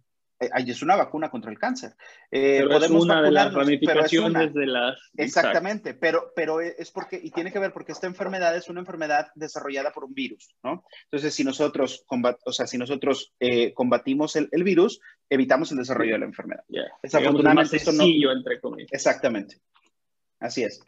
es 0.71 0.83
una 0.83 0.97
vacuna 0.97 1.31
contra 1.31 1.51
el 1.51 1.59
cáncer. 1.59 1.95
pero 2.31 2.77
es 2.77 2.91
una 2.91 3.23
de 3.23 3.31
las 3.31 3.53
ramificaciones 3.53 4.55
de 4.55 4.67
las... 4.67 4.99
Exactamente, 5.17 5.95
pero, 5.95 6.33
pero 6.35 6.61
es 6.61 6.91
porque, 6.91 7.21
y 7.23 7.31
tiene 7.31 7.53
que 7.53 7.59
ver 7.59 7.73
porque 7.73 7.93
esta 7.93 8.07
enfermedad 8.07 8.57
es 8.57 8.69
una 8.69 8.81
enfermedad 8.81 9.29
desarrollada 9.35 9.93
por 9.93 10.05
un 10.05 10.15
virus, 10.15 10.55
¿no? 10.63 10.85
Entonces, 11.05 11.35
si 11.35 11.45
nosotros, 11.45 12.05
o 12.45 12.53
sea, 12.53 12.67
si 12.67 12.79
nosotros 12.79 13.35
combatimos 13.75 14.37
el, 14.37 14.65
virus, 14.65 15.01
evitamos 15.29 15.73
el 15.73 15.79
desarrollo 15.79 16.13
de 16.13 16.19
la 16.21 16.27
enfermedad. 16.27 16.65
Desafortunadamente, 17.03 17.77
esto 17.77 17.93
no... 17.93 18.05
entre 18.05 18.61
comillas. 18.61 18.93
Exactamente. 18.93 19.57
Así 20.39 20.63
es. 20.65 20.81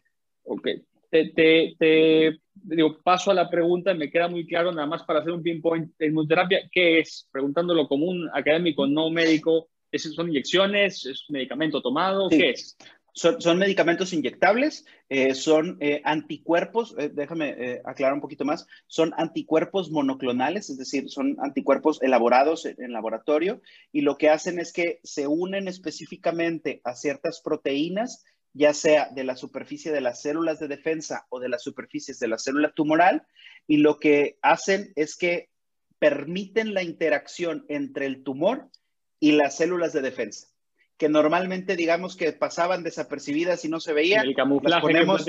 Ok. 0.44 0.68
te, 1.10 1.32
te 1.78 2.43
digo, 2.54 2.98
paso 3.02 3.30
a 3.30 3.34
la 3.34 3.50
pregunta, 3.50 3.94
me 3.94 4.10
queda 4.10 4.28
muy 4.28 4.46
claro, 4.46 4.72
nada 4.72 4.86
más 4.86 5.02
para 5.02 5.20
hacer 5.20 5.32
un 5.32 5.42
pinpoint, 5.42 5.92
inmunoterapia, 6.00 6.68
¿qué 6.70 7.00
es? 7.00 7.28
Preguntándolo 7.30 7.86
como 7.88 8.06
un 8.06 8.28
académico 8.32 8.86
no 8.86 9.10
médico, 9.10 9.68
¿son 9.92 10.28
inyecciones? 10.28 11.04
¿Es 11.06 11.28
un 11.28 11.34
medicamento 11.34 11.80
tomado? 11.82 12.28
¿Qué 12.28 12.50
es? 12.50 12.76
Son, 13.16 13.58
medicamentos 13.58 14.12
inyectables, 14.12 14.84
eh, 15.08 15.36
son 15.36 15.76
eh, 15.78 16.00
anticuerpos, 16.02 16.96
eh, 16.98 17.10
déjame 17.14 17.80
aclarar 17.84 18.14
un 18.14 18.20
poquito 18.20 18.44
más, 18.44 18.66
son 18.88 19.14
anticuerpos 19.16 19.92
monoclonales, 19.92 20.68
es 20.68 20.78
decir, 20.78 21.08
son 21.08 21.36
anticuerpos 21.38 22.02
elaborados 22.02 22.66
en, 22.66 22.92
laboratorio 22.92 23.62
y 23.92 24.00
lo 24.00 24.18
que 24.18 24.30
hacen 24.30 24.58
es 24.58 24.72
que 24.72 24.98
se 25.04 25.28
unen 25.28 25.68
específicamente 25.68 26.80
a 26.82 26.96
ciertas 26.96 27.40
proteínas 27.40 28.24
ya 28.54 28.72
sea 28.72 29.10
de 29.10 29.24
la 29.24 29.36
superficie 29.36 29.92
de 29.92 30.00
las 30.00 30.22
células 30.22 30.60
de 30.60 30.68
defensa 30.68 31.26
o 31.28 31.40
de 31.40 31.48
las 31.48 31.62
superficies 31.62 32.18
de 32.20 32.28
la 32.28 32.38
célula 32.38 32.72
tumoral, 32.72 33.26
y 33.66 33.78
lo 33.78 33.98
que 33.98 34.38
hacen 34.42 34.92
es 34.94 35.16
que 35.16 35.50
permiten 35.98 36.72
la 36.72 36.82
interacción 36.82 37.66
entre 37.68 38.06
el 38.06 38.22
tumor 38.22 38.70
y 39.18 39.32
las 39.32 39.56
células 39.56 39.92
de 39.92 40.02
defensa, 40.02 40.48
que 40.96 41.08
normalmente 41.08 41.76
digamos 41.76 42.16
que 42.16 42.32
pasaban 42.32 42.84
desapercibidas 42.84 43.64
y 43.64 43.68
no 43.68 43.80
se 43.80 43.92
veían. 43.92 44.26
El 44.26 44.36
camuflaje 44.36 44.82
ponemos, 44.82 45.26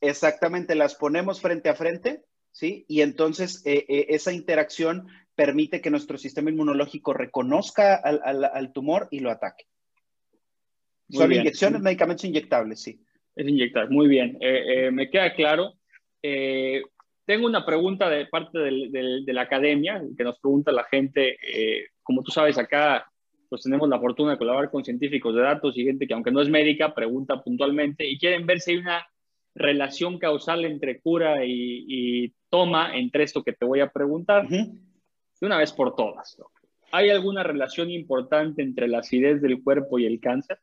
exactamente, 0.00 0.74
las 0.74 0.94
ponemos 0.94 1.40
frente 1.40 1.70
a 1.70 1.74
frente, 1.74 2.22
¿sí? 2.52 2.84
Y 2.86 3.00
entonces 3.00 3.62
eh, 3.64 3.84
eh, 3.88 4.06
esa 4.10 4.32
interacción 4.32 5.08
permite 5.34 5.80
que 5.80 5.90
nuestro 5.90 6.18
sistema 6.18 6.50
inmunológico 6.50 7.14
reconozca 7.14 7.96
al 7.96 8.72
tumor 8.72 9.08
y 9.10 9.20
lo 9.20 9.30
ataque. 9.30 9.69
Son 11.10 11.32
inyecciones, 11.32 11.80
medicamentos 11.80 12.24
inyectables, 12.24 12.80
sí. 12.80 13.00
Es 13.34 13.46
inyectable, 13.46 13.90
muy 13.90 14.08
bien. 14.08 14.36
Eh, 14.40 14.86
eh, 14.86 14.90
me 14.90 15.08
queda 15.08 15.34
claro. 15.34 15.74
Eh, 16.22 16.82
tengo 17.24 17.46
una 17.46 17.64
pregunta 17.64 18.08
de 18.08 18.26
parte 18.26 18.58
de 18.58 19.32
la 19.32 19.42
academia 19.42 20.02
que 20.16 20.24
nos 20.24 20.38
pregunta 20.40 20.72
la 20.72 20.84
gente. 20.84 21.36
como 22.02 22.22
tú 22.22 22.32
sabes, 22.32 22.58
acá 22.58 23.06
pues 23.48 23.62
tenemos 23.62 23.88
la 23.88 24.00
fortuna 24.00 24.32
de 24.32 24.38
colaborar 24.38 24.70
con 24.70 24.84
científicos 24.84 25.34
de 25.34 25.42
datos 25.42 25.76
y 25.76 25.84
gente 25.84 26.06
que 26.06 26.14
aunque 26.14 26.30
no 26.30 26.40
es 26.40 26.48
médica, 26.48 26.94
pregunta 26.94 27.42
puntualmente 27.42 28.08
y 28.08 28.18
quieren 28.18 28.46
ver 28.46 28.60
si 28.60 28.72
hay 28.72 28.76
una 28.78 29.06
relación 29.54 30.18
causal 30.18 30.64
entre 30.64 31.00
cura 31.00 31.44
y, 31.44 32.32
toma 32.48 32.96
entre 32.96 33.22
esto 33.22 33.44
que 33.44 33.52
te 33.52 33.64
voy 33.64 33.78
a 33.78 33.90
preguntar. 33.90 34.48
De 34.48 35.46
una 35.46 35.56
vez 35.56 35.72
por 35.72 35.94
todas. 35.94 36.36
¿Hay 36.90 37.10
alguna 37.10 37.44
relación 37.44 37.90
importante 37.90 38.62
entre 38.62 38.88
la 38.88 38.98
acidez 38.98 39.40
del 39.40 39.62
cuerpo 39.62 40.00
y 40.00 40.06
el 40.06 40.18
cáncer? 40.20 40.58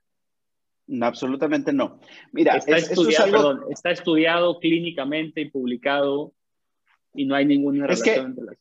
Absolutamente 1.01 1.73
no. 1.73 1.99
Mira, 2.31 2.57
está, 2.57 2.77
estudiado, 2.77 3.69
está 3.69 3.91
estudiado 3.91 4.59
clínicamente 4.59 5.41
y 5.41 5.49
publicado 5.49 6.33
y 7.13 7.25
no 7.25 7.35
hay 7.35 7.45
ninguna 7.45 7.87
relación 7.87 8.27
entre 8.27 8.45
las 8.45 8.57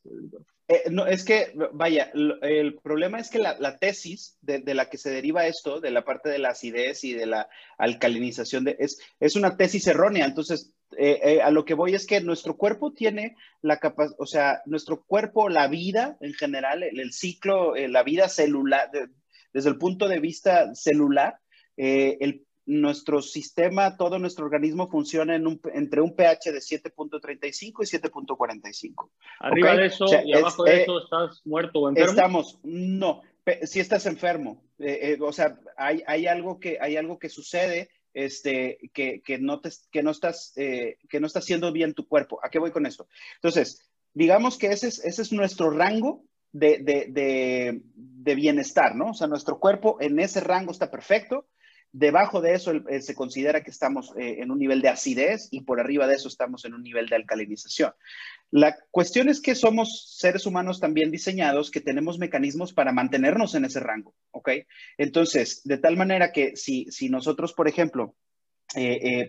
eh, 0.69 0.83
no, 0.91 1.05
es 1.05 1.23
que, 1.23 1.53
vaya, 1.71 2.11
el 2.13 2.77
problema 2.83 3.19
es 3.19 3.29
que 3.29 3.39
la, 3.39 3.77
tesis 3.77 4.37
de, 4.41 4.61
la 4.73 4.89
que 4.89 4.97
se 4.97 5.09
deriva 5.09 5.47
esto, 5.47 5.79
de 5.79 5.91
la 5.91 6.03
parte 6.03 6.27
de 6.27 6.39
la 6.39 6.49
acidez 6.49 7.05
y 7.05 7.13
de 7.13 7.25
la 7.25 7.47
alcalinización, 7.77 8.65
de, 8.65 8.75
es, 8.77 8.99
es 9.21 9.37
una 9.37 9.55
tesis 9.55 9.87
errónea. 9.87 10.25
Entonces, 10.25 10.73
eh, 10.97 11.19
eh, 11.23 11.41
a 11.41 11.51
lo 11.51 11.63
que 11.63 11.73
voy 11.73 11.95
es 11.95 12.05
que 12.05 12.19
nuestro 12.19 12.57
cuerpo 12.57 12.91
tiene 12.91 13.37
la 13.61 13.77
capacidad, 13.77 14.17
o 14.19 14.25
sea, 14.25 14.61
nuestro 14.65 15.05
cuerpo, 15.05 15.47
la 15.47 15.69
vida 15.69 16.17
en 16.19 16.33
general, 16.33 16.83
el, 16.83 17.13
ciclo, 17.13 17.73
la 17.75 18.03
vida 18.03 18.27
celular, 18.27 18.91
desde 19.53 19.69
el 19.69 19.77
punto 19.77 20.09
de 20.09 20.19
vista 20.19 20.75
celular, 20.75 21.39
eh, 21.77 22.17
el, 22.19 22.45
nuestro 22.65 23.21
sistema, 23.21 23.95
todo 23.95 24.19
nuestro 24.19 24.45
organismo 24.45 24.89
funciona 24.89 25.35
en 25.35 25.47
un, 25.47 25.61
entre 25.73 26.01
un 26.01 26.15
pH 26.15 26.51
de 26.51 26.59
7.35 26.59 27.53
y 27.53 27.71
7.45. 27.71 29.09
Arriba 29.39 29.75
de 29.75 29.85
eso 29.85 30.05
y 30.25 30.33
abajo 30.33 30.63
de 30.65 30.83
eso 30.83 30.99
estás 31.01 31.41
muerto 31.45 31.79
o 31.79 31.89
enfermo. 31.89 32.11
Estamos, 32.11 32.59
no, 32.63 33.21
si 33.63 33.79
estás 33.79 34.05
enfermo. 34.05 34.61
Eh, 34.79 35.13
eh, 35.13 35.17
o 35.21 35.31
sea, 35.31 35.59
hay, 35.77 36.03
hay, 36.07 36.27
algo 36.27 36.59
que, 36.59 36.77
hay 36.81 36.97
algo 36.97 37.19
que 37.19 37.29
sucede 37.29 37.89
este, 38.13 38.79
que, 38.93 39.21
que, 39.21 39.37
no 39.37 39.61
te, 39.61 39.69
que, 39.89 40.03
no 40.03 40.11
estás, 40.11 40.51
que 40.55 41.19
no 41.19 41.27
está 41.27 41.39
haciendo 41.39 41.71
bien 41.71 41.93
tu 41.93 42.05
cuerpo. 42.05 42.39
¿A 42.43 42.49
qué 42.49 42.59
voy 42.59 42.71
con 42.71 42.85
esto? 42.85 43.07
Entonces, 43.35 43.89
digamos 44.13 44.57
que 44.57 44.67
ese 44.67 44.89
es, 44.89 44.99
ese 45.05 45.21
es 45.21 45.31
nuestro 45.31 45.69
rango 45.69 46.23
de, 46.51 46.79
de, 46.79 47.05
de, 47.09 47.81
de, 47.93 48.35
bienestar, 48.35 48.95
¿no? 48.95 49.11
O 49.11 49.13
sea, 49.13 49.27
nuestro 49.27 49.59
cuerpo 49.59 49.97
en 49.99 50.19
ese 50.19 50.41
rango 50.41 50.71
está 50.71 50.89
perfecto 50.89 51.47
Debajo 51.91 52.41
de 52.41 52.53
eso 52.53 52.73
eh, 52.89 53.01
se 53.01 53.15
considera 53.15 53.63
que 53.63 53.71
estamos 53.71 54.13
eh, 54.17 54.37
en 54.39 54.51
un 54.51 54.59
nivel 54.59 54.81
de 54.81 54.89
acidez 54.89 55.47
y 55.51 55.61
por 55.61 55.79
arriba 55.79 56.05
de 56.05 56.15
eso 56.15 56.27
estamos 56.27 56.65
en 56.65 56.73
un 56.73 56.83
nivel 56.83 57.07
de 57.07 57.15
alcalinización. 57.15 57.93
La 58.51 58.77
cuestión 58.91 59.29
es 59.29 59.41
que 59.41 59.55
somos 59.55 60.15
seres 60.17 60.45
humanos 60.45 60.79
también 60.79 61.11
diseñados 61.11 61.71
que 61.71 61.81
tenemos 61.81 62.19
mecanismos 62.19 62.73
para 62.73 62.91
mantenernos 62.91 63.55
en 63.55 63.65
ese 63.65 63.79
rango, 63.79 64.13
¿ok? 64.31 64.49
Entonces, 64.97 65.61
de 65.63 65.77
tal 65.77 65.97
manera 65.97 66.31
que 66.31 66.55
si, 66.55 66.85
si 66.91 67.09
nosotros, 67.09 67.53
por 67.53 67.67
ejemplo, 67.67 68.15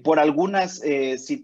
por 0.03 0.19
algunas 0.19 0.83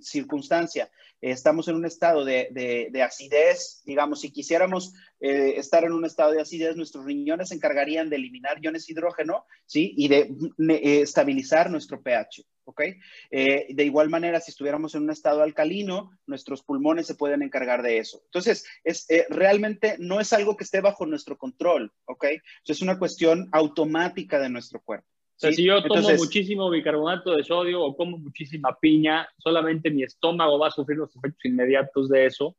circunstancias 0.03 0.91
estamos 1.31 1.69
en 1.69 1.77
un 1.77 1.87
estado 1.87 2.25
de, 2.25 3.03
acidez, 3.03 3.83
digamos, 3.85 4.21
si 4.21 4.31
quisiéramos 4.31 4.93
eh, 5.21 5.55
estar 5.57 5.85
en 5.85 5.93
un 5.93 6.05
estado 6.05 6.33
de 6.33 6.41
acidez, 6.41 6.77
nuestros 6.77 7.05
riñones 7.05 7.49
se 7.49 7.55
encargarían 7.55 8.11
de 8.11 8.17
eliminar 8.17 8.59
iones 8.63 8.89
hidrógeno, 8.91 9.47
¿sí? 9.65 9.95
Y 9.97 10.09
de 10.09 10.31
eh, 10.69 11.01
estabilizar 11.01 11.71
nuestro 11.71 12.03
pH, 12.03 12.45
¿ok? 12.65 12.83
Eh, 13.31 13.67
de 13.71 13.85
igual 13.85 14.11
manera, 14.11 14.41
si 14.41 14.51
estuviéramos 14.51 14.95
en 14.95 15.05
un 15.05 15.11
estado 15.11 15.43
alcalino, 15.43 16.11
nuestros 16.27 16.63
pulmones 16.63 17.07
se 17.07 17.15
pueden 17.15 17.43
encargar 17.43 17.83
de 17.83 17.99
eso. 17.99 18.21
Entonces, 18.27 18.67
es, 18.83 19.07
realmente 19.31 19.97
no 19.99 20.21
es 20.21 20.33
algo 20.33 20.57
que 20.57 20.65
esté 20.65 20.81
bajo 20.81 21.07
nuestro 21.07 21.39
control, 21.39 21.93
¿ok? 22.05 22.27
es 22.67 22.83
una 22.83 22.99
cuestión 22.99 23.49
automática 23.53 24.39
de 24.39 24.51
nuestro 24.51 24.81
cuerpo. 24.83 25.14
O 25.37 25.41
sea, 25.41 25.53
si 25.53 25.65
yo 25.65 25.83
tomo 25.83 26.09
muchísimo 26.17 26.71
bicarbonato 26.71 27.35
de 27.35 27.43
sodio 27.43 27.83
o 27.83 27.97
como 27.97 28.19
muchísima 28.19 28.79
piña, 28.81 29.29
solamente 29.39 29.91
mi 29.91 30.05
estómago 30.05 30.59
va 30.59 30.69
a 30.69 30.71
sufrir 30.71 30.99
los 30.99 31.15
efectos 31.17 31.45
inmediatos 31.45 32.09
de 32.09 32.27
eso, 32.27 32.57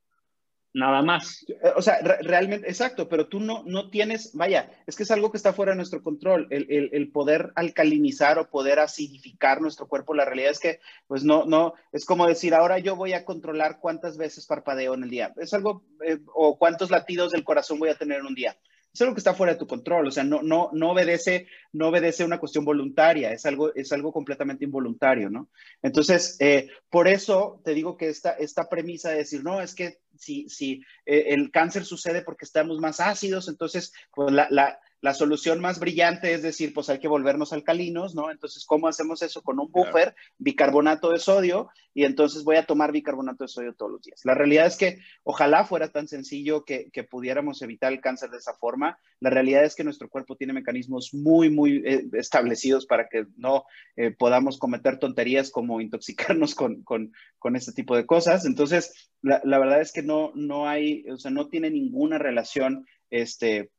nada 0.73 1.01
más. 1.01 1.45
Eh, 1.47 1.71
o 1.78 1.82
sea, 1.82 1.99
realmente, 2.01 2.67
exacto, 2.67 3.07
pero 3.07 3.28
tú 3.28 3.39
no, 3.39 3.63
no 3.65 3.89
tienes, 3.89 4.34
vaya, 4.34 4.69
es 4.86 4.97
que 4.97 5.03
es 5.03 5.11
algo 5.11 5.32
que 5.32 5.38
está 5.38 5.53
fuera 5.53 5.71
de 5.71 5.78
nuestro 5.78 6.03
control, 6.03 6.47
el, 6.49 6.67
el, 6.69 6.89
el, 6.91 7.11
poder 7.13 7.53
alcalinizar 7.55 8.38
o 8.39 8.49
poder 8.49 8.80
acidificar 8.80 9.61
nuestro 9.61 9.88
cuerpo. 9.88 10.13
La 10.13 10.26
realidad 10.26 10.51
es 10.51 10.59
que, 10.59 10.82
pues 11.07 11.23
no, 11.23 11.45
no, 11.45 11.76
es 11.93 12.03
como 12.03 12.28
decir, 12.28 12.53
ahora 12.53 12.78
yo 12.80 12.97
voy 12.97 13.13
a 13.13 13.23
controlar 13.23 13.80
cuántas 13.80 14.17
veces 14.17 14.45
parpadeo 14.47 14.95
en 14.95 15.03
el 15.03 15.09
día. 15.09 15.34
Es 15.38 15.53
algo, 15.53 15.86
eh, 16.05 16.19
o 16.34 16.57
cuántos 16.57 16.91
latidos 16.91 17.32
del 17.32 17.45
corazón 17.45 17.80
voy 17.80 17.89
a 17.89 17.95
tener 17.95 18.19
en 18.19 18.26
un 18.26 18.36
día 18.36 18.57
es 18.95 19.01
algo 19.01 19.13
que 19.13 19.19
está 19.19 19.33
fuera 19.33 19.51
de 19.53 19.59
tu 19.59 19.67
control, 19.67 20.07
o 20.07 20.11
sea, 20.11 20.23
no, 20.23 20.41
no, 20.41 20.69
no, 20.71 20.91
obedece, 20.91 21.47
no 21.73 21.89
obedece 21.89 22.23
una 22.23 22.39
cuestión 22.39 22.63
voluntaria, 22.63 23.33
es 23.33 23.45
algo, 23.45 23.75
es 23.75 23.91
algo 23.91 24.13
completamente 24.13 24.63
involuntario, 24.63 25.29
¿no? 25.29 25.49
Entonces, 25.81 26.37
eh, 26.39 26.69
por 26.89 27.09
eso 27.09 27.61
te 27.65 27.73
digo 27.73 27.97
que 27.97 28.07
esta, 28.07 28.31
esta 28.31 28.69
premisa 28.69 29.09
de 29.09 29.17
decir, 29.17 29.43
no, 29.43 29.61
es 29.61 29.75
que 29.75 29.99
si, 30.17 30.47
si 30.47 30.81
eh, 31.05 31.25
el 31.27 31.51
cáncer 31.51 31.83
sucede 31.83 32.21
porque 32.21 32.45
estamos 32.45 32.79
más 32.79 33.01
ácidos, 33.01 33.49
entonces, 33.49 33.91
pues 34.13 34.31
la, 34.31 34.47
la, 34.49 34.79
la 35.05 35.13
solución 35.13 35.61
más 35.61 35.79
brillante 35.79 36.33
es 36.33 36.41
decir, 36.41 36.73
pues 36.73 36.89
hay 36.89 36.97
que 36.97 37.07
volvernos 37.07 37.53
alcalinos, 37.53 38.15
¿no? 38.15 38.31
Entonces, 38.31 38.65
¿cómo 38.65 38.87
hacemos 38.87 39.21
eso? 39.21 39.43
Con 39.43 39.59
un 39.59 39.71
buffer, 39.71 40.15
bicarbonato 40.39 41.11
de 41.11 41.19
sodio, 41.19 41.69
y 41.93 42.05
entonces 42.05 42.43
voy 42.43 42.55
a 42.55 42.65
tomar 42.65 42.91
bicarbonato 42.91 43.43
de 43.43 43.47
sodio 43.47 43.75
todos 43.75 43.91
los 43.91 44.01
días. 44.01 44.21
La 44.23 44.33
realidad 44.33 44.65
es 44.65 44.77
que 44.77 44.97
ojalá 45.21 45.63
fuera 45.63 45.89
tan 45.89 46.07
sencillo 46.07 46.65
que, 46.65 46.89
pudiéramos 47.07 47.61
evitar 47.61 47.93
el 47.93 48.01
cáncer 48.01 48.31
de 48.31 48.37
esa 48.37 48.55
forma. 48.55 48.97
La 49.19 49.29
realidad 49.29 49.63
es 49.63 49.75
que 49.75 49.83
nuestro 49.83 50.09
cuerpo 50.09 50.37
tiene 50.37 50.53
mecanismos 50.53 51.13
muy, 51.13 51.51
muy 51.51 51.83
eh, 51.85 52.07
establecidos 52.13 52.87
para 52.87 53.07
que 53.07 53.27
no 53.37 53.65
eh, 53.97 54.09
podamos 54.09 54.57
cometer 54.57 54.97
tonterías 54.97 55.51
como 55.51 55.81
intoxicarnos 55.81 56.55
con, 56.55 56.81
con, 56.81 57.13
con, 57.37 57.55
este 57.55 57.73
tipo 57.73 57.95
de 57.95 58.07
cosas. 58.07 58.47
Entonces, 58.47 59.11
la, 59.21 59.39
la 59.43 59.59
verdad 59.59 59.81
es 59.81 59.91
que 59.91 60.01
no, 60.01 60.31
no 60.33 60.67
hay, 60.67 61.07
o 61.11 61.17
sea, 61.19 61.29
no 61.29 61.47
tiene 61.47 61.69
ninguna 61.69 62.17
relación 62.17 62.87
este, 63.11 63.69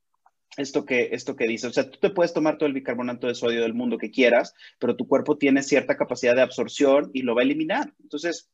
esto 0.56 0.84
que, 0.84 1.10
esto 1.12 1.36
que 1.36 1.46
dice. 1.46 1.66
O 1.66 1.72
sea, 1.72 1.90
tú 1.90 1.98
te 1.98 2.10
puedes 2.10 2.32
tomar 2.32 2.58
todo 2.58 2.66
el 2.66 2.72
bicarbonato 2.72 3.26
de 3.26 3.34
sodio 3.34 3.62
del 3.62 3.74
mundo 3.74 3.98
que 3.98 4.10
quieras, 4.10 4.54
pero 4.78 4.96
tu 4.96 5.06
cuerpo 5.06 5.36
tiene 5.36 5.62
cierta 5.62 5.96
capacidad 5.96 6.34
de 6.34 6.42
absorción 6.42 7.10
y 7.12 7.22
lo 7.22 7.34
va 7.34 7.42
a 7.42 7.44
eliminar. 7.44 7.92
Entonces, 8.02 8.50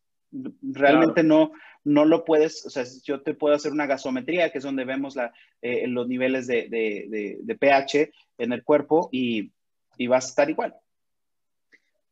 realmente 0.62 1.22
no, 1.22 1.53
no 1.84 2.05
lo 2.05 2.24
puedes, 2.24 2.64
o 2.66 2.70
sea, 2.70 2.84
yo 3.05 3.22
te 3.22 3.34
puedo 3.34 3.55
hacer 3.55 3.72
una 3.72 3.86
gasometría, 3.86 4.51
que 4.51 4.59
es 4.59 4.64
donde 4.64 4.84
vemos 4.84 5.16
la, 5.16 5.32
eh, 5.61 5.86
los 5.88 6.09
niveles 6.09 6.47
de, 6.47 6.68
de, 6.68 7.38
de, 7.43 7.55
pH 7.57 8.12
en 8.38 8.53
el 8.53 8.64
cuerpo 8.64 9.09
y, 9.12 9.53
y 9.99 10.07
vas 10.07 10.26
a 10.26 10.28
estar 10.28 10.51
igual. 10.51 10.74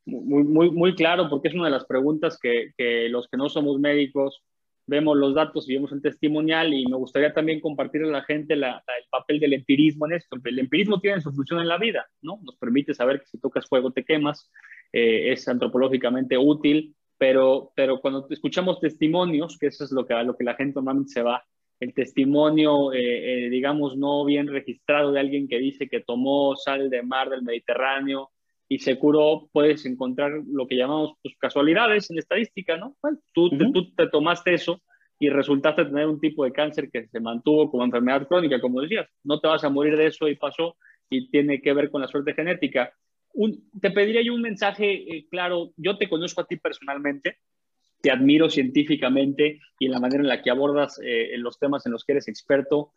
Muy, 0.05 0.43
muy, 0.43 0.71
muy 0.71 0.95
claro, 0.95 1.29
porque 1.29 1.47
es 1.49 1.53
una 1.53 1.65
de 1.65 1.71
las 1.71 1.85
preguntas 1.85 2.37
que, 2.41 2.73
que 2.77 3.07
los 3.09 3.27
que 3.27 3.37
no 3.37 3.49
somos 3.49 3.79
médicos 3.79 4.43
vemos 4.87 5.17
los 5.17 5.33
datos 5.35 5.69
y 5.69 5.75
vemos 5.75 5.91
el 5.91 6.01
testimonial 6.01 6.73
y 6.73 6.85
me 6.85 6.97
gustaría 6.97 7.33
también 7.33 7.59
compartir 7.59 8.03
a 8.03 8.07
la 8.07 8.23
gente 8.23 8.53
el 8.53 8.63
papel 9.09 9.39
del 9.39 9.53
empirismo 9.53 10.05
en 10.07 10.13
esto. 10.13 10.37
El 10.43 10.59
empirismo 10.59 10.99
tiene 10.99 11.21
su 11.21 11.31
función 11.31 11.59
en 11.59 11.67
la 11.67 11.77
vida, 11.77 12.07
¿no? 12.21 12.39
Nos 12.43 12.57
permite 12.57 12.93
saber 12.93 13.19
que 13.19 13.27
si 13.27 13.39
tocas 13.39 13.67
fuego 13.67 13.91
te 13.91 14.03
quemas, 14.03 14.51
eh, 14.91 15.31
es 15.31 15.47
antropológicamente 15.47 16.37
útil, 16.37 16.95
pero, 17.17 17.71
pero 17.75 18.01
cuando 18.01 18.27
escuchamos 18.29 18.79
testimonios, 18.79 19.57
que 19.57 19.67
eso 19.67 19.83
es 19.83 19.91
lo 19.91 20.05
que, 20.05 20.13
a 20.13 20.23
lo 20.23 20.35
que 20.35 20.43
la 20.43 20.55
gente 20.55 20.75
normalmente 20.75 21.11
se 21.11 21.21
va, 21.21 21.43
el 21.79 21.93
testimonio, 21.93 22.93
eh, 22.93 23.45
eh, 23.45 23.49
digamos, 23.49 23.97
no 23.97 24.23
bien 24.23 24.47
registrado 24.47 25.11
de 25.11 25.19
alguien 25.19 25.47
que 25.47 25.57
dice 25.57 25.89
que 25.89 26.01
tomó 26.01 26.55
sal 26.55 26.89
de 26.89 27.01
mar 27.01 27.29
del 27.29 27.41
Mediterráneo, 27.41 28.29
y 28.71 28.79
se 28.79 28.97
curó, 28.97 29.49
puedes 29.51 29.85
encontrar 29.85 30.31
lo 30.49 30.65
que 30.65 30.77
llamamos 30.77 31.15
pues, 31.21 31.35
casualidades 31.37 32.09
en 32.09 32.19
estadística, 32.19 32.77
¿no? 32.77 32.95
tú, 33.33 33.49
te, 33.49 33.69
tú, 33.73 33.93
te, 33.93 34.07
tomaste 34.07 34.53
eso 34.53 34.81
y 35.19 35.27
resultaste 35.27 35.83
tener 35.83 36.07
un 36.07 36.21
tipo 36.21 36.45
de 36.45 36.53
cáncer 36.53 36.89
que 36.89 37.05
se 37.09 37.19
mantuvo 37.19 37.69
como 37.69 37.83
enfermedad 37.83 38.25
crónica, 38.29 38.61
como 38.61 38.79
decías. 38.79 39.09
No 39.25 39.41
te 39.41 39.49
vas 39.49 39.65
a 39.65 39.69
morir 39.69 39.97
de 39.97 40.07
eso 40.07 40.29
y 40.29 40.37
pasó 40.37 40.77
y 41.09 41.29
tiene 41.29 41.61
que 41.61 41.73
ver 41.73 41.91
con 41.91 41.99
la 41.99 42.07
suerte 42.07 42.33
genética. 42.33 42.93
Un, 43.33 43.69
te 43.81 43.91
pediría 43.91 44.21
yo 44.21 44.33
un 44.33 44.41
mensaje 44.41 45.17
eh, 45.17 45.25
claro. 45.29 45.73
Yo 45.75 45.97
te 45.97 46.07
conozco 46.07 46.39
a 46.39 46.47
ti 46.47 46.55
personalmente, 46.55 47.39
te 48.01 48.09
admiro 48.09 48.49
científicamente 48.49 49.59
y 49.79 49.87
en 49.87 49.91
la 49.91 49.99
manera 49.99 50.23
en 50.23 50.29
la 50.29 50.41
que 50.41 50.49
abordas 50.49 50.97
eh, 51.03 51.33
los 51.39 51.59
temas 51.59 51.85
en 51.85 51.91
los 51.91 52.05
que 52.05 52.13
eres 52.13 52.29
experto. 52.29 52.93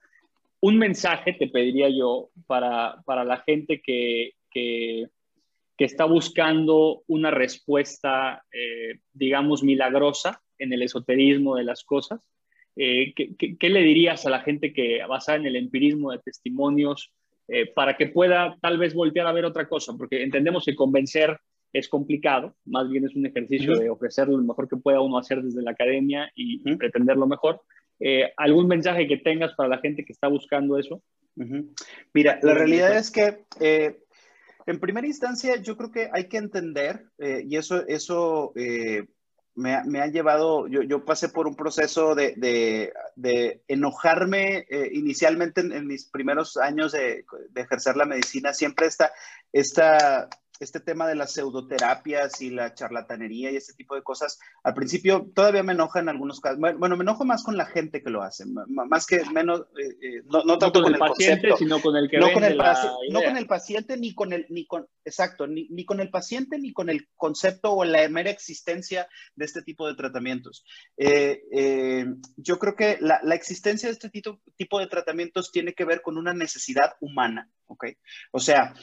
Un 0.60 0.78
mensaje 0.78 1.32
te 1.32 1.48
pediría 1.48 1.88
yo 1.88 2.30
para, 2.46 3.02
para 3.04 3.24
la 3.24 3.38
gente 3.38 3.82
que, 3.84 4.34
que 4.52 5.08
que 5.76 5.84
está 5.84 6.04
buscando 6.04 7.02
una 7.08 7.30
respuesta, 7.30 8.44
eh, 8.52 9.00
digamos, 9.12 9.62
milagrosa 9.62 10.40
en 10.58 10.72
el 10.72 10.82
esoterismo 10.82 11.56
de 11.56 11.64
las 11.64 11.84
cosas. 11.84 12.28
Eh, 12.76 13.12
¿qué, 13.14 13.70
le 13.70 13.82
dirías 13.82 14.26
a 14.26 14.30
la 14.30 14.40
gente 14.40 14.72
que 14.72 15.00
basada 15.08 15.38
en 15.38 15.46
el 15.46 15.56
empirismo 15.56 16.10
de 16.10 16.18
testimonios 16.18 17.12
eh, 17.48 17.66
para 17.66 17.96
que 17.96 18.06
pueda 18.06 18.56
tal 18.60 18.78
vez 18.78 18.94
voltear 18.94 19.26
a 19.26 19.32
ver 19.32 19.44
otra 19.44 19.68
cosa? 19.68 19.94
Porque 19.96 20.22
entendemos 20.22 20.64
que 20.64 20.76
convencer 20.76 21.38
es 21.72 21.88
complicado, 21.88 22.54
más 22.66 22.88
bien 22.88 23.04
es 23.04 23.16
un 23.16 23.26
ejercicio 23.26 23.76
de 23.76 23.90
ofrecer 23.90 24.28
lo 24.28 24.38
mejor 24.38 24.68
que 24.68 24.76
pueda 24.76 25.00
uno 25.00 25.18
hacer 25.18 25.42
desde 25.42 25.60
la 25.60 25.72
academia 25.72 26.30
y, 26.36 26.58
pretender 26.76 27.16
lo 27.16 27.26
mejor. 27.26 27.62
¿Algún 28.36 28.68
mensaje 28.68 29.08
que 29.08 29.16
tengas 29.16 29.54
para 29.54 29.70
la 29.70 29.78
gente 29.78 30.04
que 30.04 30.12
está 30.12 30.28
buscando 30.28 30.78
eso? 30.78 31.02
Mira, 32.12 32.38
la 32.42 32.54
realidad 32.54 32.96
es 32.96 33.10
que 33.10 34.03
en 34.66 34.80
primera 34.80 35.06
instancia, 35.06 35.56
yo 35.56 35.76
creo 35.76 35.90
que 35.90 36.10
hay 36.12 36.28
que 36.28 36.38
entender, 36.38 37.06
eh, 37.18 37.44
y 37.46 37.56
eso, 37.56 37.86
eso 37.86 38.52
eh, 38.56 39.06
me, 39.54 40.00
ha 40.00 40.06
llevado, 40.06 40.66
yo, 40.66 41.04
pasé 41.04 41.28
por 41.28 41.46
un 41.46 41.54
proceso 41.54 42.14
de, 42.14 42.92
enojarme 43.68 44.66
eh, 44.68 44.90
inicialmente 44.92 45.60
en, 45.60 45.86
mis 45.86 46.06
primeros 46.06 46.56
años 46.56 46.92
de, 46.92 47.24
ejercer 47.54 47.96
la 47.96 48.06
medicina, 48.06 48.52
siempre 48.52 48.86
esta, 48.86 49.12
esta 49.52 50.28
este 50.60 50.80
tema 50.80 51.06
de 51.06 51.16
las 51.16 51.32
pseudoterapias 51.32 52.40
y 52.40 52.50
la 52.50 52.74
charlatanería 52.74 53.50
y 53.50 53.56
ese 53.56 53.74
tipo 53.74 53.94
de 53.94 54.02
cosas, 54.02 54.38
al 54.62 54.74
principio 54.74 55.30
todavía 55.34 55.62
me 55.62 55.72
enoja 55.72 56.00
en 56.00 56.08
algunos 56.08 56.40
casos. 56.40 56.58
Bueno, 56.58 56.96
me 56.96 57.02
enojo 57.02 57.24
más 57.24 57.42
con 57.42 57.56
la 57.56 57.66
gente 57.66 58.02
que 58.02 58.10
lo 58.10 58.22
hace, 58.22 58.44
más 58.46 59.06
que 59.06 59.24
menos, 59.30 59.62
eh, 59.78 59.96
eh, 60.00 60.22
no, 60.26 60.44
no, 60.44 60.58
tanto 60.58 60.82
con, 60.82 60.92
el, 60.92 60.98
paciente, 60.98 61.50
sino 61.58 61.80
con 61.80 61.96
el 61.96 62.08
que 62.08 62.18
no 62.18 62.32
con 62.32 62.44
el, 62.44 62.56
no 62.56 63.22
con 63.22 63.36
el 63.36 63.46
paciente 63.46 63.96
ni 63.96 64.14
con 64.14 64.32
el, 64.32 64.46
ni 64.48 64.66
con, 64.66 64.86
exacto, 65.04 65.46
ni, 65.46 65.68
ni, 65.70 65.84
con 65.84 66.00
el 66.00 66.10
paciente 66.10 66.58
ni 66.58 66.72
con 66.72 66.88
el 66.88 67.08
concepto 67.16 67.72
o 67.72 67.84
la 67.84 68.08
mera 68.08 68.30
existencia 68.30 69.08
de 69.34 69.44
este 69.44 69.62
tipo 69.62 69.88
de 69.88 69.94
tratamientos. 69.94 70.64
Eh, 70.96 72.06
yo 72.36 72.58
creo 72.58 72.76
que 72.76 72.98
la, 73.00 73.20
la 73.22 73.34
existencia 73.34 73.88
de 73.88 73.92
este 73.92 74.08
tipo, 74.08 74.40
tipo 74.56 74.78
de 74.78 74.86
tratamientos 74.86 75.50
tiene 75.50 75.74
que 75.74 75.84
ver 75.84 76.02
con 76.02 76.16
una 76.16 76.32
necesidad 76.32 76.94
humana, 77.00 77.50
¿ok? 77.66 77.86
O 78.32 78.40
sea, 78.40 78.74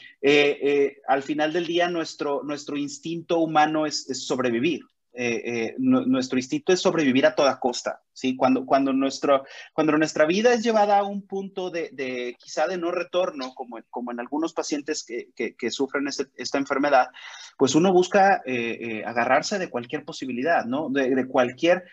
al 1.08 1.24
final 1.24 1.54
del 1.54 1.68
día 1.68 1.90
nuestro, 1.90 2.44
nuestro 2.44 2.78
instinto 2.78 3.40
humano 3.40 3.86
es, 3.86 4.06
sobrevivir. 4.26 4.82
Eh, 5.14 5.42
eh, 5.44 5.76
nuestro 5.78 6.40
instinto 6.40 6.72
es 6.72 6.80
sobrevivir 6.80 7.26
a 7.26 7.36
toda 7.36 7.60
costa, 7.60 8.02
¿sí? 8.14 8.38
Cuando, 8.38 8.66
cuando, 8.66 8.94
nuestro, 8.94 9.44
cuando 9.74 9.98
nuestra 9.98 10.26
vida 10.26 10.54
es 10.54 10.64
llevada 10.64 11.00
a 11.00 11.04
un 11.04 11.28
punto 11.28 11.70
de, 11.70 12.38
quizá 12.40 12.66
de 12.68 12.78
no 12.78 12.92
retorno, 12.92 13.54
como, 13.54 13.78
como 13.90 14.14
en 14.14 14.22
algunos 14.22 14.54
pacientes 14.54 15.04
que, 15.04 15.34
que, 15.36 15.72
sufren 15.72 16.08
este, 16.08 16.28
esta 16.38 16.58
enfermedad, 16.58 17.10
pues 17.58 17.76
uno 17.76 17.92
busca 17.92 18.42
eh, 18.46 19.04
agarrarse 19.06 19.60
de 19.60 19.70
cualquier 19.70 20.06
posibilidad, 20.06 20.64
¿no? 20.64 20.90
De, 20.90 21.14
de 21.14 21.28
cualquier, 21.28 21.84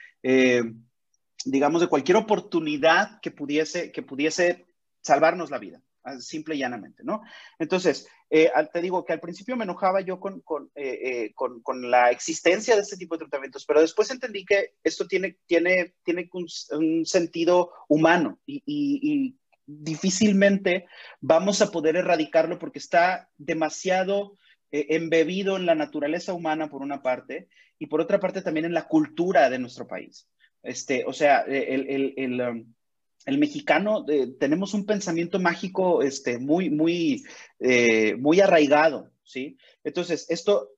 digamos, 1.45 1.81
de 1.81 1.89
cualquier 1.89 2.19
oportunidad 2.19 3.21
que 3.21 3.33
pudiese, 3.33 3.91
que 3.91 4.03
pudiese 4.03 4.67
salvarnos 5.03 5.51
la 5.51 5.59
vida 5.59 5.83
simple 6.21 6.57
y 6.57 6.59
llanamente, 6.59 7.03
¿no? 7.05 7.23
Entonces, 7.59 8.09
eh, 8.31 8.51
te 8.73 8.83
digo 8.83 9.05
que 9.05 9.15
al 9.15 9.21
principio 9.21 9.57
me 9.57 9.65
enojaba 9.65 10.03
yo 10.03 10.21
con, 10.21 10.43
eh, 10.75 10.99
eh, 11.03 11.33
con, 11.35 11.63
con, 11.63 11.91
la 11.91 12.11
existencia 12.11 12.75
de 12.75 12.83
este 12.83 12.99
tipo 12.99 13.17
de 13.17 13.21
tratamientos, 13.21 13.65
pero 13.65 13.81
después 13.81 14.11
entendí 14.11 14.45
que 14.45 14.75
esto 14.85 15.07
tiene, 15.07 15.39
tiene, 15.47 15.95
tiene 16.05 16.29
un, 16.33 17.07
sentido 17.07 17.73
humano 17.89 18.39
y, 18.47 19.37
difícilmente 19.71 20.87
vamos 21.21 21.61
a 21.61 21.71
poder 21.71 21.97
erradicarlo 21.97 22.59
porque 22.59 22.79
está 22.79 23.29
demasiado 23.37 24.39
embebido 24.71 25.59
en 25.59 25.67
la 25.67 25.75
naturaleza 25.75 26.33
humana 26.33 26.71
por 26.71 26.81
una 26.81 27.03
parte 27.03 27.49
y 27.79 27.87
por 27.87 28.01
otra 28.01 28.19
parte 28.19 28.41
también 28.41 28.65
en 28.65 28.73
la 28.73 28.89
cultura 28.89 29.51
de 29.51 29.59
nuestro 29.59 29.87
país. 29.87 30.27
Este, 30.63 31.05
o 31.07 31.13
sea, 31.13 31.41
el, 31.43 32.15
el, 32.17 32.67
um, 33.35 33.41
mexicano 33.41 34.05
eh, 34.09 34.29
tenemos 34.39 34.75
un 34.75 34.87
pensamiento 34.87 35.39
mágico 35.39 36.03
este, 36.03 36.39
muy, 36.39 36.71
muy, 36.71 37.25
eh, 37.61 38.17
muy 38.17 38.41
arraigado, 38.41 39.11
¿sí? 39.23 39.57
Entonces, 39.85 40.27
esto, 40.31 40.71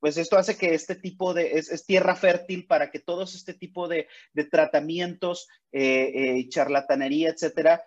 pues 0.00 0.16
esto 0.16 0.36
hace 0.36 0.56
que 0.56 0.74
este 0.74 0.94
tipo 0.94 1.34
de, 1.34 1.52
es, 1.52 1.84
tierra 1.86 2.14
fértil 2.14 2.66
para 2.66 2.90
que 2.90 3.00
todos 3.00 3.34
este 3.34 3.54
tipo 3.54 3.88
de, 3.88 4.08
de 4.32 4.44
tratamientos, 4.44 5.48
charlatanería, 6.48 7.30
etcétera, 7.30 7.82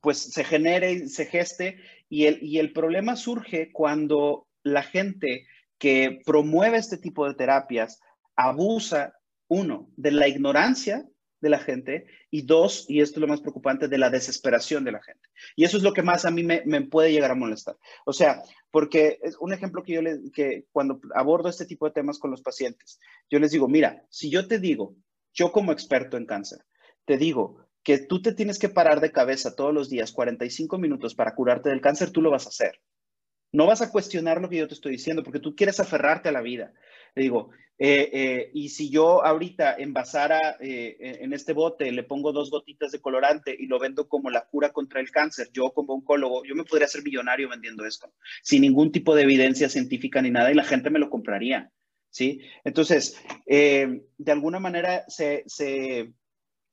pues 0.00 0.18
se 0.18 0.44
genere 0.44 0.92
y 0.92 1.08
se 1.08 1.26
geste. 1.26 1.78
Y 2.08 2.26
el, 2.26 2.42
y 2.42 2.58
el 2.58 2.72
problema 2.72 3.16
surge 3.16 3.72
cuando 3.72 4.46
la 4.62 4.82
gente 4.82 5.46
que 5.78 6.20
promueve 6.24 6.78
este 6.78 6.98
tipo 6.98 7.26
de 7.26 7.34
terapias 7.34 8.00
abusa, 8.36 9.14
uno, 9.48 9.90
de 9.96 10.10
la 10.10 10.28
ignorancia 10.28 11.06
de 11.44 11.50
la 11.50 11.60
gente 11.60 12.06
y 12.30 12.42
dos, 12.42 12.86
y 12.88 13.00
esto 13.00 13.18
es 13.18 13.20
lo 13.20 13.28
más 13.28 13.40
preocupante, 13.40 13.86
de 13.86 13.98
la 13.98 14.10
desesperación 14.10 14.82
de 14.82 14.90
la 14.92 15.02
gente. 15.02 15.28
Y 15.54 15.64
eso 15.64 15.76
es 15.76 15.84
lo 15.84 15.92
que 15.92 16.02
más 16.02 16.24
a 16.24 16.32
mí 16.32 16.42
me, 16.42 16.80
puede 16.82 17.12
llegar 17.12 17.30
a 17.30 17.36
molestar. 17.36 17.76
O 18.04 18.12
sea, 18.12 18.42
porque 18.72 19.20
es 19.22 19.36
un 19.38 19.52
ejemplo 19.52 19.82
que 19.84 19.92
yo 19.92 20.02
le, 20.02 20.32
que 20.32 20.64
cuando 20.72 21.00
abordo 21.14 21.48
este 21.48 21.66
tipo 21.66 21.86
de 21.86 21.92
temas 21.92 22.18
con 22.18 22.32
los 22.32 22.42
pacientes, 22.42 22.98
yo 23.30 23.38
les 23.38 23.52
digo, 23.52 23.68
mira, 23.68 24.04
si 24.10 24.30
yo 24.30 24.48
te 24.48 24.58
digo, 24.58 24.96
yo 25.32 25.52
como 25.52 25.70
experto 25.70 26.16
en 26.16 26.26
cáncer, 26.26 26.64
te 27.04 27.16
digo 27.18 27.68
que 27.84 27.98
tú 27.98 28.22
te 28.22 28.32
tienes 28.32 28.58
que 28.58 28.70
parar 28.70 29.00
de 29.00 29.12
cabeza 29.12 29.54
todos 29.54 29.74
los 29.74 29.90
días 29.90 30.10
45 30.10 30.78
minutos 30.78 31.14
para 31.14 31.34
curarte 31.34 31.68
del 31.68 31.82
cáncer, 31.82 32.10
tú 32.10 32.22
lo 32.22 32.30
vas 32.30 32.46
a 32.46 32.48
hacer. 32.48 32.80
No 33.54 33.66
vas 33.66 33.82
a 33.82 33.90
cuestionar 33.90 34.40
lo 34.40 34.48
que 34.48 34.56
yo 34.56 34.66
te 34.66 34.74
estoy 34.74 34.90
diciendo 34.90 35.22
porque 35.22 35.38
tú 35.38 35.54
quieres 35.54 35.78
aferrarte 35.78 36.28
a 36.28 36.32
la 36.32 36.40
vida. 36.40 36.74
Le 37.14 37.22
digo, 37.22 37.50
eh, 37.78 38.10
eh, 38.12 38.50
y 38.52 38.70
si 38.70 38.90
yo 38.90 39.24
ahorita 39.24 39.76
envasara 39.76 40.56
eh, 40.58 40.96
en 41.20 41.32
este 41.32 41.52
bote, 41.52 41.92
le 41.92 42.02
pongo 42.02 42.32
dos 42.32 42.50
gotitas 42.50 42.90
de 42.90 43.00
colorante 43.00 43.56
y 43.56 43.66
lo 43.66 43.78
vendo 43.78 44.08
como 44.08 44.28
la 44.28 44.44
cura 44.44 44.72
contra 44.72 45.00
el 45.00 45.12
cáncer, 45.12 45.50
yo 45.52 45.70
como 45.70 45.94
oncólogo, 45.94 46.44
yo 46.44 46.56
me 46.56 46.64
podría 46.64 46.86
hacer 46.86 47.04
millonario 47.04 47.48
vendiendo 47.48 47.86
esto, 47.86 48.12
sin 48.42 48.62
ningún 48.62 48.90
tipo 48.90 49.14
de 49.14 49.22
evidencia 49.22 49.68
científica 49.68 50.20
ni 50.20 50.32
nada, 50.32 50.50
y 50.50 50.54
la 50.54 50.64
gente 50.64 50.90
me 50.90 50.98
lo 50.98 51.08
compraría. 51.08 51.70
¿Sí? 52.10 52.40
Entonces, 52.64 53.20
de 53.46 54.32
alguna 54.32 54.58
manera 54.58 55.04
se, 55.08 55.44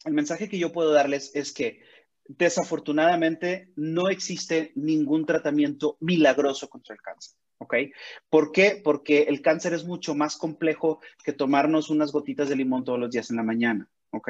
el 0.05 0.13
mensaje 0.13 0.49
que 0.49 0.57
yo 0.57 0.71
puedo 0.71 0.91
darles 0.91 1.31
es 1.35 1.51
que 1.51 1.81
desafortunadamente 2.37 3.69
no 3.75 4.09
existe 4.09 4.71
ningún 4.75 5.25
tratamiento 5.25 5.97
milagroso 5.99 6.69
contra 6.69 6.95
el 6.95 7.01
cáncer. 7.01 7.37
¿Ok? 7.57 7.75
¿Por 8.29 8.51
qué? 8.51 8.81
Porque 8.83 9.23
el 9.23 9.41
cáncer 9.41 9.73
es 9.73 9.85
mucho 9.85 10.15
más 10.15 10.35
complejo 10.35 10.99
que 11.23 11.33
tomarnos 11.33 11.89
unas 11.91 12.11
gotitas 12.11 12.49
de 12.49 12.55
limón 12.55 12.83
todos 12.83 12.99
los 12.99 13.11
días 13.11 13.29
en 13.29 13.37
la 13.37 13.43
mañana. 13.43 13.87
¿ok? 14.11 14.29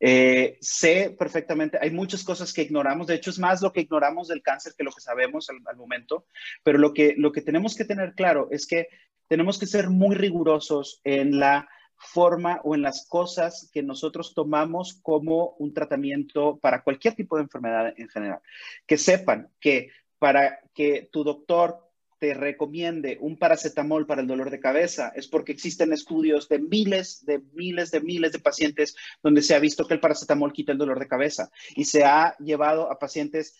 Eh, 0.00 0.56
sé 0.60 1.14
perfectamente, 1.18 1.78
hay 1.80 1.90
muchas 1.90 2.24
cosas 2.24 2.52
que 2.52 2.62
ignoramos, 2.62 3.08
de 3.08 3.16
hecho 3.16 3.30
es 3.30 3.38
más 3.38 3.60
lo 3.60 3.72
que 3.72 3.82
ignoramos 3.82 4.28
del 4.28 4.42
cáncer 4.42 4.72
que 4.76 4.84
lo 4.84 4.92
que 4.92 5.02
sabemos 5.02 5.50
al, 5.50 5.58
al, 5.66 5.76
momento, 5.76 6.26
pero 6.62 6.78
lo 6.78 6.94
que, 6.94 7.14
lo 7.18 7.30
que 7.30 7.42
tenemos 7.42 7.76
que 7.76 7.84
tener 7.84 8.14
claro 8.14 8.48
es 8.50 8.66
que 8.66 8.88
tenemos 9.26 9.58
que 9.58 9.66
ser 9.66 9.90
muy 9.90 10.16
rigurosos 10.16 11.00
en 11.04 11.38
la 11.38 11.68
forma 11.98 12.60
o 12.64 12.74
en 12.74 12.82
las 12.82 13.06
cosas 13.06 13.68
que 13.72 13.82
nosotros 13.82 14.34
tomamos 14.34 14.98
como 15.02 15.56
un 15.58 15.74
tratamiento 15.74 16.58
para 16.58 16.82
cualquier 16.82 17.14
tipo 17.14 17.36
de 17.36 17.42
enfermedad 17.42 17.92
en 17.96 18.08
general. 18.08 18.40
Que 18.86 18.96
sepan 18.96 19.50
que 19.60 19.90
para 20.18 20.60
que 20.74 21.08
tu 21.12 21.24
doctor 21.24 21.88
te 22.18 22.34
recomiende 22.34 23.16
un 23.20 23.36
paracetamol 23.36 24.06
para 24.06 24.22
el 24.22 24.26
dolor 24.26 24.50
de 24.50 24.60
cabeza 24.60 25.12
es 25.14 25.28
porque 25.28 25.52
existen 25.52 25.92
estudios 25.92 26.48
de 26.48 26.58
miles, 26.58 27.24
de 27.24 27.40
miles, 27.52 27.90
de 27.90 28.00
miles 28.00 28.32
de 28.32 28.40
pacientes 28.40 28.96
donde 29.22 29.42
se 29.42 29.54
ha 29.54 29.60
visto 29.60 29.86
que 29.86 29.94
el 29.94 30.00
paracetamol 30.00 30.52
quita 30.52 30.72
el 30.72 30.78
dolor 30.78 30.98
de 30.98 31.08
cabeza 31.08 31.50
y 31.76 31.84
se 31.84 32.04
ha 32.04 32.36
llevado 32.38 32.90
a 32.90 32.98
pacientes 32.98 33.56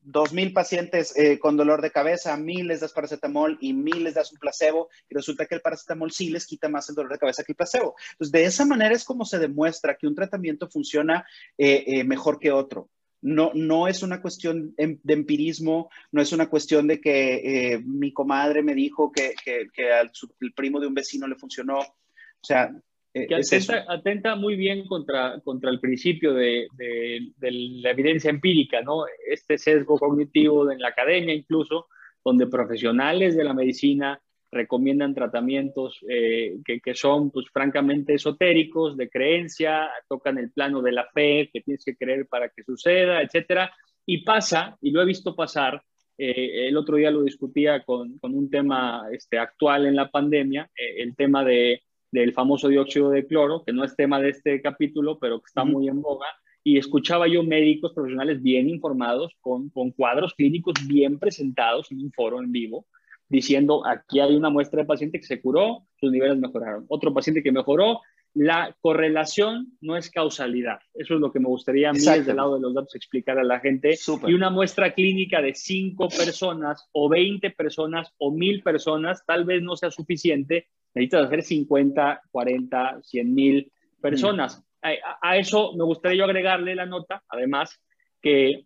dos 0.00 0.32
mil 0.32 0.52
pacientes 0.52 1.16
eh, 1.16 1.38
con 1.38 1.56
dolor 1.56 1.82
de 1.82 1.90
cabeza, 1.90 2.36
mil 2.36 2.66
les 2.66 2.80
das 2.80 2.92
paracetamol 2.92 3.58
y 3.60 3.72
mil 3.72 4.04
les 4.04 4.14
das 4.14 4.32
un 4.32 4.38
placebo, 4.38 4.88
y 5.08 5.14
resulta 5.14 5.46
que 5.46 5.54
el 5.54 5.60
paracetamol 5.60 6.10
sí 6.10 6.30
les 6.30 6.46
quita 6.46 6.68
más 6.68 6.88
el 6.88 6.94
dolor 6.94 7.12
de 7.12 7.18
cabeza 7.18 7.44
que 7.44 7.52
el 7.52 7.56
placebo. 7.56 7.94
Entonces, 8.12 8.32
de 8.32 8.44
esa 8.44 8.64
manera 8.64 8.94
es 8.94 9.04
como 9.04 9.24
se 9.24 9.38
demuestra 9.38 9.96
que 9.96 10.06
un 10.06 10.14
tratamiento 10.14 10.68
funciona 10.68 11.24
eh, 11.58 11.84
eh, 11.86 12.04
mejor 12.04 12.38
que 12.38 12.50
otro. 12.50 12.88
No, 13.22 13.52
no 13.54 13.86
es 13.86 14.02
una 14.02 14.22
cuestión 14.22 14.72
em, 14.78 14.98
de 15.02 15.14
empirismo, 15.14 15.90
no 16.10 16.22
es 16.22 16.32
una 16.32 16.48
cuestión 16.48 16.86
de 16.86 17.00
que 17.00 17.82
mi 17.84 18.14
comadre 18.14 18.62
me 18.62 18.74
dijo 18.74 19.12
que, 19.12 19.34
que, 19.44 19.92
al 19.92 20.10
el 20.40 20.52
primo 20.54 20.80
de 20.80 20.86
un 20.86 20.94
vecino 20.94 21.28
le 21.28 21.36
funcionó. 21.36 21.80
O 21.80 22.44
sea, 22.44 22.72
eh, 23.12 23.26
que 23.26 23.40
atenta, 23.88 24.36
muy 24.36 24.54
bien 24.54 24.86
contra, 24.86 25.40
contra 25.40 25.70
el 25.70 25.80
principio 25.80 26.32
de, 26.32 26.68
de, 26.76 27.50
la 27.50 27.90
evidencia 27.90 28.30
empírica, 28.30 28.82
¿no? 28.82 29.04
Este 29.28 29.58
sesgo 29.58 29.98
cognitivo 29.98 30.70
en 30.70 30.78
la 30.78 30.88
academia 30.88 31.34
incluso, 31.34 31.88
donde 32.24 32.46
profesionales 32.46 33.36
de 33.36 33.42
la 33.42 33.52
medicina 33.52 34.20
recomiendan 34.52 35.14
tratamientos 35.14 35.98
eh, 36.08 36.58
que, 36.64 36.80
que, 36.80 36.94
son, 36.94 37.32
pues, 37.32 37.46
francamente 37.52 38.14
esotéricos, 38.14 38.96
de 38.96 39.10
creencia, 39.10 39.90
tocan 40.08 40.38
el 40.38 40.52
plano 40.52 40.80
de 40.80 40.92
la 40.92 41.06
fe, 41.12 41.50
que 41.52 41.62
tienes 41.62 41.84
que 41.84 41.96
creer 41.96 42.28
para 42.28 42.48
que 42.48 42.62
suceda, 42.62 43.22
etcétera. 43.22 43.72
Y 44.06 44.18
pasa, 44.18 44.78
y 44.80 44.92
lo 44.92 45.02
he 45.02 45.06
visto 45.06 45.34
pasar, 45.34 45.82
eh, 46.16 46.68
el 46.68 46.76
otro 46.76 46.96
día 46.96 47.10
lo 47.10 47.22
discutía 47.22 47.82
con, 47.82 48.18
con 48.18 48.36
un 48.36 48.48
tema 48.50 49.08
este, 49.10 49.38
actual 49.38 49.86
en 49.86 49.96
la 49.96 50.10
pandemia, 50.10 50.70
el 50.76 51.16
tema 51.16 51.44
de 51.44 51.82
del 52.10 52.32
famoso 52.32 52.68
dióxido 52.68 53.10
de 53.10 53.26
cloro, 53.26 53.62
que 53.64 53.72
no 53.72 53.84
es 53.84 53.96
tema 53.96 54.20
de 54.20 54.30
este 54.30 54.60
capítulo, 54.60 55.18
pero 55.18 55.40
que 55.40 55.46
está 55.46 55.64
muy 55.64 55.88
en 55.88 56.00
boga, 56.00 56.26
y 56.62 56.76
escuchaba 56.76 57.26
yo 57.26 57.42
médicos 57.42 57.92
profesionales 57.94 58.42
bien 58.42 58.68
informados, 58.68 59.34
con, 59.40 59.70
con 59.70 59.92
cuadros 59.92 60.34
clínicos 60.34 60.74
bien 60.86 61.18
presentados 61.18 61.90
en 61.90 62.00
un 62.00 62.12
foro 62.12 62.40
en 62.42 62.52
vivo, 62.52 62.86
diciendo, 63.28 63.86
aquí 63.86 64.20
hay 64.20 64.34
una 64.34 64.50
muestra 64.50 64.82
de 64.82 64.86
paciente 64.86 65.20
que 65.20 65.26
se 65.26 65.40
curó, 65.40 65.86
sus 65.98 66.10
niveles 66.10 66.36
mejoraron. 66.36 66.84
Otro 66.88 67.14
paciente 67.14 67.42
que 67.42 67.52
mejoró, 67.52 68.00
la 68.34 68.76
correlación 68.80 69.76
no 69.80 69.96
es 69.96 70.10
causalidad. 70.10 70.78
Eso 70.94 71.14
es 71.14 71.20
lo 71.20 71.32
que 71.32 71.40
me 71.40 71.48
gustaría 71.48 71.90
a 71.90 71.92
mí 71.92 71.98
desde 71.98 72.30
el 72.30 72.36
lado 72.36 72.54
de 72.54 72.60
los 72.60 72.74
datos 72.74 72.94
explicar 72.94 73.38
a 73.38 73.44
la 73.44 73.58
gente. 73.60 73.96
Y 74.26 74.34
una 74.34 74.50
muestra 74.50 74.94
clínica 74.94 75.42
de 75.42 75.54
5 75.54 76.08
personas 76.08 76.88
o 76.92 77.08
20 77.08 77.50
personas 77.50 78.12
o 78.18 78.30
1000 78.30 78.62
personas 78.62 79.24
tal 79.26 79.44
vez 79.44 79.62
no 79.62 79.76
sea 79.76 79.90
suficiente. 79.90 80.68
Necesitas 80.94 81.26
hacer 81.26 81.42
50, 81.42 82.22
40, 82.30 83.00
100 83.02 83.34
mil 83.34 83.72
personas. 84.00 84.64
A, 84.82 85.36
eso 85.36 85.74
me 85.76 85.84
gustaría 85.84 86.18
yo 86.18 86.24
agregarle 86.24 86.74
la 86.74 86.86
nota, 86.86 87.22
además, 87.28 87.80
que 88.22 88.64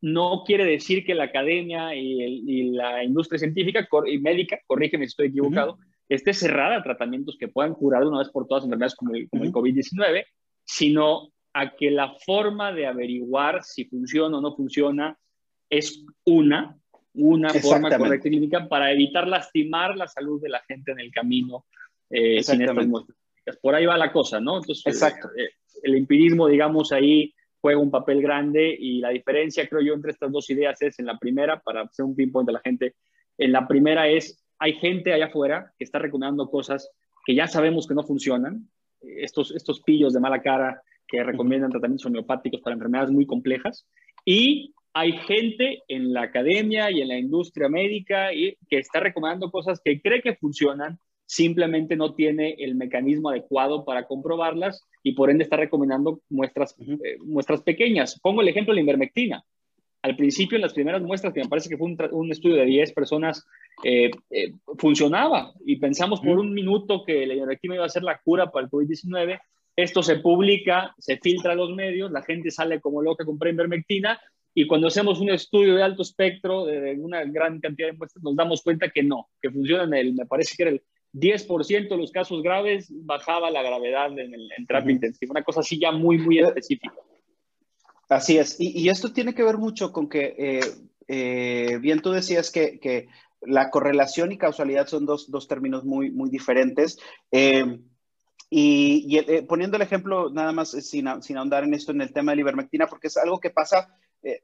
no 0.00 0.44
quiere 0.46 0.64
decir 0.64 1.04
que 1.04 1.14
la 1.14 1.24
academia 1.24 1.94
y, 1.94 2.70
la 2.70 3.02
industria 3.04 3.38
científica 3.38 3.88
y 4.06 4.18
médica, 4.18 4.60
corrígeme 4.66 5.06
si 5.06 5.10
estoy 5.10 5.28
equivocado, 5.28 5.78
esté 6.14 6.32
cerrada 6.32 6.76
a 6.76 6.82
tratamientos 6.82 7.36
que 7.38 7.48
puedan 7.48 7.74
curar 7.74 8.02
de 8.02 8.08
una 8.08 8.18
vez 8.18 8.30
por 8.30 8.46
todas 8.46 8.64
enfermedades 8.64 8.94
como 8.94 9.14
el, 9.14 9.28
como 9.28 9.44
el 9.44 9.52
COVID-19, 9.52 10.24
sino 10.64 11.32
a 11.52 11.74
que 11.74 11.90
la 11.90 12.14
forma 12.24 12.72
de 12.72 12.86
averiguar 12.86 13.62
si 13.62 13.84
funciona 13.84 14.38
o 14.38 14.40
no 14.40 14.54
funciona 14.54 15.18
es 15.68 16.04
una, 16.24 16.76
una 17.14 17.50
forma 17.54 17.96
correcta 17.96 18.28
y 18.28 18.30
clínica 18.30 18.68
para 18.68 18.92
evitar 18.92 19.26
lastimar 19.26 19.96
la 19.96 20.06
salud 20.06 20.40
de 20.40 20.48
la 20.48 20.60
gente 20.66 20.92
en 20.92 21.00
el 21.00 21.10
camino 21.10 21.66
eh, 22.10 22.42
sin 22.42 22.62
estas 22.62 22.86
muestras. 22.86 23.18
Por 23.60 23.74
ahí 23.74 23.86
va 23.86 23.96
la 23.96 24.12
cosa, 24.12 24.40
¿no? 24.40 24.58
Entonces, 24.58 24.86
Exacto. 24.86 25.28
Eh, 25.36 25.50
el 25.82 25.96
empirismo, 25.96 26.46
digamos, 26.46 26.92
ahí 26.92 27.34
juega 27.60 27.80
un 27.80 27.90
papel 27.90 28.22
grande 28.22 28.76
y 28.78 28.98
la 28.98 29.10
diferencia, 29.10 29.68
creo 29.68 29.82
yo, 29.82 29.94
entre 29.94 30.12
estas 30.12 30.30
dos 30.30 30.48
ideas 30.50 30.80
es, 30.82 30.98
en 30.98 31.06
la 31.06 31.18
primera, 31.18 31.60
para 31.60 31.82
hacer 31.82 32.04
un 32.04 32.14
pinpoint 32.14 32.46
de 32.46 32.52
la 32.52 32.60
gente, 32.60 32.96
en 33.38 33.52
la 33.52 33.66
primera 33.66 34.08
es 34.08 34.41
hay 34.62 34.74
gente 34.74 35.12
allá 35.12 35.26
afuera 35.26 35.72
que 35.76 35.82
está 35.82 35.98
recomendando 35.98 36.48
cosas 36.48 36.88
que 37.26 37.34
ya 37.34 37.48
sabemos 37.48 37.88
que 37.88 37.94
no 37.94 38.04
funcionan, 38.04 38.68
estos, 39.00 39.50
estos 39.50 39.80
pillos 39.80 40.12
de 40.12 40.20
mala 40.20 40.40
cara 40.40 40.80
que 41.08 41.24
recomiendan 41.24 41.72
tratamientos 41.72 42.06
homeopáticos 42.06 42.60
para 42.60 42.74
enfermedades 42.74 43.10
muy 43.10 43.26
complejas, 43.26 43.88
y 44.24 44.72
hay 44.94 45.14
gente 45.26 45.82
en 45.88 46.12
la 46.12 46.22
academia 46.22 46.92
y 46.92 47.00
en 47.00 47.08
la 47.08 47.18
industria 47.18 47.68
médica 47.68 48.32
y, 48.32 48.56
que 48.68 48.78
está 48.78 49.00
recomendando 49.00 49.50
cosas 49.50 49.80
que 49.84 50.00
cree 50.00 50.22
que 50.22 50.36
funcionan, 50.36 51.00
simplemente 51.26 51.96
no 51.96 52.14
tiene 52.14 52.54
el 52.58 52.76
mecanismo 52.76 53.30
adecuado 53.30 53.84
para 53.84 54.06
comprobarlas 54.06 54.80
y 55.02 55.14
por 55.14 55.28
ende 55.28 55.42
está 55.42 55.56
recomendando 55.56 56.20
muestras, 56.30 56.76
eh, 56.78 57.16
muestras 57.18 57.62
pequeñas. 57.62 58.20
Pongo 58.20 58.42
el 58.42 58.48
ejemplo 58.48 58.72
de 58.72 58.76
la 58.76 58.82
invermectina 58.82 59.44
al 60.02 60.16
principio, 60.16 60.56
en 60.56 60.62
las 60.62 60.74
primeras 60.74 61.00
muestras, 61.00 61.32
que 61.32 61.40
me 61.40 61.48
parece 61.48 61.68
que 61.68 61.76
fue 61.76 61.94
un, 62.10 62.32
estudio 62.32 62.56
de 62.56 62.64
10 62.64 62.92
personas, 62.92 63.46
eh, 63.84 64.10
eh, 64.30 64.52
funcionaba 64.76 65.52
y 65.64 65.76
pensamos 65.76 66.20
por 66.20 66.38
un 66.38 66.52
minuto 66.52 67.04
que 67.04 67.24
la 67.24 67.34
ivermectina 67.34 67.76
iba 67.76 67.84
a 67.84 67.88
ser 67.88 68.02
la 68.02 68.18
cura 68.18 68.50
para 68.50 68.64
el 68.64 68.70
COVID-19. 68.70 69.40
Esto 69.76 70.02
se 70.02 70.16
publica, 70.16 70.94
se 70.98 71.18
filtra 71.18 71.52
a 71.52 71.56
los 71.56 71.70
medios, 71.70 72.10
la 72.10 72.22
gente 72.22 72.50
sale 72.50 72.80
como 72.80 73.00
loca 73.00 73.22
a 73.22 73.26
comprar 73.26 73.54
ivermectina 73.54 74.20
Y 74.54 74.66
cuando 74.66 74.88
hacemos 74.88 75.20
un 75.20 75.30
estudio 75.30 75.76
de 75.76 75.82
alto 75.84 76.02
espectro, 76.02 76.66
de 76.66 76.98
una 76.98 77.24
gran 77.24 77.60
cantidad 77.60 77.88
de 77.88 77.96
muestras, 77.96 78.24
nos 78.24 78.34
damos 78.34 78.62
cuenta 78.62 78.90
que 78.90 79.04
no, 79.04 79.28
que 79.40 79.50
funciona 79.50 79.84
en 79.84 79.94
el, 79.94 80.14
me 80.14 80.26
parece 80.26 80.56
que 80.56 80.64
era 80.64 80.72
el 80.72 80.82
10% 81.14 81.88
de 81.88 81.96
los 81.96 82.10
casos 82.10 82.42
graves, 82.42 82.92
bajaba 83.04 83.50
la 83.50 83.62
gravedad 83.62 84.18
en 84.18 84.34
el 84.34 84.50
en 84.56 84.66
terapia 84.66 84.92
intensiva. 84.92 85.30
Una 85.30 85.44
cosa 85.44 85.60
así 85.60 85.78
ya 85.78 85.92
muy, 85.92 86.18
muy 86.18 86.38
eh, 86.38 86.42
específica. 86.42 86.92
Así 88.12 88.38
es. 88.38 88.56
Y, 88.58 88.88
esto 88.88 89.12
tiene 89.12 89.34
que 89.34 89.42
ver 89.42 89.58
mucho 89.58 89.92
con 89.92 90.08
que, 90.08 90.34
eh, 90.38 90.60
eh, 91.08 91.78
bien 91.78 92.00
tú 92.00 92.12
decías 92.12 92.50
que, 92.50 93.08
la 93.44 93.70
correlación 93.70 94.30
y 94.30 94.38
causalidad 94.38 94.86
son 94.86 95.04
dos, 95.04 95.48
términos 95.48 95.84
muy, 95.84 96.10
diferentes. 96.30 96.98
y, 98.50 99.20
poniendo 99.48 99.76
el 99.76 99.82
ejemplo, 99.82 100.30
nada 100.30 100.52
más 100.52 100.70
sin, 100.70 101.06
sin 101.22 101.36
ahondar 101.36 101.64
en 101.64 101.74
esto, 101.74 101.92
en 101.92 102.02
el 102.02 102.12
tema 102.12 102.32
de 102.32 102.36
la 102.36 102.42
ivermectina, 102.42 102.86
porque 102.86 103.08
es 103.08 103.16
algo 103.16 103.40
que 103.40 103.50
pasa 103.50 103.96
eh, 104.22 104.40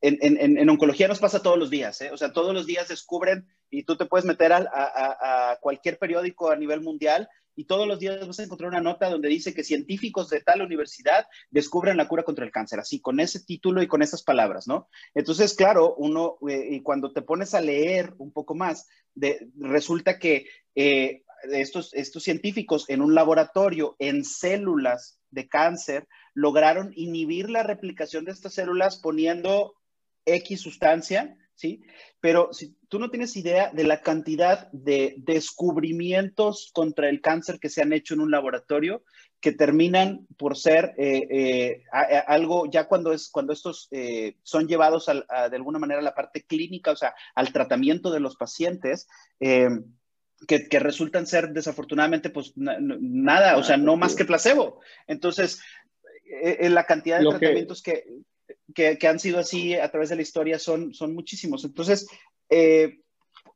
en, 0.00 0.70
oncología 0.70 1.08
nos 1.08 1.18
pasa 1.18 1.42
todos 1.42 1.58
los 1.58 1.70
días, 1.70 2.00
¿eh? 2.02 2.10
o 2.12 2.16
sea, 2.16 2.32
todos 2.32 2.54
los 2.54 2.66
días 2.66 2.86
descubren 2.86 3.48
y 3.68 3.82
tú 3.82 3.96
te 3.96 4.06
puedes 4.06 4.24
meter 4.24 4.52
a, 4.52 5.58
cualquier 5.60 5.98
periódico 5.98 6.50
a 6.50 6.56
nivel 6.56 6.82
mundial 6.82 7.28
y 7.58 7.64
todos 7.64 7.88
los 7.88 7.98
días 7.98 8.24
vas 8.24 8.38
a 8.38 8.44
encontrar 8.44 8.70
una 8.70 8.80
nota 8.80 9.10
donde 9.10 9.28
dice 9.28 9.52
que 9.52 9.64
científicos 9.64 10.30
de 10.30 10.40
tal 10.40 10.62
universidad 10.62 11.26
descubren 11.50 11.96
la 11.96 12.06
cura 12.06 12.22
contra 12.22 12.44
el 12.44 12.52
cáncer, 12.52 12.78
así, 12.78 13.00
con 13.00 13.18
ese 13.18 13.40
título 13.40 13.82
y 13.82 13.88
con 13.88 14.00
esas 14.00 14.22
palabras, 14.22 14.68
¿no? 14.68 14.88
Entonces, 15.12 15.54
claro, 15.54 15.96
uno, 15.96 16.38
eh, 16.48 16.80
cuando 16.84 17.12
te 17.12 17.20
pones 17.20 17.54
a 17.54 17.60
leer 17.60 18.14
un 18.18 18.30
poco 18.30 18.54
más, 18.54 18.86
de, 19.12 19.50
resulta 19.58 20.20
que 20.20 20.46
estos, 21.42 21.92
estos 21.94 22.22
científicos 22.22 22.88
en 22.88 23.02
un 23.02 23.16
laboratorio, 23.16 23.96
en 23.98 24.24
células 24.24 25.18
de 25.32 25.48
cáncer, 25.48 26.06
lograron 26.34 26.92
inhibir 26.94 27.50
la 27.50 27.64
replicación 27.64 28.24
de 28.24 28.30
estas 28.30 28.54
células 28.54 28.98
poniendo 28.98 29.74
X 30.24 30.60
sustancia, 30.60 31.36
¿sí? 31.58 31.82
Pero 32.20 32.52
si 32.52 32.76
tú 32.88 33.00
no 33.00 33.10
tienes 33.10 33.36
idea 33.36 33.70
de 33.72 33.82
la 33.82 34.00
cantidad 34.00 34.70
de 34.70 35.16
descubrimientos 35.18 36.70
contra 36.72 37.08
el 37.08 37.20
cáncer 37.20 37.58
que 37.58 37.68
se 37.68 37.82
han 37.82 37.92
hecho 37.92 38.14
en 38.14 38.20
un 38.20 38.30
laboratorio, 38.30 39.02
que 39.40 39.52
terminan 39.52 40.26
por 40.36 40.56
ser 40.56 40.94
eh, 40.98 41.26
eh, 41.30 41.84
algo, 42.26 42.70
ya 42.70 42.86
cuando, 42.86 43.12
es, 43.12 43.28
cuando 43.28 43.52
estos 43.52 43.88
eh, 43.90 44.36
son 44.42 44.68
llevados 44.68 45.06
de 45.06 45.56
alguna 45.56 45.78
manera 45.80 46.00
a 46.00 46.04
la 46.04 46.14
parte 46.14 46.42
clínica, 46.42 46.92
o 46.92 46.96
sea, 46.96 47.14
al 47.34 47.52
tratamiento 47.52 48.10
de 48.10 48.20
los 48.20 48.36
pacientes, 48.36 49.08
que, 49.38 50.68
que, 50.68 50.78
resultan 50.78 51.26
ser 51.26 51.50
desafortunadamente, 51.50 52.30
pues 52.30 52.52
nada, 52.54 53.56
o 53.56 53.64
sea, 53.64 53.76
no 53.76 53.96
más 53.96 54.14
que 54.14 54.24
placebo. 54.24 54.80
Entonces, 55.08 55.60
en 56.30 56.66
eh, 56.66 56.70
la 56.70 56.84
cantidad 56.84 57.18
de 57.18 57.28
tratamientos 57.28 57.82
que, 57.82 57.92
que, 57.92 58.04
han 59.06 59.18
sido 59.18 59.38
así 59.38 59.74
a 59.74 59.90
través 59.90 60.10
de 60.10 60.16
la 60.16 60.22
historia 60.22 60.58
son, 60.58 60.94
son 60.94 61.14
muchísimos. 61.14 61.64
Entonces, 61.64 62.06
eh, 62.50 63.00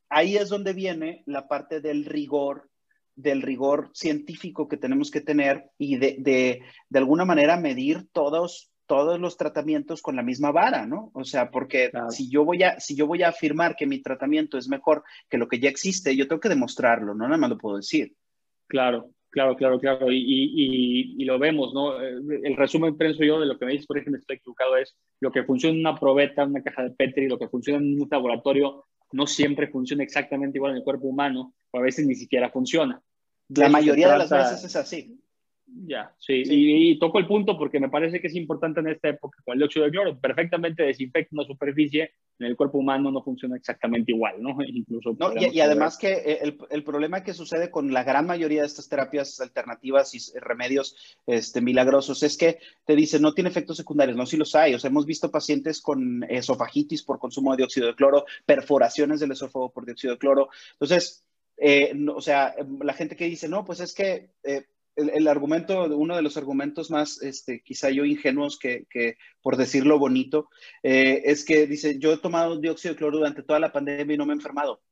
ahí 0.08 0.36
es 0.36 0.48
donde 0.48 0.72
viene 0.72 1.22
la 1.26 1.48
parte 1.48 1.80
del 1.80 2.04
rigor, 2.04 2.68
del 3.14 3.42
rigor 3.42 3.90
científico 3.94 4.68
que 4.68 4.76
tenemos 4.76 5.10
que 5.10 5.20
tener 5.20 5.70
y 5.78 5.96
de, 5.96 6.16
de, 6.18 6.62
de 6.88 6.98
alguna 6.98 7.24
manera 7.24 7.56
medir 7.56 8.08
todos, 8.12 8.70
todos 8.86 9.18
los 9.20 9.36
tratamientos 9.36 10.02
con 10.02 10.16
la 10.16 10.22
misma 10.22 10.52
vara, 10.52 10.86
¿no? 10.86 11.10
O 11.14 11.24
sea, 11.24 11.50
porque 11.50 11.90
si, 12.10 12.28
yo 12.28 12.44
voy 12.44 12.62
a, 12.62 12.78
si 12.80 12.94
yo 12.94 13.06
voy 13.06 13.22
a 13.22 13.28
afirmar 13.28 13.76
que 13.76 13.86
mi 13.86 14.00
tratamiento 14.00 14.58
es 14.58 14.68
mejor 14.68 15.04
que 15.28 15.38
lo 15.38 15.48
que 15.48 15.58
ya 15.60 15.68
existe, 15.68 16.16
yo 16.16 16.28
tengo 16.28 16.40
que 16.40 16.48
demostrarlo, 16.48 17.14
no 17.14 17.24
nada 17.24 17.38
más 17.38 17.50
lo 17.50 17.58
puedo 17.58 17.76
decir. 17.76 18.14
Claro, 18.66 19.10
Claro, 19.32 19.56
claro, 19.56 19.80
claro. 19.80 20.12
Y, 20.12 20.18
y, 20.18 21.14
y, 21.16 21.24
lo 21.24 21.38
vemos, 21.38 21.72
¿no? 21.72 21.98
Eh, 22.02 22.20
el 22.44 22.54
resumen, 22.54 22.98
pienso 22.98 23.24
yo, 23.24 23.40
de 23.40 23.46
lo 23.46 23.58
que 23.58 23.64
me 23.64 23.72
dices, 23.72 23.86
por 23.86 23.96
ejemplo, 23.96 24.20
estoy 24.20 24.36
equivocado, 24.36 24.76
es 24.76 24.94
lo 25.20 25.32
que 25.32 25.42
funciona 25.42 25.74
en 25.74 25.80
una 25.80 25.98
probeta, 25.98 26.44
una 26.44 26.62
caja 26.62 26.82
de 26.82 26.90
Petri, 26.90 27.30
lo 27.30 27.38
que 27.38 27.48
funciona 27.48 27.78
en 27.78 27.98
un 27.98 28.08
laboratorio, 28.10 28.84
no 29.12 29.26
siempre 29.26 29.68
funciona 29.68 30.02
exactamente 30.02 30.58
igual 30.58 30.72
en 30.72 30.78
el 30.78 30.84
cuerpo 30.84 31.06
humano, 31.06 31.54
o 31.70 31.78
a 31.78 31.82
veces 31.82 32.06
ni 32.06 32.14
siquiera 32.14 32.50
funciona. 32.50 33.00
La 33.48 33.70
mayoría 33.70 34.12
de 34.12 34.18
las 34.18 34.30
veces 34.30 34.64
es 34.64 34.76
así. 34.76 35.18
Ya, 35.74 36.14
sí, 36.18 36.42
Y, 36.44 36.98
toco 36.98 37.18
el 37.18 37.26
punto 37.26 37.56
porque 37.56 37.80
me 37.80 37.88
parece 37.88 38.20
que 38.20 38.26
es 38.26 38.34
importante 38.34 38.80
en 38.80 38.88
esta 38.88 39.08
época 39.08 39.38
con 39.44 39.54
el 39.54 39.58
dióxido 39.58 39.86
de 39.86 39.90
cloro, 39.90 40.20
perfectamente 40.20 40.82
desinfecta 40.82 41.34
una 41.34 41.44
superficie, 41.44 42.12
en 42.38 42.46
el 42.46 42.56
cuerpo 42.56 42.78
humano 42.78 43.10
no 43.10 43.22
funciona 43.22 43.56
exactamente 43.56 44.12
igual, 44.12 44.42
¿no? 44.42 44.56
Incluso 44.66 45.16
no, 45.18 45.32
y, 45.34 45.60
además 45.60 45.96
que 45.96 46.12
eh, 46.12 46.38
el, 46.42 46.58
el, 46.70 46.84
problema 46.84 47.22
que 47.22 47.32
sucede 47.32 47.70
con 47.70 47.92
la 47.92 48.04
gran 48.04 48.26
mayoría 48.26 48.60
de 48.60 48.66
estas 48.66 48.88
terapias 48.88 49.40
alternativas 49.40 50.14
y 50.14 50.38
remedios 50.38 51.18
este, 51.26 51.60
milagrosos 51.60 52.22
es 52.22 52.36
que 52.36 52.58
te 52.84 52.94
dicen 52.94 53.22
no 53.22 53.32
tiene 53.32 53.48
efectos 53.48 53.78
secundarios, 53.78 54.16
no, 54.16 54.26
sí 54.26 54.36
los 54.36 54.54
hay, 54.54 54.74
o 54.74 54.78
sea, 54.78 54.90
hemos 54.90 55.06
visto 55.06 55.30
pacientes 55.30 55.80
con 55.80 56.24
esofagitis 56.24 57.02
por 57.02 57.18
consumo 57.18 57.52
de 57.52 57.58
dióxido 57.58 57.86
de 57.86 57.94
cloro, 57.94 58.26
perforaciones 58.44 59.20
del 59.20 59.32
esófago 59.32 59.70
por 59.70 59.86
dióxido 59.86 60.14
de 60.14 60.18
cloro, 60.18 60.48
entonces... 60.72 61.24
Eh, 61.64 61.94
o 62.12 62.20
sea, 62.20 62.56
la 62.80 62.94
gente 62.94 63.14
que 63.14 63.26
dice, 63.26 63.46
no, 63.46 63.64
pues 63.64 63.78
es 63.78 63.94
que 63.94 64.30
eh, 64.42 64.64
el, 64.96 65.28
argumento, 65.28 65.84
uno 65.96 66.16
de 66.16 66.22
los 66.22 66.36
argumentos 66.36 66.90
más, 66.90 67.22
este, 67.22 67.62
quizá 67.62 67.90
yo 67.90 68.04
ingenuos 68.04 68.58
que, 68.58 68.86
que 68.90 69.16
por 69.40 69.56
decirlo 69.56 69.98
bonito, 69.98 70.48
eh, 70.82 71.22
es 71.24 71.44
que 71.44 71.66
dice, 71.66 71.98
yo 71.98 72.12
he 72.12 72.18
tomado 72.18 72.58
dióxido 72.58 72.94
de 72.94 72.98
cloro 72.98 73.18
durante 73.18 73.42
toda 73.42 73.58
la 73.58 73.72
pandemia 73.72 74.14
y 74.14 74.18
no 74.18 74.26
me 74.26 74.32
he 74.32 74.36
enfermado. 74.36 74.82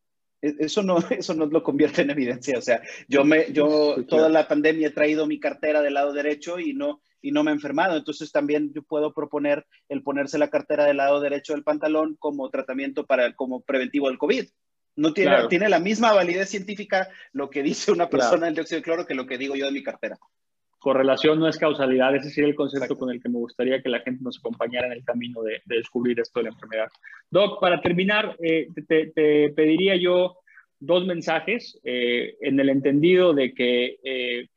E, 0.42 0.54
eso 0.60 0.82
no, 0.82 0.98
eso 1.10 1.34
no 1.34 1.46
lo 1.46 1.62
convierte 1.62 2.02
en 2.02 2.10
evidencia. 2.10 2.58
O 2.58 2.62
sea, 2.62 2.82
yo, 3.08 3.24
me, 3.24 3.52
yo 3.52 4.04
toda 4.08 4.28
la 4.28 4.48
pandemia 4.48 4.88
he 4.88 4.92
traído 4.92 5.26
mi 5.26 5.38
cartera 5.38 5.82
del 5.82 5.94
lado 5.94 6.12
derecho 6.12 6.58
y 6.58 6.72
no, 6.72 7.02
y 7.20 7.32
no 7.32 7.44
me 7.44 7.50
he 7.50 7.54
enfermado. 7.54 7.96
Entonces 7.96 8.32
también 8.32 8.72
yo 8.72 8.82
puedo 8.82 9.12
proponer 9.12 9.66
el 9.88 10.02
ponerse 10.02 10.38
la 10.38 10.50
cartera 10.50 10.84
del 10.84 10.98
lado 10.98 11.20
derecho 11.20 11.52
del 11.52 11.64
pantalón 11.64 12.16
como 12.18 12.50
tratamiento 12.50 13.06
para, 13.06 13.34
como 13.34 13.62
preventivo 13.62 14.08
del 14.08 14.18
COVID. 14.18 14.46
No 15.00 15.14
tiene, 15.14 15.48
tiene 15.48 15.70
la 15.70 15.78
misma 15.78 16.12
validez 16.12 16.50
científica 16.50 17.08
lo 17.32 17.48
que 17.48 17.62
dice 17.62 17.90
una 17.90 18.10
persona 18.10 18.44
del 18.44 18.54
dióxido 18.54 18.80
de 18.80 18.82
cloro 18.82 19.06
que 19.06 19.14
lo 19.14 19.26
que 19.26 19.38
digo 19.38 19.56
yo 19.56 19.64
de 19.64 19.72
mi 19.72 19.82
cartera. 19.82 20.18
Correlación 20.78 21.38
no 21.38 21.48
es 21.48 21.56
causalidad, 21.56 22.14
ese 22.14 22.28
sería 22.28 22.50
el 22.50 22.54
concepto 22.54 22.98
con 22.98 23.10
el 23.10 23.18
que 23.22 23.30
me 23.30 23.38
gustaría 23.38 23.80
que 23.80 23.88
la 23.88 24.00
gente 24.00 24.22
nos 24.22 24.38
acompañara 24.38 24.88
en 24.88 24.92
el 24.92 25.04
camino 25.04 25.42
de, 25.42 25.62
descubrir 25.64 26.20
esto 26.20 26.40
de 26.40 26.44
la 26.44 26.50
enfermedad. 26.50 26.88
Doc, 27.30 27.60
para 27.62 27.80
terminar, 27.80 28.36
eh, 28.42 28.68
te, 28.86 29.50
pediría 29.56 29.96
yo 29.96 30.36
dos 30.78 31.06
mensajes 31.06 31.78
eh, 31.82 32.36
en 32.42 32.60
el 32.60 32.68
entendido 32.68 33.32
de 33.32 33.54
que 33.54 33.98
eh, 34.04 34.48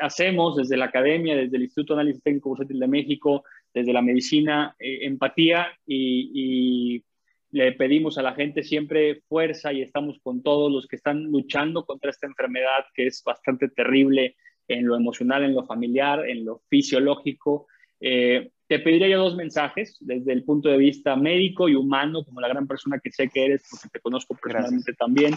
hacemos 0.00 0.56
desde 0.56 0.76
la 0.76 0.86
academia, 0.86 1.36
desde 1.36 1.56
el 1.56 1.62
Instituto 1.62 1.94
de 1.94 2.00
Análisis 2.00 2.24
Técnico 2.24 2.48
Bursátil 2.48 2.80
de 2.80 2.88
México, 2.88 3.44
desde 3.72 3.92
la 3.92 4.02
medicina, 4.02 4.74
empatía 4.80 5.68
y 5.86 7.04
le 7.52 7.72
pedimos 7.72 8.16
a 8.16 8.22
la 8.22 8.34
gente 8.34 8.62
siempre 8.62 9.22
fuerza 9.28 9.72
y 9.72 9.82
estamos 9.82 10.18
con 10.22 10.42
todos 10.42 10.70
los 10.70 10.86
que 10.86 10.96
están 10.96 11.24
luchando 11.24 11.84
contra 11.84 12.10
esta 12.10 12.26
enfermedad 12.26 12.84
que 12.94 13.06
es 13.06 13.22
bastante 13.24 13.68
terrible 13.68 14.36
en 14.68 14.86
lo 14.86 14.96
emocional, 14.96 15.42
en 15.42 15.54
lo 15.54 15.66
familiar, 15.66 16.28
en 16.28 16.44
lo 16.44 16.62
fisiológico. 16.68 17.66
Eh, 18.00 18.50
te 18.68 18.78
pediría 18.78 19.08
yo 19.08 19.18
dos 19.18 19.34
mensajes 19.34 19.96
desde 20.00 20.32
el 20.32 20.44
punto 20.44 20.68
de 20.68 20.78
vista 20.78 21.16
médico 21.16 21.68
y 21.68 21.74
humano, 21.74 22.24
como 22.24 22.40
la 22.40 22.48
gran 22.48 22.68
persona 22.68 23.00
que 23.02 23.10
sé 23.10 23.28
que 23.28 23.46
eres, 23.46 23.66
porque 23.68 23.88
te 23.88 24.00
conozco 24.00 24.36
personalmente 24.40 24.92
también. 24.92 25.34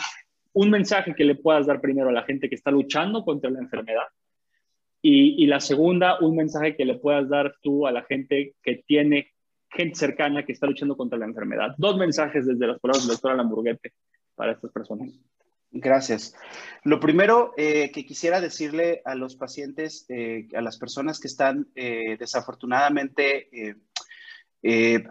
Un 0.53 0.70
mensaje 0.70 1.16
que 1.16 1.26
le 1.26 1.34
puedas 1.34 1.66
dar 1.66 1.82
primero 1.82 2.09
a 2.09 2.14
la 2.14 2.24
gente 2.24 2.47
que 2.47 2.55
está 2.55 2.70
luchando 2.70 3.26
contra 3.26 3.49
la 3.49 3.59
enfermedad. 3.59 4.05
Y, 5.01 5.43
y 5.43 5.47
la 5.47 5.59
segunda, 5.59 6.20
un 6.20 6.36
mensaje 6.36 6.76
que 6.76 6.86
le 6.86 6.93
puedas 6.93 7.28
dar 7.28 7.55
tú 7.64 7.88
a 7.88 7.91
la 7.91 8.03
gente 8.03 8.53
que 8.61 8.84
tiene 8.86 9.33
gente 9.74 9.95
cercana 9.95 10.45
que 10.45 10.53
está 10.53 10.67
luchando 10.67 10.95
contra 10.95 11.17
la 11.17 11.26
enfermedad. 11.26 11.76
Dos 11.78 11.97
mensajes 11.97 12.45
desde 12.45 12.67
las 12.67 12.80
palabras 12.80 13.05
del 13.05 13.15
doctor 13.15 13.32
Alamburguete 13.32 13.93
para 14.36 14.53
estas 14.53 14.71
personas. 14.71 15.09
Gracias. 15.76 16.36
Lo 16.84 16.99
primero 16.99 17.53
eh, 17.57 17.91
que 17.91 18.05
quisiera 18.05 18.39
decirle 18.39 19.01
a 19.05 19.15
los 19.15 19.36
pacientes, 19.36 20.05
eh, 20.07 20.47
a 20.55 20.61
las 20.61 20.78
personas 20.78 21.19
que 21.19 21.28
están 21.28 21.67
eh, 21.76 22.15
desafortunadamente 22.19 23.49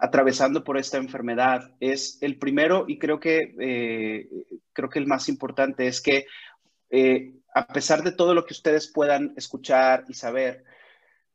atravesando 0.01 0.63
por 0.63 0.79
esta 0.79 0.97
enfermedad, 0.97 1.75
es 1.79 2.17
el 2.21 2.39
primero 2.39 2.85
y 2.87 2.97
creo 2.97 3.19
que, 3.19 3.53
creo 4.73 4.89
que 4.89 4.97
el 4.97 5.05
más 5.05 5.29
importante 5.29 5.85
es 5.85 6.01
que 6.01 6.25
a 7.53 7.67
pesar 7.67 8.01
de 8.01 8.13
todo 8.13 8.33
lo 8.33 8.45
que 8.45 8.53
ustedes 8.53 8.91
puedan 8.91 9.33
escuchar 9.37 10.05
y 10.07 10.15
saber, 10.15 10.63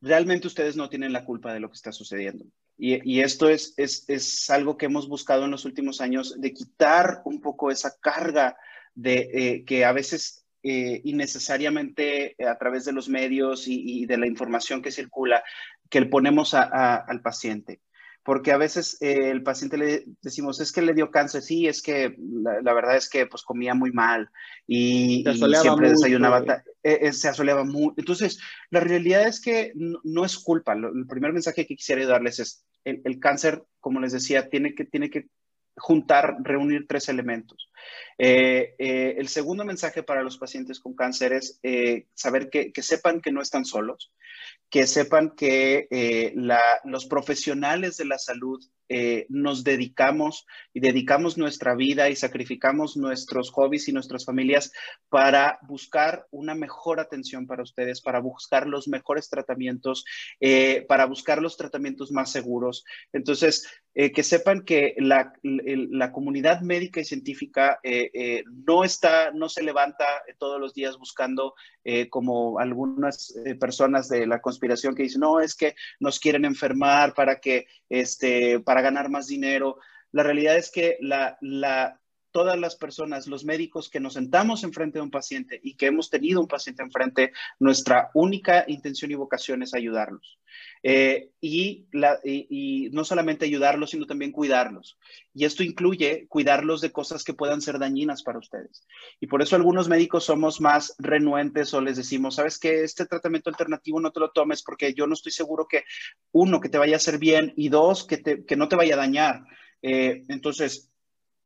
realmente 0.01 0.47
ustedes 0.47 0.75
no 0.75 0.89
tienen 0.89 1.13
la 1.13 1.23
culpa 1.23 1.53
de 1.53 1.61
lo 1.61 1.69
que 1.69 1.75
está 1.75 1.93
sucediendo. 1.93 2.43
Y, 2.81 3.19
esto 3.19 3.49
es, 3.49 3.73
es, 3.75 4.49
algo 4.49 4.77
que 4.77 4.85
hemos 4.85 5.09
buscado 5.09 5.43
en 5.43 5.51
los 5.51 5.65
últimos 5.65 5.99
años, 5.99 6.39
de 6.39 6.53
quitar 6.53 7.21
un 7.25 7.41
poco 7.41 7.71
esa 7.71 7.99
carga 7.99 8.55
de 8.95 9.29
eh, 9.33 9.65
que 9.65 9.83
a 9.83 9.91
veces 9.91 10.45
eh, 10.63 11.01
innecesariamente 11.03 12.41
eh, 12.41 12.47
a 12.47 12.57
través 12.57 12.85
de 12.85 12.93
los 12.93 13.09
medios 13.09 13.67
y, 13.67 14.05
de 14.05 14.17
la 14.17 14.27
información 14.27 14.81
que 14.81 14.91
circula, 14.91 15.43
que 15.89 15.99
le 15.99 16.05
ponemos 16.05 16.53
al 16.53 17.21
paciente 17.21 17.81
porque 18.29 18.51
a 18.51 18.57
veces 18.57 18.95
eh, 19.01 19.31
el 19.31 19.41
paciente 19.41 19.75
le 19.75 20.05
decimos, 20.21 20.59
es 20.59 20.71
que 20.71 20.83
le 20.83 20.93
dio 20.93 21.09
cáncer, 21.09 21.41
sí, 21.41 21.67
es 21.67 21.81
que 21.81 22.15
la, 22.19 22.73
verdad 22.73 22.95
es 22.95 23.09
que 23.09 23.25
pues 23.25 23.41
comía 23.41 23.73
muy 23.73 23.91
mal 23.91 24.29
y, 24.67 25.23
siempre 25.59 25.89
desayunaba, 25.89 26.43
eh, 26.83 26.99
eh, 27.01 27.11
se 27.11 27.29
asoleaba 27.29 27.63
mucho. 27.63 27.95
Entonces, 27.97 28.39
la 28.69 28.81
realidad 28.81 29.27
es 29.27 29.41
que 29.41 29.73
no, 29.75 30.25
es 30.25 30.37
culpa. 30.37 30.73
el 30.73 31.07
primer 31.07 31.33
mensaje 31.33 31.65
que 31.65 31.75
quisiera 31.75 32.05
darles 32.05 32.39
es, 32.39 32.65
el, 32.83 33.19
cáncer, 33.19 33.63
como 33.79 33.99
les 33.99 34.13
decía, 34.13 34.49
tiene 34.49 34.75
que, 34.75 34.85
tiene 34.85 35.09
que 35.09 35.27
juntar, 35.75 36.37
reunir 36.41 36.85
tres 36.87 37.09
elementos. 37.09 37.69
Eh, 38.17 38.75
eh, 38.77 39.15
el 39.17 39.27
segundo 39.29 39.63
mensaje 39.63 40.03
para 40.03 40.23
los 40.23 40.37
pacientes 40.37 40.79
con 40.79 40.93
cáncer 40.93 41.33
es 41.33 41.59
eh, 41.63 42.07
saber 42.13 42.49
que, 42.49 42.71
que, 42.71 42.81
sepan 42.81 43.21
que 43.21 43.31
no 43.31 43.41
están 43.41 43.65
solos, 43.65 44.11
que 44.69 44.87
sepan 44.87 45.31
que 45.31 46.31
la, 46.35 46.61
los 46.83 47.05
profesionales 47.05 47.97
de 47.97 48.05
la 48.05 48.17
salud 48.17 48.63
eh, 48.91 49.27
nos 49.29 49.63
dedicamos 49.63 50.47
y 50.73 50.79
dedicamos 50.79 51.37
nuestra 51.37 51.75
vida 51.75 52.09
y 52.09 52.15
sacrificamos 52.15 52.97
nuestros 52.97 53.51
hobbies 53.51 53.87
y 53.87 53.93
nuestras 53.93 54.25
familias 54.25 54.71
para 55.09 55.59
buscar 55.61 56.25
una 56.31 56.55
mejor 56.55 56.99
atención 56.99 57.45
para 57.45 57.61
ustedes, 57.61 58.01
para 58.01 58.19
buscar 58.19 58.65
los 58.65 58.87
mejores 58.87 59.29
tratamientos, 59.29 60.05
eh, 60.39 60.85
para 60.89 61.05
buscar 61.05 61.39
los 61.39 61.55
tratamientos 61.55 62.11
más 62.11 62.31
seguros. 62.31 62.83
Entonces, 63.13 63.67
eh, 63.93 64.11
que 64.11 64.23
sepan 64.23 64.63
que 64.63 64.95
la, 64.97 65.33
la, 65.43 66.11
comunidad 66.11 66.61
médica 66.61 66.99
y 66.99 67.05
científica 67.05 67.79
no 68.65 68.83
está, 68.83 69.31
no 69.31 69.49
se 69.49 69.61
levanta 69.61 70.05
todos 70.37 70.59
los 70.59 70.73
días 70.73 70.97
buscando 70.97 71.53
como 72.09 72.59
algunas 72.59 73.33
personas 73.59 74.07
de 74.07 74.27
la 74.27 74.41
conspiración 74.41 74.95
que 74.95 75.03
dicen, 75.03 75.21
no, 75.21 75.39
es 75.39 75.55
que 75.55 75.75
nos 75.99 76.19
quieren 76.19 76.45
enfermar 76.45 77.13
para 77.13 77.39
que, 77.39 77.67
este, 77.89 78.59
para 78.59 78.78
ganar 78.81 79.09
más 79.09 79.27
dinero. 79.27 79.77
La 80.11 80.23
realidad 80.23 80.57
es 80.57 80.71
que 80.71 80.97
la, 81.01 81.37
la, 81.41 81.98
todas 82.31 82.59
las 82.59 82.75
personas, 82.75 83.27
los 83.27 83.45
médicos 83.45 83.89
que 83.89 83.99
nos 83.99 84.13
sentamos 84.13 84.63
enfrente 84.63 84.99
de 84.99 85.03
un 85.03 85.11
paciente 85.11 85.59
y 85.63 85.75
que 85.75 85.87
hemos 85.87 86.09
tenido 86.09 86.41
un 86.41 86.47
paciente 86.47 86.83
enfrente, 86.83 87.31
nuestra 87.59 88.11
única 88.13 88.65
intención 88.67 89.11
y 89.11 89.15
vocación 89.15 89.63
es 89.63 89.73
ayudarlos. 89.73 90.39
Eh, 90.81 91.31
y, 91.41 91.87
no 92.91 93.03
solamente 93.03 93.45
ayudarlos, 93.45 93.91
sino 93.91 94.05
también 94.05 94.31
cuidarlos. 94.31 94.97
Y 95.33 95.45
esto 95.45 95.63
incluye 95.63 96.27
cuidarlos 96.27 96.81
de 96.81 96.91
cosas 96.91 97.23
que 97.23 97.33
puedan 97.33 97.61
ser 97.61 97.79
dañinas 97.79 98.23
para 98.23 98.39
ustedes. 98.39 98.87
Y 99.19 99.27
por 99.27 99.41
eso 99.41 99.55
algunos 99.55 99.87
médicos 99.87 100.25
somos 100.25 100.61
más 100.61 100.95
renuentes 100.97 101.73
o 101.73 101.81
les 101.81 101.97
decimos, 101.97 102.35
sabes 102.35 102.57
que 102.57 102.83
este 102.83 103.05
tratamiento 103.05 103.49
alternativo 103.49 103.99
no 103.99 104.11
te 104.11 104.19
lo 104.19 104.31
tomes 104.31 104.63
porque 104.63 104.93
yo 104.93 105.07
no 105.07 105.13
estoy 105.13 105.31
seguro 105.31 105.67
que, 105.67 105.83
uno, 106.31 106.59
que 106.59 106.69
te 106.69 106.77
vaya 106.77 106.95
a 106.95 106.97
hacer 106.97 107.19
bien 107.19 107.53
y 107.55 107.69
dos, 107.69 108.05
que 108.05 108.55
no 108.57 108.67
te 108.67 108.75
vaya 108.75 108.95
a 108.95 108.97
dañar. 108.97 109.43
Eh, 109.81 110.23
entonces, 110.27 110.89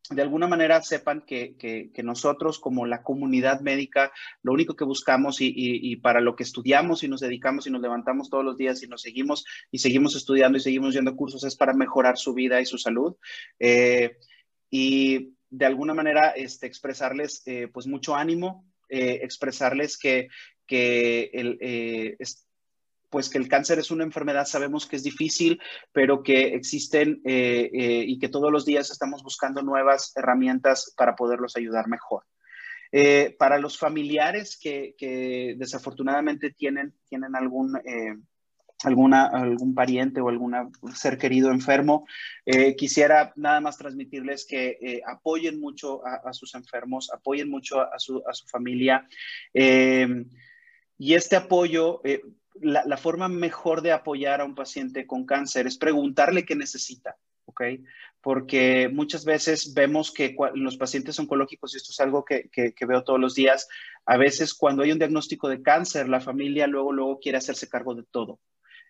de 0.09 0.21
alguna 0.21 0.47
manera 0.47 0.81
sepan 0.81 1.21
que, 1.21 1.91
nosotros 2.03 2.59
como 2.59 2.85
la 2.85 3.03
comunidad 3.03 3.61
médica, 3.61 4.11
lo 4.41 4.51
único 4.51 4.75
que 4.75 4.83
buscamos 4.83 5.37
y, 5.39 5.95
para 5.97 6.19
lo 6.19 6.35
que 6.35 6.43
estudiamos 6.43 7.03
y 7.03 7.07
nos 7.07 7.21
dedicamos 7.21 7.67
y 7.67 7.71
nos 7.71 7.81
levantamos 7.81 8.29
todos 8.29 8.43
los 8.43 8.57
días 8.57 8.83
y 8.83 8.87
nos 8.87 9.01
seguimos 9.01 9.45
y 9.71 9.79
seguimos 9.79 10.15
estudiando 10.15 10.57
y 10.57 10.61
seguimos 10.61 10.93
yendo 10.93 11.15
cursos 11.15 11.43
es 11.45 11.55
para 11.55 11.73
mejorar 11.73 12.17
su 12.17 12.33
vida 12.33 12.59
y 12.59 12.65
su 12.65 12.77
salud. 12.77 13.15
Eh, 13.59 14.17
y 14.69 15.35
de 15.49 15.65
alguna 15.65 15.93
manera 15.93 16.29
este, 16.31 16.67
expresarles 16.67 17.41
eh, 17.45 17.69
pues 17.71 17.87
mucho 17.87 18.15
ánimo, 18.15 18.65
eh, 18.89 19.19
expresarles 19.23 19.97
que, 19.97 20.27
que 20.67 21.29
el, 21.33 22.17
pues 23.13 23.29
que 23.29 23.37
el 23.37 23.47
cáncer 23.47 23.77
es 23.77 23.91
una 23.91 24.03
enfermedad, 24.03 24.47
sabemos 24.47 24.87
que 24.87 24.95
es 24.95 25.03
difícil, 25.03 25.61
pero 25.91 26.23
que 26.23 26.55
existen 26.55 27.21
eh, 27.23 27.69
eh, 27.71 28.05
y 28.07 28.17
que 28.17 28.27
todos 28.27 28.51
los 28.51 28.65
días 28.65 28.89
estamos 28.89 29.21
buscando 29.21 29.61
nuevas 29.61 30.13
herramientas 30.15 30.91
para 30.97 31.15
poderlos 31.15 31.55
ayudar 31.55 31.87
mejor. 31.87 32.23
Eh, 32.91 33.35
para 33.37 33.59
los 33.59 33.77
familiares 33.77 34.57
que, 34.59 34.95
desafortunadamente 35.59 36.49
tienen, 36.49 36.95
tienen 37.07 37.35
algún, 37.35 37.79
alguna, 38.83 39.27
algún 39.27 39.75
pariente 39.75 40.19
o 40.19 40.29
algún 40.29 40.55
ser 40.95 41.19
querido 41.19 41.51
enfermo, 41.51 42.07
quisiera 42.75 43.31
nada 43.35 43.61
más 43.61 43.77
transmitirles 43.77 44.47
que 44.47 45.03
apoyen 45.05 45.59
mucho 45.59 46.01
a, 46.03 46.33
sus 46.33 46.55
enfermos, 46.55 47.11
apoyen 47.13 47.47
mucho 47.47 47.79
a 47.79 47.99
su, 47.99 48.23
a 48.27 48.33
su 48.33 48.47
familia. 48.47 49.07
y 49.53 51.13
este 51.13 51.35
apoyo 51.35 52.01
la, 52.63 52.97
forma 52.97 53.27
mejor 53.27 53.81
de 53.81 53.91
apoyar 53.91 54.41
a 54.41 54.45
un 54.45 54.55
paciente 54.55 55.05
con 55.05 55.25
cáncer 55.25 55.67
es 55.67 55.77
preguntarle 55.77 56.45
qué 56.45 56.55
necesita, 56.55 57.17
¿ok? 57.45 57.61
Porque 58.21 58.89
muchas 58.91 59.25
veces 59.25 59.73
vemos 59.73 60.11
que 60.11 60.35
los 60.55 60.77
pacientes 60.77 61.19
oncológicos, 61.19 61.73
y 61.73 61.77
esto 61.77 61.91
es 61.91 61.99
algo 61.99 62.23
que, 62.23 62.49
veo 62.87 63.03
todos 63.03 63.19
los 63.19 63.35
días, 63.35 63.67
a 64.05 64.17
veces 64.17 64.53
cuando 64.53 64.83
hay 64.83 64.91
un 64.91 64.99
diagnóstico 64.99 65.49
de 65.49 65.61
cáncer, 65.61 66.09
la 66.09 66.21
familia 66.21 66.67
luego, 66.67 66.91
luego 66.91 67.19
quiere 67.19 67.37
hacerse 67.37 67.69
cargo 67.69 67.95
de 67.95 68.03
todo. 68.03 68.39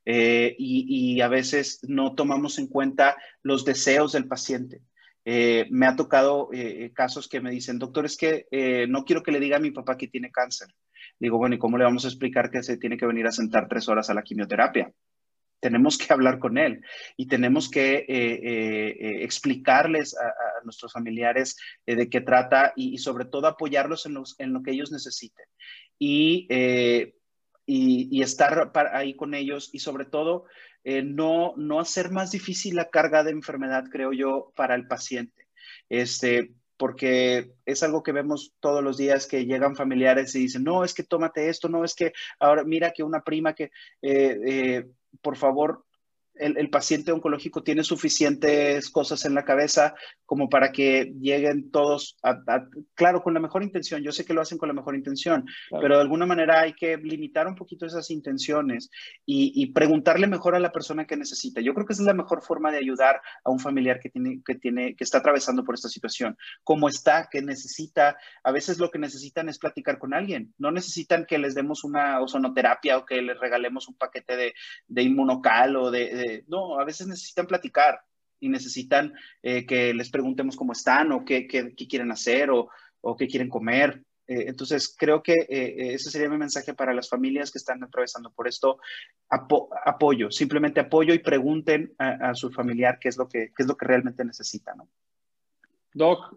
Eh, 0.05 0.55
y, 0.59 1.21
a 1.21 1.29
veces 1.29 1.79
no 1.83 2.13
tomamos 2.13 2.59
en 2.59 2.67
cuenta 2.67 3.15
los 3.41 3.63
deseos 3.65 4.11
del 4.11 4.27
paciente. 4.27 4.81
Eh, 5.25 5.67
me 5.71 5.87
ha 5.87 5.95
tocado 5.95 6.49
eh, 6.51 6.91
casos 6.93 7.29
que 7.29 7.39
me 7.39 7.51
dicen, 7.51 7.79
doctor, 7.79 8.05
es 8.05 8.17
que 8.17 8.47
no 8.89 9.05
quiero 9.05 9.23
que 9.23 9.31
le 9.31 9.39
diga 9.39 9.57
a 9.57 9.61
mi 9.61 9.71
papá 9.71 9.97
que 9.97 10.09
tiene 10.09 10.31
cáncer. 10.31 10.67
Digo, 11.19 11.37
bueno, 11.37 11.55
¿y 11.55 11.59
cómo 11.59 11.77
le 11.77 11.83
vamos 11.83 12.05
a 12.05 12.07
explicar 12.07 12.49
que 12.49 12.63
se 12.63 12.77
tiene 12.77 12.97
que 12.97 13.05
venir 13.05 13.25
a 13.27 13.31
sentar 13.31 13.67
tres 13.67 13.87
horas 13.87 14.09
a 14.09 14.13
la 14.13 14.23
quimioterapia? 14.23 14.91
Tenemos 15.59 15.97
que 15.97 16.11
hablar 16.11 16.39
con 16.39 16.57
él 16.57 16.81
y 17.15 17.27
tenemos 17.27 17.69
que 17.69 17.95
eh, 17.95 18.05
eh, 18.09 18.97
eh, 18.99 19.23
explicarles 19.23 20.15
a, 20.17 20.33
nuestros 20.65 20.93
familiares 20.93 21.57
de 21.85 22.09
qué 22.09 22.21
trata 22.21 22.71
y, 22.75 22.97
sobre 22.97 23.25
todo 23.25 23.47
apoyarlos 23.47 24.05
en, 24.05 24.15
en, 24.37 24.53
lo 24.53 24.63
que 24.63 24.71
ellos 24.71 24.91
necesiten. 24.91 25.45
Y, 25.99 26.47
y, 27.65 28.21
estar 28.21 28.71
ahí 28.93 29.15
con 29.15 29.33
ellos 29.33 29.69
y 29.73 29.79
sobre 29.79 30.05
todo 30.05 30.45
no, 30.85 31.53
no 31.57 31.79
hacer 31.81 32.11
más 32.11 32.31
difícil 32.31 32.75
la 32.75 32.89
carga 32.89 33.23
de 33.23 33.31
enfermedad, 33.31 33.85
creo 33.91 34.13
yo, 34.13 34.53
para 34.55 34.75
el 34.75 34.87
paciente. 34.87 35.47
Este, 35.89 36.53
porque 36.83 37.53
es 37.65 37.81
algo 37.81 38.03
que 38.03 38.11
vemos 38.11 38.55
todos 38.59 38.83
los 38.83 38.97
días 38.97 39.25
que 39.25 39.45
llegan 39.45 39.77
familiares 39.77 40.35
y 40.35 40.39
dicen, 40.39 40.65
no, 40.65 40.83
es 40.83 40.93
que 40.93 41.03
tómate 41.03 41.47
esto, 41.47 41.69
no, 41.69 41.85
es 41.85 41.95
que 41.95 42.11
ahora 42.41 42.65
mira 42.65 42.91
que 42.91 43.03
una 43.03 43.21
prima 43.23 43.55
que, 43.55 43.71
eh, 44.01 44.37
eh, 44.45 44.85
por 45.21 45.37
favor, 45.37 45.85
el, 46.35 46.69
paciente 46.69 47.11
oncológico 47.11 47.63
tiene 47.63 47.83
suficientes 47.83 48.89
cosas 48.89 49.25
en 49.25 49.35
la 49.35 49.45
cabeza 49.45 49.93
como 50.25 50.49
para 50.49 50.71
que 50.71 51.13
lleguen 51.19 51.69
todos, 51.69 52.17
a, 52.23 52.39
claro, 52.95 53.21
con 53.21 53.33
la 53.33 53.39
mejor 53.39 53.63
intención. 53.63 54.01
Yo 54.01 54.11
sé 54.11 54.25
que 54.25 54.33
lo 54.33 54.41
hacen 54.41 54.57
con 54.57 54.67
la 54.67 54.73
mejor 54.73 54.95
intención, 54.95 55.45
pero 55.69 55.95
de 55.95 56.01
alguna 56.01 56.25
manera 56.25 56.61
hay 56.61 56.73
que 56.73 56.97
limitar 56.97 57.47
un 57.47 57.55
poquito 57.55 57.85
esas 57.85 58.09
intenciones 58.09 58.89
y, 59.25 59.63
preguntarle 59.73 60.27
mejor 60.27 60.55
a 60.55 60.59
la 60.59 60.71
persona 60.71 61.05
que 61.05 61.17
necesita. 61.17 61.61
Yo 61.61 61.73
creo 61.73 61.85
que 61.85 61.93
esa 61.93 62.03
es 62.03 62.07
la 62.07 62.13
mejor 62.13 62.43
forma 62.43 62.71
de 62.71 62.77
ayudar 62.77 63.21
a 63.43 63.49
un 63.49 63.59
familiar 63.59 63.99
que 63.99 64.09
tiene, 64.09 64.41
que 64.45 64.55
tiene, 64.55 64.95
que 64.95 65.03
está 65.03 65.19
atravesando 65.19 65.63
por 65.63 65.75
esta 65.75 65.89
situación. 65.89 66.37
Cómo 66.63 66.87
está, 66.87 67.27
qué 67.31 67.41
necesita. 67.41 68.17
A 68.43 68.51
veces 68.51 68.77
lo 68.79 68.91
que 68.91 68.99
necesitan 68.99 69.49
es 69.49 69.57
platicar 69.57 69.97
con 69.97 70.13
alguien. 70.13 70.53
No 70.57 70.71
necesitan 70.71 71.25
que 71.25 71.37
les 71.37 71.55
demos 71.55 71.83
una 71.83 72.21
ozonoterapia 72.21 72.97
o 72.97 73.05
que 73.05 73.21
les 73.21 73.39
regalemos 73.39 73.87
un 73.87 73.95
paquete 73.95 74.35
de, 74.35 74.53
de 74.87 75.01
inmunocal 75.01 75.75
o 75.75 75.89
de 75.91 76.22
no, 76.47 76.79
a 76.79 76.85
veces 76.85 77.07
necesitan 77.07 77.47
platicar 77.47 77.99
y 78.43 78.49
necesitan 78.49 79.13
eh, 79.41 79.65
que 79.65 79.93
les 79.93 80.09
preguntemos 80.09 80.57
cómo 80.57 80.73
están 80.73 81.13
o 81.13 81.23
qué, 81.23 81.47
quieren 81.47 82.11
hacer 82.11 82.49
o, 82.51 82.69
qué 83.17 83.27
quieren 83.27 83.49
comer. 83.49 84.03
Eh, 84.27 84.45
entonces, 84.47 84.93
creo 84.97 85.23
que 85.23 85.33
eh, 85.33 85.93
ese 85.93 86.11
sería 86.11 86.29
mi 86.29 86.37
mensaje 86.37 86.73
para 86.73 86.93
las 86.93 87.09
familias 87.09 87.51
que 87.51 87.57
están 87.57 87.81
atravesando 87.83 88.31
por 88.31 88.47
esto. 88.47 88.79
apoyo, 89.29 90.29
simplemente 90.29 90.81
apoyo 90.81 91.13
y 91.13 91.19
pregunten 91.19 91.93
a, 91.97 92.33
su 92.35 92.51
familiar 92.51 92.99
qué 92.99 93.09
es 93.09 93.17
lo 93.17 93.29
que, 93.29 93.51
es 93.57 93.67
lo 93.67 93.77
que 93.77 93.85
realmente 93.85 94.25
necesitan. 94.25 94.77
Doc, 95.93 96.35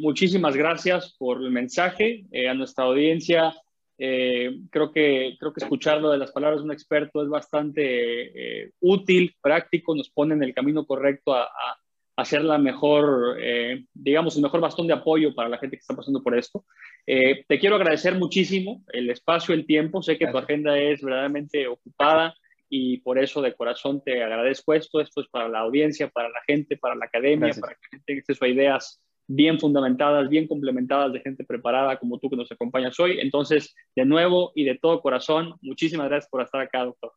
muchísimas 0.00 0.56
gracias 0.56 1.14
por 1.18 1.40
el 1.40 1.50
mensaje. 1.52 2.26
a 2.50 2.54
nuestra 2.54 2.84
audiencia, 2.84 3.54
eh, 3.98 4.60
creo, 4.70 4.90
que, 4.90 5.36
creo 5.38 5.52
que 5.52 5.62
escucharlo 5.62 6.10
de 6.10 6.18
las 6.18 6.32
palabras 6.32 6.60
de 6.60 6.64
un 6.64 6.72
experto 6.72 7.22
es 7.22 7.28
bastante 7.28 8.64
eh, 8.64 8.72
útil, 8.80 9.34
práctico, 9.40 9.94
nos 9.94 10.10
pone 10.10 10.34
en 10.34 10.42
el 10.42 10.54
camino 10.54 10.84
correcto 10.84 11.34
a, 11.34 11.44
a 11.44 11.78
hacer 12.16 12.42
la 12.44 12.58
mejor, 12.58 13.36
eh, 13.40 13.84
digamos, 13.92 14.36
el 14.36 14.42
mejor 14.42 14.60
bastón 14.60 14.86
de 14.86 14.94
apoyo 14.94 15.34
para 15.34 15.48
la 15.48 15.58
gente 15.58 15.76
que 15.76 15.80
está 15.80 15.94
pasando 15.94 16.22
por 16.22 16.36
esto. 16.36 16.64
te 17.06 17.58
quiero 17.58 17.76
agradecer 17.76 18.14
muchísimo 18.16 18.84
el 18.92 19.10
espacio, 19.10 19.54
el 19.54 19.66
tiempo. 19.66 20.02
Sé 20.02 20.18
que 20.18 20.28
tu 20.28 20.38
agenda 20.38 20.78
es 20.78 21.02
verdaderamente 21.02 21.66
ocupada 21.66 22.34
y 22.68 22.98
por 22.98 23.18
eso 23.18 23.42
de 23.42 23.54
corazón 23.54 24.02
te 24.02 24.22
agradezco 24.22 24.74
esto. 24.74 25.00
Esto 25.00 25.20
es 25.20 25.28
para 25.28 25.48
la 25.48 25.60
audiencia, 25.60 26.08
para 26.08 26.28
la 26.28 26.40
gente, 26.46 26.76
para 26.76 26.94
la 26.94 27.06
academia, 27.06 27.52
para 27.60 27.74
que 27.74 27.80
la 27.82 27.88
gente 27.90 28.04
tenga 28.06 28.20
acceso 28.20 28.44
a 28.44 28.48
ideas 28.48 29.03
bien 29.26 29.58
fundamentadas, 29.58 30.28
bien 30.28 30.46
complementadas 30.46 31.12
de 31.12 31.20
gente 31.20 31.44
preparada 31.44 31.98
como 31.98 32.18
tú 32.18 32.30
que 32.30 32.36
nos 32.36 32.50
acompañas 32.50 32.98
hoy. 33.00 33.18
Entonces, 33.20 33.74
de 33.94 34.04
nuevo 34.04 34.52
y 34.54 34.64
de 34.64 34.78
todo 34.78 35.00
corazón, 35.00 35.54
muchísimas 35.62 36.08
gracias 36.08 36.30
por 36.30 36.42
estar 36.42 36.60
acá, 36.60 36.84
doctor. 36.84 37.12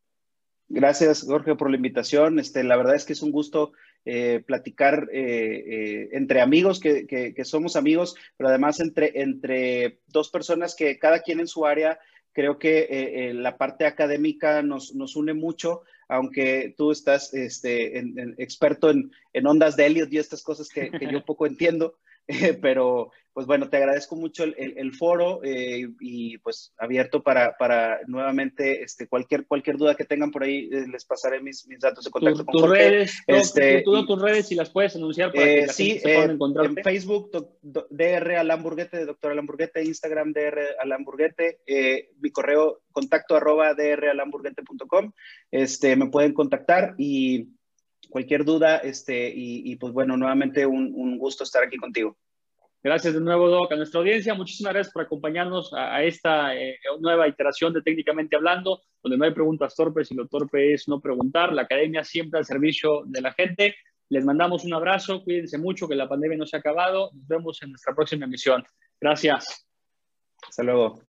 Gracias, 0.70 1.26
Jorge, 1.26 1.55
por 1.55 1.70
la 1.70 1.78
invitación. 1.78 2.39
Este, 2.39 2.64
la 2.64 2.76
verdad 2.76 2.95
es 2.95 3.05
que 3.05 3.14
es 3.14 3.22
un 3.22 3.32
gusto 3.32 3.72
eh, 4.03 4.43
platicar 4.45 5.08
eh, 5.14 5.64
eh, 5.66 6.10
entre 6.12 6.41
amigos, 6.41 6.80
que, 6.80 7.08
que, 7.08 7.45
somos 7.45 7.76
amigos, 7.76 8.16
pero 8.36 8.49
además 8.49 8.80
entre, 8.80 9.22
entre 9.22 9.99
dos 10.08 10.30
personas 10.30 10.76
que 10.76 10.99
cada 10.99 11.22
quien 11.22 11.39
en 11.39 11.47
su 11.47 11.66
área 11.66 11.99
Creo 12.38 12.60
que 12.60 12.82
eh, 12.82 12.88
eh, 12.91 13.34
la 13.34 13.58
parte 13.58 13.88
académica 13.88 14.62
nos, 14.62 14.93
nos, 14.93 15.16
une 15.16 15.34
mucho, 15.34 15.82
aunque 16.08 16.74
tú 16.78 16.91
estás 16.91 17.34
este, 17.34 17.99
experto 18.38 18.89
en, 18.89 19.12
en, 19.34 19.47
ondas 19.47 19.76
de 19.76 19.86
Elliot 19.86 20.12
y 20.12 20.18
estas 20.18 20.41
cosas 20.43 20.70
que 20.70 20.91
yo 21.12 21.26
poco 21.26 21.45
entiendo. 21.45 21.97
pero 22.61 23.11
pues 23.38 23.45
bueno, 23.45 23.69
te 23.69 23.78
agradezco 23.78 24.15
mucho 24.15 24.45
el, 24.45 24.55
el, 24.57 24.93
foro 24.93 25.41
eh, 25.43 25.88
y 25.99 26.39
pues 26.39 26.73
abierto 26.75 27.21
para, 27.21 27.55
para 27.55 27.99
nuevamente 28.07 28.82
este, 28.82 29.07
cualquier, 29.07 29.45
cualquier 29.45 29.78
duda 29.78 29.93
que 29.93 30.05
tengan 30.05 30.32
por 30.32 30.41
ahí, 30.41 30.67
eh, 30.71 30.88
les 30.91 31.05
pasaré 31.05 31.39
mis, 31.39 31.67
mis 31.67 31.80
datos 31.80 32.03
de 32.03 32.09
contacto 32.09 32.43
con 32.43 32.59
tus 32.59 32.67
redes, 32.67 33.21
este, 33.28 33.84
tus 33.84 34.19
redes 34.19 34.47
si 34.47 34.55
las 34.55 34.71
puedes 34.71 34.95
anunciar 34.95 35.32
para 35.32 35.45
que 35.45 35.59
eh, 35.59 35.67
sí, 35.67 36.01
en 36.03 36.78
Facebook, 36.84 37.30
DR 37.61 38.38
Alamburguete, 38.38 38.97
de 38.97 39.05
Doctor 39.05 39.34
Alamburguete, 39.34 39.84
Instagram 39.84 40.34
DR 40.34 40.59
Alamburguete, 40.80 41.59
mi 42.19 42.32
correo 42.32 42.82
contacto 42.91 43.36
arroba 43.36 43.75
dralamburguete.com, 43.75 45.11
este, 45.51 45.95
me 45.95 46.07
pueden 46.07 46.34
contactar 46.34 46.95
y 46.97 47.49
cualquier 48.18 48.45
duda, 48.45 48.78
este, 48.78 49.32
y, 49.32 49.76
pues 49.76 49.93
bueno, 49.93 50.18
nuevamente 50.18 50.65
un, 50.65 51.20
gusto 51.20 51.43
estar 51.43 51.63
aquí 51.63 51.78
contigo. 51.78 52.18
Gracias 52.82 53.13
de 53.13 53.22
nuevo, 53.22 53.47
Doc, 53.47 53.72
a 53.72 53.76
nuestra 53.76 53.99
audiencia. 53.99 54.34
Muchísimas 54.34 54.74
gracias 54.74 54.91
por 54.91 55.03
acompañarnos 55.03 55.72
a, 55.72 56.01
esta 56.01 56.55
eh, 56.55 56.80
nueva 56.99 57.28
iteración 57.28 57.74
de 57.74 57.84
Técnicamente 57.84 58.36
Hablando, 58.36 58.82
donde 59.03 59.20
no 59.20 59.26
hay 59.26 59.34
preguntas 59.36 59.76
torpes 59.76 60.09
y 60.11 60.15
lo 60.15 60.28
torpe 60.28 60.74
es 60.74 60.88
no 60.88 60.99
preguntar. 60.99 61.53
La 61.53 61.63
academia 61.63 62.03
siempre 62.03 62.39
al 62.39 62.45
servicio 62.45 63.03
de 63.05 63.22
la 63.22 63.34
gente. 63.34 63.76
Les 64.09 64.26
mandamos 64.26 64.65
un 64.65 64.74
abrazo, 64.74 65.24
cuídense 65.24 65.59
mucho, 65.59 65.88
que 65.88 65.93
la 65.93 66.09
pandemia 66.09 66.39
no 66.39 66.47
se 66.47 66.55
ha 66.55 66.59
acabado. 66.59 67.11
Nos 67.13 67.28
vemos 67.28 67.61
en 67.61 67.70
nuestra 67.70 67.93
próxima 67.93 68.26
emisión. 68.26 68.63
Gracias. 68.99 69.68
Hasta 70.41 70.63
luego. 70.63 71.07